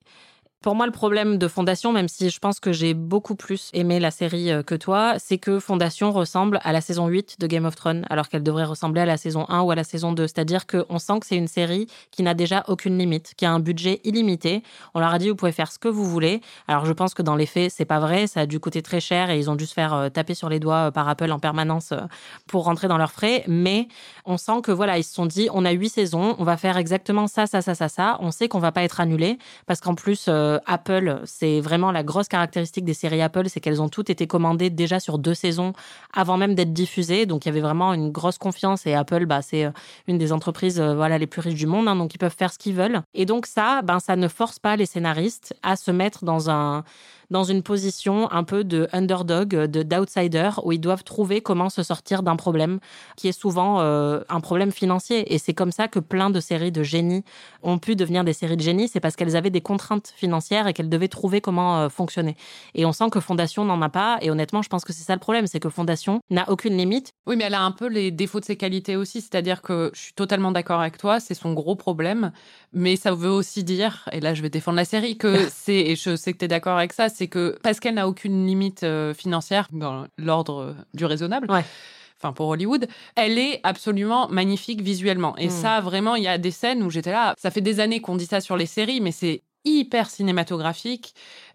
Pour 0.63 0.77
moi, 0.77 0.87
le 0.87 0.93
problème 0.93 1.39
de 1.39 1.49
Fondation, 1.49 1.91
même 1.91 2.07
si 2.07 2.31
je 2.31 2.39
pense 2.39 2.61
que 2.61 2.71
j'ai 2.71 2.95
beaucoup 2.95 3.35
plus 3.35 3.69
aimé 3.75 3.99
la 3.99 4.13
série 4.13 4.53
euh, 4.53 4.63
que 4.63 4.77
toi, 4.77 5.15
c'est 5.19 5.37
que 5.37 5.59
Fondation 5.59 6.13
ressemble 6.13 6.61
à 6.63 6.71
la 6.71 6.81
saison 6.81 7.09
8 7.09 7.41
de 7.41 7.49
Game 7.49 7.65
of 7.65 7.75
Thrones, 7.75 8.07
alors 8.09 8.29
qu'elle 8.29 8.45
devrait 8.45 8.63
ressembler 8.65 9.01
à 9.01 9.05
la 9.05 9.17
saison 9.17 9.45
1 9.49 9.63
ou 9.63 9.73
à 9.73 9.75
la 9.75 9.83
saison 9.83 10.13
2. 10.13 10.23
C'est-à-dire 10.29 10.69
qu'on 10.69 11.01
sent 11.01 11.19
que 11.19 11.27
c'est 11.27 11.37
une 11.37 11.49
série 11.49 11.89
qui 12.13 12.23
n'a 12.23 12.35
déjà 12.35 12.63
aucune 12.69 12.97
limite, 12.97 13.35
qui 13.37 13.45
a 13.45 13.51
un 13.51 13.59
budget 13.59 14.01
illimité. 14.05 14.63
On 14.95 15.01
leur 15.01 15.13
a 15.13 15.19
dit, 15.19 15.31
vous 15.31 15.35
pouvez 15.35 15.51
faire 15.51 15.73
ce 15.73 15.81
que 15.81 15.89
vous 15.89 16.05
voulez. 16.05 16.41
Alors, 16.69 16.87
je 16.87 16.93
pense 16.93 17.13
que 17.13 17.23
dans 17.23 17.35
les 17.35 17.47
faits, 17.47 17.73
c'est 17.75 17.85
pas 17.85 17.99
vrai. 17.99 18.29
Ça 18.29 18.43
a 18.43 18.47
dû 18.47 18.61
coûter 18.61 18.83
très 18.83 19.01
cher 19.01 19.31
et 19.31 19.41
ils 19.41 19.51
ont 19.51 19.57
dû 19.57 19.67
se 19.67 19.75
faire 19.75 19.93
euh, 19.95 20.09
taper 20.11 20.35
sur 20.35 20.49
les 20.49 20.61
doigts 20.61 20.87
euh, 20.87 20.91
par 20.93 21.09
Apple 21.09 21.33
en 21.33 21.41
permanence 21.41 21.93
pour 22.47 22.67
rentrer 22.67 22.87
dans 22.87 22.99
leurs 22.99 23.11
frais. 23.11 23.43
Mais 23.49 23.89
on 24.27 24.37
sent 24.37 24.61
que 24.63 24.71
voilà, 24.71 24.97
ils 24.97 25.05
se 25.05 25.13
sont 25.13 25.27
dit, 25.27 25.49
on 25.53 25.65
a 25.65 25.73
huit 25.73 25.89
saisons, 25.89 26.37
on 26.39 26.45
va 26.45 26.57
faire 26.57 26.77
exactement 26.77 27.27
ça, 27.27 27.49
ça, 27.49 27.63
ça, 27.63 27.75
ça, 27.75 27.89
ça. 27.89 28.17
On 28.21 28.31
sait 28.31 28.47
qu'on 28.47 28.61
va 28.61 28.71
pas 28.71 28.85
être 28.85 29.01
annulé 29.01 29.39
parce 29.67 29.81
qu'en 29.81 29.97
plus, 29.97 30.29
Apple, 30.67 31.21
c'est 31.25 31.61
vraiment 31.61 31.93
la 31.93 32.03
grosse 32.03 32.29
caractéristique 32.29 32.85
des 32.85 32.95
séries 32.95 33.23
Apple, 33.23 33.49
c'est 33.49 33.61
qu'elles 33.61 33.83
ont 33.83 33.89
toutes 33.89 34.11
été 34.11 34.27
commandées 34.27 34.71
déjà 34.71 35.01
sur 35.01 35.19
deux 35.19 35.35
saisons 35.35 35.73
avant 36.13 36.37
même 36.37 36.55
d'être 36.55 36.73
diffusées. 36.73 37.27
Donc 37.27 37.45
il 37.45 37.49
y 37.49 37.51
avait 37.51 37.61
vraiment 37.61 37.95
une 37.95 38.11
grosse 38.11 38.39
confiance 38.39 38.87
et 38.87 38.95
Apple, 38.95 39.27
bah, 39.27 39.43
c'est 39.43 39.65
euh, 39.65 39.71
une 40.07 40.19
des 40.19 40.33
entreprises 40.33 40.81
euh, 40.81 40.95
voilà 40.95 41.19
les 41.19 41.27
plus 41.27 41.41
riches 41.41 41.59
du 41.59 41.67
monde, 41.67 41.89
hein, 41.89 41.97
donc 41.97 42.15
ils 42.15 42.19
peuvent 42.19 42.35
faire 42.37 42.53
ce 42.53 42.59
qu'ils 42.59 42.75
veulent. 42.75 43.03
Et 43.15 43.27
donc 43.27 43.47
ça, 43.47 43.83
ben 43.83 43.99
ça 43.99 44.17
ne 44.17 44.29
force 44.29 44.59
pas 44.59 44.77
les 44.77 44.87
scénaristes 44.87 45.55
à 45.63 45.77
se 45.77 45.91
mettre 45.91 46.25
dans 46.25 46.51
un 46.51 46.85
dans 47.33 47.45
une 47.45 47.63
position 47.63 48.31
un 48.31 48.45
peu 48.45 48.63
de 48.63 48.89
underdog, 48.93 49.49
de 49.49 49.83
d'outsider, 49.83 50.51
où 50.63 50.71
ils 50.71 50.81
doivent 50.81 51.03
trouver 51.03 51.41
comment 51.41 51.71
se 51.71 51.83
sortir 51.83 52.23
d'un 52.23 52.37
problème 52.37 52.79
qui 53.17 53.27
est 53.27 53.33
souvent 53.33 53.81
euh, 53.81 54.21
un 54.29 54.41
problème 54.41 54.71
financier. 54.71 55.35
Et 55.35 55.39
c'est 55.39 55.55
comme 55.55 55.73
ça 55.73 55.89
que 55.89 55.99
plein 55.99 56.31
de 56.31 56.41
séries 56.41 56.71
de 56.71 56.83
génie 56.83 57.25
ont 57.63 57.79
pu 57.79 57.97
devenir 57.97 58.23
des 58.23 58.35
séries 58.35 58.59
de 58.59 58.63
génie, 58.63 58.87
c'est 58.87 59.01
parce 59.01 59.17
qu'elles 59.17 59.35
avaient 59.35 59.51
des 59.51 59.63
contraintes 59.63 60.13
financières 60.15 60.42
et 60.51 60.73
qu'elles 60.73 60.89
devaient 60.89 61.09
trouver 61.09 61.41
comment 61.41 61.79
euh, 61.81 61.89
fonctionner. 61.89 62.37
Et 62.75 62.85
on 62.85 62.93
sent 62.93 63.11
que 63.11 63.21
Fondation 63.21 63.65
n'en 63.65 63.81
a 63.83 63.89
pas. 63.89 64.19
Et 64.21 64.31
honnêtement, 64.31 64.63
je 64.63 64.69
pense 64.69 64.85
que 64.85 64.93
c'est 64.93 65.05
ça 65.05 65.15
le 65.15 65.21
problème, 65.21 65.47
c'est 65.47 65.61
que 65.61 65.69
Fondation 65.71 66.21
n'a 66.31 66.51
aucune 66.51 66.77
limite. 66.77 67.13
Oui, 67.27 67.37
mais 67.37 67.45
elle 67.45 67.55
a 67.55 67.63
un 67.63 67.71
peu 67.73 67.87
les 67.89 68.11
défauts 68.11 68.41
de 68.41 68.45
ses 68.45 68.57
qualités 68.57 68.97
aussi. 68.97 69.21
C'est-à-dire 69.21 69.63
que 69.63 69.91
je 69.95 70.01
suis 70.01 70.13
totalement 70.15 70.53
d'accord 70.53 70.81
avec 70.81 70.99
toi, 70.99 71.21
c'est 71.21 71.35
son 71.35 71.53
gros 71.55 71.77
problème. 71.77 72.33
Mais 72.73 72.97
ça 72.97 73.15
veut 73.15 73.31
aussi 73.31 73.65
dire, 73.65 74.09
et 74.13 74.21
là 74.21 74.35
je 74.35 74.43
vais 74.43 74.51
défendre 74.51 74.77
la 74.77 74.85
série, 74.85 75.17
que 75.17 75.49
c'est, 75.51 75.75
et 75.77 75.97
je 75.97 76.17
sais 76.17 76.33
que 76.33 76.39
tu 76.39 76.45
es 76.45 76.49
d'accord 76.49 76.77
avec 76.77 76.93
ça, 76.93 77.09
c'est 77.09 77.29
que 77.29 77.59
parce 77.63 77.81
qu'elle 77.81 77.95
n'a 77.95 78.09
aucune 78.09 78.47
limite 78.47 78.83
euh, 78.83 79.15
financière 79.15 79.69
dans 79.73 80.07
l'ordre 80.19 80.59
euh, 80.61 80.73
du 80.95 81.05
raisonnable, 81.05 81.47
enfin 82.19 82.33
pour 82.33 82.49
Hollywood, 82.49 82.87
elle 83.17 83.39
est 83.39 83.61
absolument 83.65 84.29
magnifique 84.29 84.81
visuellement. 84.81 85.37
Et 85.39 85.49
Mm. 85.49 85.51
ça, 85.51 85.81
vraiment, 85.81 86.15
il 86.15 86.23
y 86.23 86.29
a 86.29 86.39
des 86.39 86.51
scènes 86.51 86.83
où 86.83 86.89
j'étais 86.91 87.13
là, 87.13 87.35
ça 87.37 87.51
fait 87.51 87.61
des 87.61 87.81
années 87.81 88.01
qu'on 88.01 88.17
dit 88.17 88.27
ça 88.27 88.41
sur 88.41 88.57
les 88.57 88.67
séries, 88.67 89.01
mais 89.01 89.13
c'est 89.13 89.43
hyper 89.65 90.11
cinématographique. 90.11 91.15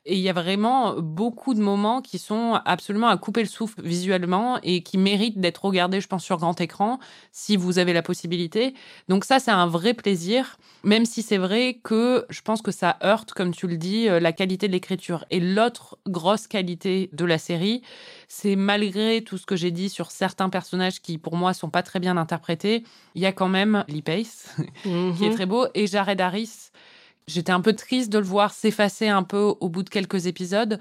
Et 0.09 0.13
il 0.15 0.21
y 0.21 0.29
a 0.29 0.33
vraiment 0.33 0.95
beaucoup 1.01 1.53
de 1.53 1.59
moments 1.59 2.01
qui 2.01 2.17
sont 2.17 2.53
absolument 2.63 3.09
à 3.09 3.17
couper 3.17 3.41
le 3.41 3.47
souffle 3.49 3.81
visuellement 3.81 4.57
et 4.63 4.81
qui 4.81 4.97
méritent 4.97 5.41
d'être 5.41 5.65
regardés, 5.65 5.99
je 5.99 6.07
pense, 6.07 6.23
sur 6.23 6.37
grand 6.37 6.61
écran, 6.61 6.99
si 7.33 7.57
vous 7.57 7.77
avez 7.77 7.91
la 7.91 8.01
possibilité. 8.01 8.73
Donc 9.09 9.25
ça, 9.25 9.39
c'est 9.39 9.51
un 9.51 9.67
vrai 9.67 9.93
plaisir, 9.93 10.57
même 10.83 11.03
si 11.05 11.21
c'est 11.21 11.37
vrai 11.37 11.81
que 11.83 12.25
je 12.29 12.39
pense 12.39 12.61
que 12.61 12.71
ça 12.71 12.97
heurte, 13.03 13.33
comme 13.33 13.53
tu 13.53 13.67
le 13.67 13.75
dis, 13.75 14.07
euh, 14.07 14.21
la 14.21 14.31
qualité 14.31 14.67
de 14.69 14.71
l'écriture. 14.71 15.25
Et 15.29 15.41
l'autre 15.41 15.97
grosse 16.07 16.47
qualité 16.47 17.09
de 17.11 17.25
la 17.25 17.37
série, 17.37 17.81
c'est 18.29 18.55
malgré 18.55 19.21
tout 19.21 19.37
ce 19.37 19.45
que 19.45 19.57
j'ai 19.57 19.71
dit 19.71 19.89
sur 19.89 20.11
certains 20.11 20.47
personnages 20.49 21.01
qui, 21.01 21.17
pour 21.17 21.35
moi, 21.35 21.53
sont 21.53 21.69
pas 21.69 21.83
très 21.83 21.99
bien 21.99 22.15
interprétés, 22.15 22.83
il 23.15 23.21
y 23.21 23.25
a 23.25 23.33
quand 23.33 23.49
même 23.49 23.83
Lee 23.89 24.01
Pace, 24.03 24.55
qui 25.17 25.25
est 25.25 25.29
Mhm. 25.29 25.35
très 25.35 25.45
beau, 25.45 25.67
et 25.73 25.85
Jared 25.85 26.21
Harris. 26.21 26.71
J'étais 27.27 27.51
un 27.51 27.61
peu 27.61 27.73
triste 27.73 28.11
de 28.11 28.19
le 28.19 28.25
voir 28.25 28.53
s'effacer 28.53 29.09
un 29.09 29.23
peu 29.23 29.53
au 29.59 29.69
bout 29.69 29.83
de 29.83 29.89
quelques 29.89 30.27
épisodes. 30.27 30.79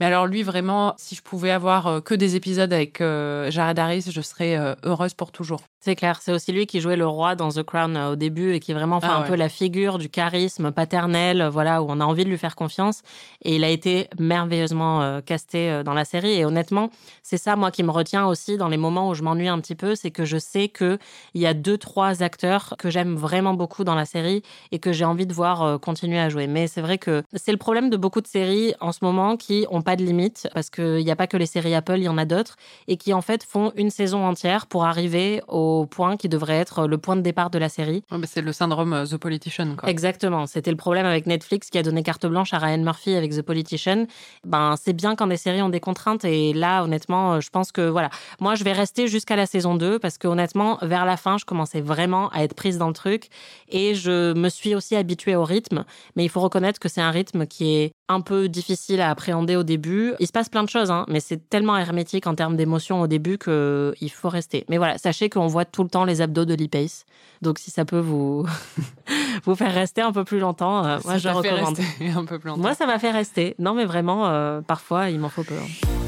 Mais 0.00 0.06
alors 0.06 0.26
lui, 0.26 0.42
vraiment, 0.42 0.94
si 0.98 1.14
je 1.14 1.22
pouvais 1.22 1.50
avoir 1.50 1.86
euh, 1.86 2.00
que 2.00 2.14
des 2.14 2.34
épisodes 2.34 2.72
avec 2.72 3.00
euh, 3.00 3.50
Jared 3.50 3.78
Harris, 3.78 4.06
je 4.10 4.20
serais 4.20 4.56
euh, 4.56 4.74
heureuse 4.84 5.14
pour 5.14 5.32
toujours. 5.32 5.60
C'est 5.84 5.96
clair, 5.96 6.20
c'est 6.22 6.30
aussi 6.30 6.52
lui 6.52 6.66
qui 6.66 6.80
jouait 6.80 6.94
le 6.94 7.08
roi 7.08 7.34
dans 7.34 7.48
The 7.48 7.64
Crown 7.64 7.96
euh, 7.96 8.12
au 8.12 8.16
début 8.16 8.54
et 8.54 8.60
qui 8.60 8.72
vraiment 8.72 9.00
fait 9.00 9.08
Ah 9.10 9.16
un 9.16 9.22
ouais. 9.22 9.26
peu 9.28 9.34
la 9.34 9.48
figure 9.48 9.98
du 9.98 10.08
charisme 10.08 10.70
paternel, 10.70 11.40
euh, 11.40 11.50
voilà, 11.50 11.82
où 11.82 11.86
on 11.88 11.98
a 11.98 12.04
envie 12.04 12.22
de 12.24 12.30
lui 12.30 12.38
faire 12.38 12.54
confiance. 12.54 13.02
Et 13.44 13.56
il 13.56 13.64
a 13.64 13.68
été 13.68 14.08
merveilleusement 14.16 15.02
euh, 15.02 15.20
casté 15.20 15.82
dans 15.84 15.92
la 15.92 16.04
série. 16.04 16.34
Et 16.34 16.44
honnêtement, 16.44 16.90
c'est 17.24 17.36
ça, 17.36 17.56
moi, 17.56 17.72
qui 17.72 17.82
me 17.82 17.90
retient 17.90 18.26
aussi 18.28 18.56
dans 18.56 18.68
les 18.68 18.76
moments 18.76 19.08
où 19.08 19.14
je 19.14 19.24
m'ennuie 19.24 19.48
un 19.48 19.58
petit 19.58 19.74
peu, 19.74 19.96
c'est 19.96 20.12
que 20.12 20.24
je 20.24 20.38
sais 20.38 20.68
que 20.68 20.98
il 21.34 21.40
y 21.40 21.46
a 21.46 21.52
deux, 21.54 21.78
trois 21.78 22.22
acteurs 22.22 22.74
que 22.78 22.88
j'aime 22.88 23.16
vraiment 23.16 23.54
beaucoup 23.54 23.82
dans 23.82 23.96
la 23.96 24.04
série 24.04 24.44
et 24.70 24.78
que 24.78 24.92
j'ai 24.92 25.04
envie 25.04 25.26
de 25.26 25.34
voir 25.34 25.62
euh, 25.62 25.78
continuer 25.78 26.20
à 26.20 26.28
jouer. 26.28 26.46
Mais 26.46 26.68
c'est 26.68 26.80
vrai 26.80 26.98
que 26.98 27.24
c'est 27.34 27.50
le 27.50 27.58
problème 27.58 27.90
de 27.90 27.96
beaucoup 27.96 28.20
de 28.20 28.28
séries 28.28 28.72
en 28.80 28.92
ce 28.92 29.00
moment 29.02 29.36
qui 29.36 29.66
ont 29.68 29.82
pas 29.82 29.96
de 29.96 30.04
limite 30.04 30.48
parce 30.54 30.70
qu'il 30.70 31.04
n'y 31.04 31.10
a 31.10 31.16
pas 31.16 31.26
que 31.26 31.36
les 31.36 31.46
séries 31.46 31.74
Apple, 31.74 31.96
il 31.96 32.04
y 32.04 32.08
en 32.08 32.18
a 32.18 32.24
d'autres 32.24 32.54
et 32.86 32.96
qui 32.96 33.12
en 33.12 33.20
fait 33.20 33.42
font 33.42 33.72
une 33.74 33.90
saison 33.90 34.24
entière 34.24 34.68
pour 34.68 34.84
arriver 34.84 35.42
au 35.48 35.71
point 35.90 36.16
qui 36.16 36.28
devrait 36.28 36.58
être 36.58 36.86
le 36.86 36.98
point 36.98 37.16
de 37.16 37.20
départ 37.20 37.50
de 37.50 37.58
la 37.58 37.68
série. 37.68 38.02
Ouais, 38.10 38.18
c'est 38.24 38.42
le 38.42 38.52
syndrome 38.52 38.92
euh, 38.92 39.06
The 39.06 39.16
Politician. 39.16 39.76
Quoi. 39.76 39.88
Exactement. 39.88 40.46
C'était 40.46 40.70
le 40.70 40.76
problème 40.76 41.06
avec 41.06 41.26
Netflix 41.26 41.70
qui 41.70 41.78
a 41.78 41.82
donné 41.82 42.02
carte 42.02 42.26
blanche 42.26 42.52
à 42.54 42.58
Ryan 42.58 42.78
Murphy 42.78 43.14
avec 43.14 43.32
The 43.32 43.42
Politician. 43.42 44.06
Ben, 44.44 44.74
c'est 44.80 44.92
bien 44.92 45.16
quand 45.16 45.26
des 45.26 45.36
séries 45.36 45.62
ont 45.62 45.68
des 45.68 45.80
contraintes. 45.80 46.24
Et 46.24 46.52
là, 46.52 46.82
honnêtement, 46.82 47.40
je 47.40 47.50
pense 47.50 47.72
que 47.72 47.88
voilà. 47.88 48.10
Moi, 48.40 48.54
je 48.54 48.64
vais 48.64 48.72
rester 48.72 49.08
jusqu'à 49.08 49.36
la 49.36 49.46
saison 49.46 49.74
2 49.74 49.98
parce 49.98 50.18
que 50.18 50.28
honnêtement, 50.28 50.78
vers 50.82 51.04
la 51.04 51.16
fin, 51.16 51.38
je 51.38 51.44
commençais 51.44 51.80
vraiment 51.80 52.28
à 52.30 52.42
être 52.42 52.54
prise 52.54 52.78
dans 52.78 52.88
le 52.88 52.94
truc. 52.94 53.28
Et 53.68 53.94
je 53.94 54.32
me 54.34 54.48
suis 54.48 54.74
aussi 54.74 54.96
habituée 54.96 55.36
au 55.36 55.44
rythme. 55.44 55.84
Mais 56.16 56.24
il 56.24 56.28
faut 56.28 56.40
reconnaître 56.40 56.78
que 56.78 56.88
c'est 56.88 57.00
un 57.00 57.10
rythme 57.10 57.46
qui 57.46 57.74
est 57.74 57.92
un 58.08 58.20
peu 58.20 58.48
difficile 58.48 59.00
à 59.00 59.10
appréhender 59.10 59.56
au 59.56 59.62
début. 59.62 60.12
Il 60.20 60.26
se 60.26 60.32
passe 60.32 60.48
plein 60.48 60.62
de 60.64 60.68
choses, 60.68 60.90
hein, 60.90 61.06
mais 61.08 61.20
c'est 61.20 61.48
tellement 61.48 61.76
hermétique 61.78 62.26
en 62.26 62.34
termes 62.34 62.56
d'émotion 62.56 63.00
au 63.00 63.06
début 63.06 63.38
que 63.38 63.94
il 64.00 64.10
faut 64.10 64.28
rester. 64.28 64.64
Mais 64.68 64.76
voilà, 64.76 64.98
sachez 64.98 65.30
qu'on 65.30 65.46
voit 65.46 65.64
tout 65.64 65.82
le 65.82 65.88
temps 65.88 66.04
les 66.04 66.20
abdos 66.20 66.44
de 66.44 66.54
Lee 66.54 66.68
Pace. 66.68 67.04
Donc 67.40 67.58
si 67.58 67.70
ça 67.70 67.84
peut 67.84 67.98
vous 68.00 68.46
vous 69.44 69.54
faire 69.54 69.72
rester 69.72 70.02
un 70.02 70.12
peu 70.12 70.24
plus 70.24 70.40
longtemps, 70.40 70.84
euh, 70.84 70.98
moi 71.04 71.12
Ça 71.14 71.18
je 71.18 71.28
fait 71.28 71.32
recommande. 71.50 71.78
un 72.16 72.24
peu 72.24 72.38
plus 72.38 72.48
longtemps. 72.48 72.60
Moi 72.60 72.74
ça 72.74 72.86
m'a 72.86 72.98
fait 72.98 73.12
rester. 73.12 73.54
Non 73.58 73.74
mais 73.74 73.84
vraiment, 73.84 74.28
euh, 74.28 74.60
parfois 74.60 75.08
il 75.10 75.18
m'en 75.18 75.28
faut 75.28 75.44
peu. 75.44 75.54
hein. 75.54 76.01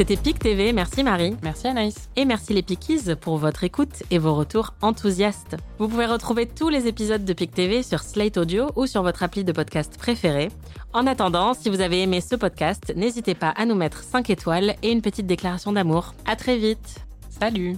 C'était 0.00 0.16
PIC 0.16 0.38
TV, 0.38 0.72
merci 0.72 1.04
Marie. 1.04 1.36
Merci 1.42 1.66
Anaïs. 1.66 2.08
Et 2.16 2.24
merci 2.24 2.54
les 2.54 2.62
Pickies 2.62 3.14
pour 3.20 3.36
votre 3.36 3.64
écoute 3.64 4.02
et 4.10 4.16
vos 4.16 4.34
retours 4.34 4.72
enthousiastes. 4.80 5.58
Vous 5.78 5.88
pouvez 5.88 6.06
retrouver 6.06 6.46
tous 6.46 6.70
les 6.70 6.86
épisodes 6.86 7.22
de 7.22 7.32
PIC 7.34 7.52
TV 7.52 7.82
sur 7.82 8.00
Slate 8.00 8.38
Audio 8.38 8.70
ou 8.76 8.86
sur 8.86 9.02
votre 9.02 9.22
appli 9.22 9.44
de 9.44 9.52
podcast 9.52 9.98
préféré. 9.98 10.48
En 10.94 11.06
attendant, 11.06 11.52
si 11.52 11.68
vous 11.68 11.82
avez 11.82 12.00
aimé 12.00 12.22
ce 12.22 12.34
podcast, 12.34 12.94
n'hésitez 12.96 13.34
pas 13.34 13.50
à 13.50 13.66
nous 13.66 13.74
mettre 13.74 14.02
5 14.02 14.30
étoiles 14.30 14.74
et 14.82 14.90
une 14.90 15.02
petite 15.02 15.26
déclaration 15.26 15.70
d'amour. 15.70 16.14
À 16.24 16.34
très 16.34 16.56
vite. 16.56 17.04
Salut. 17.28 17.76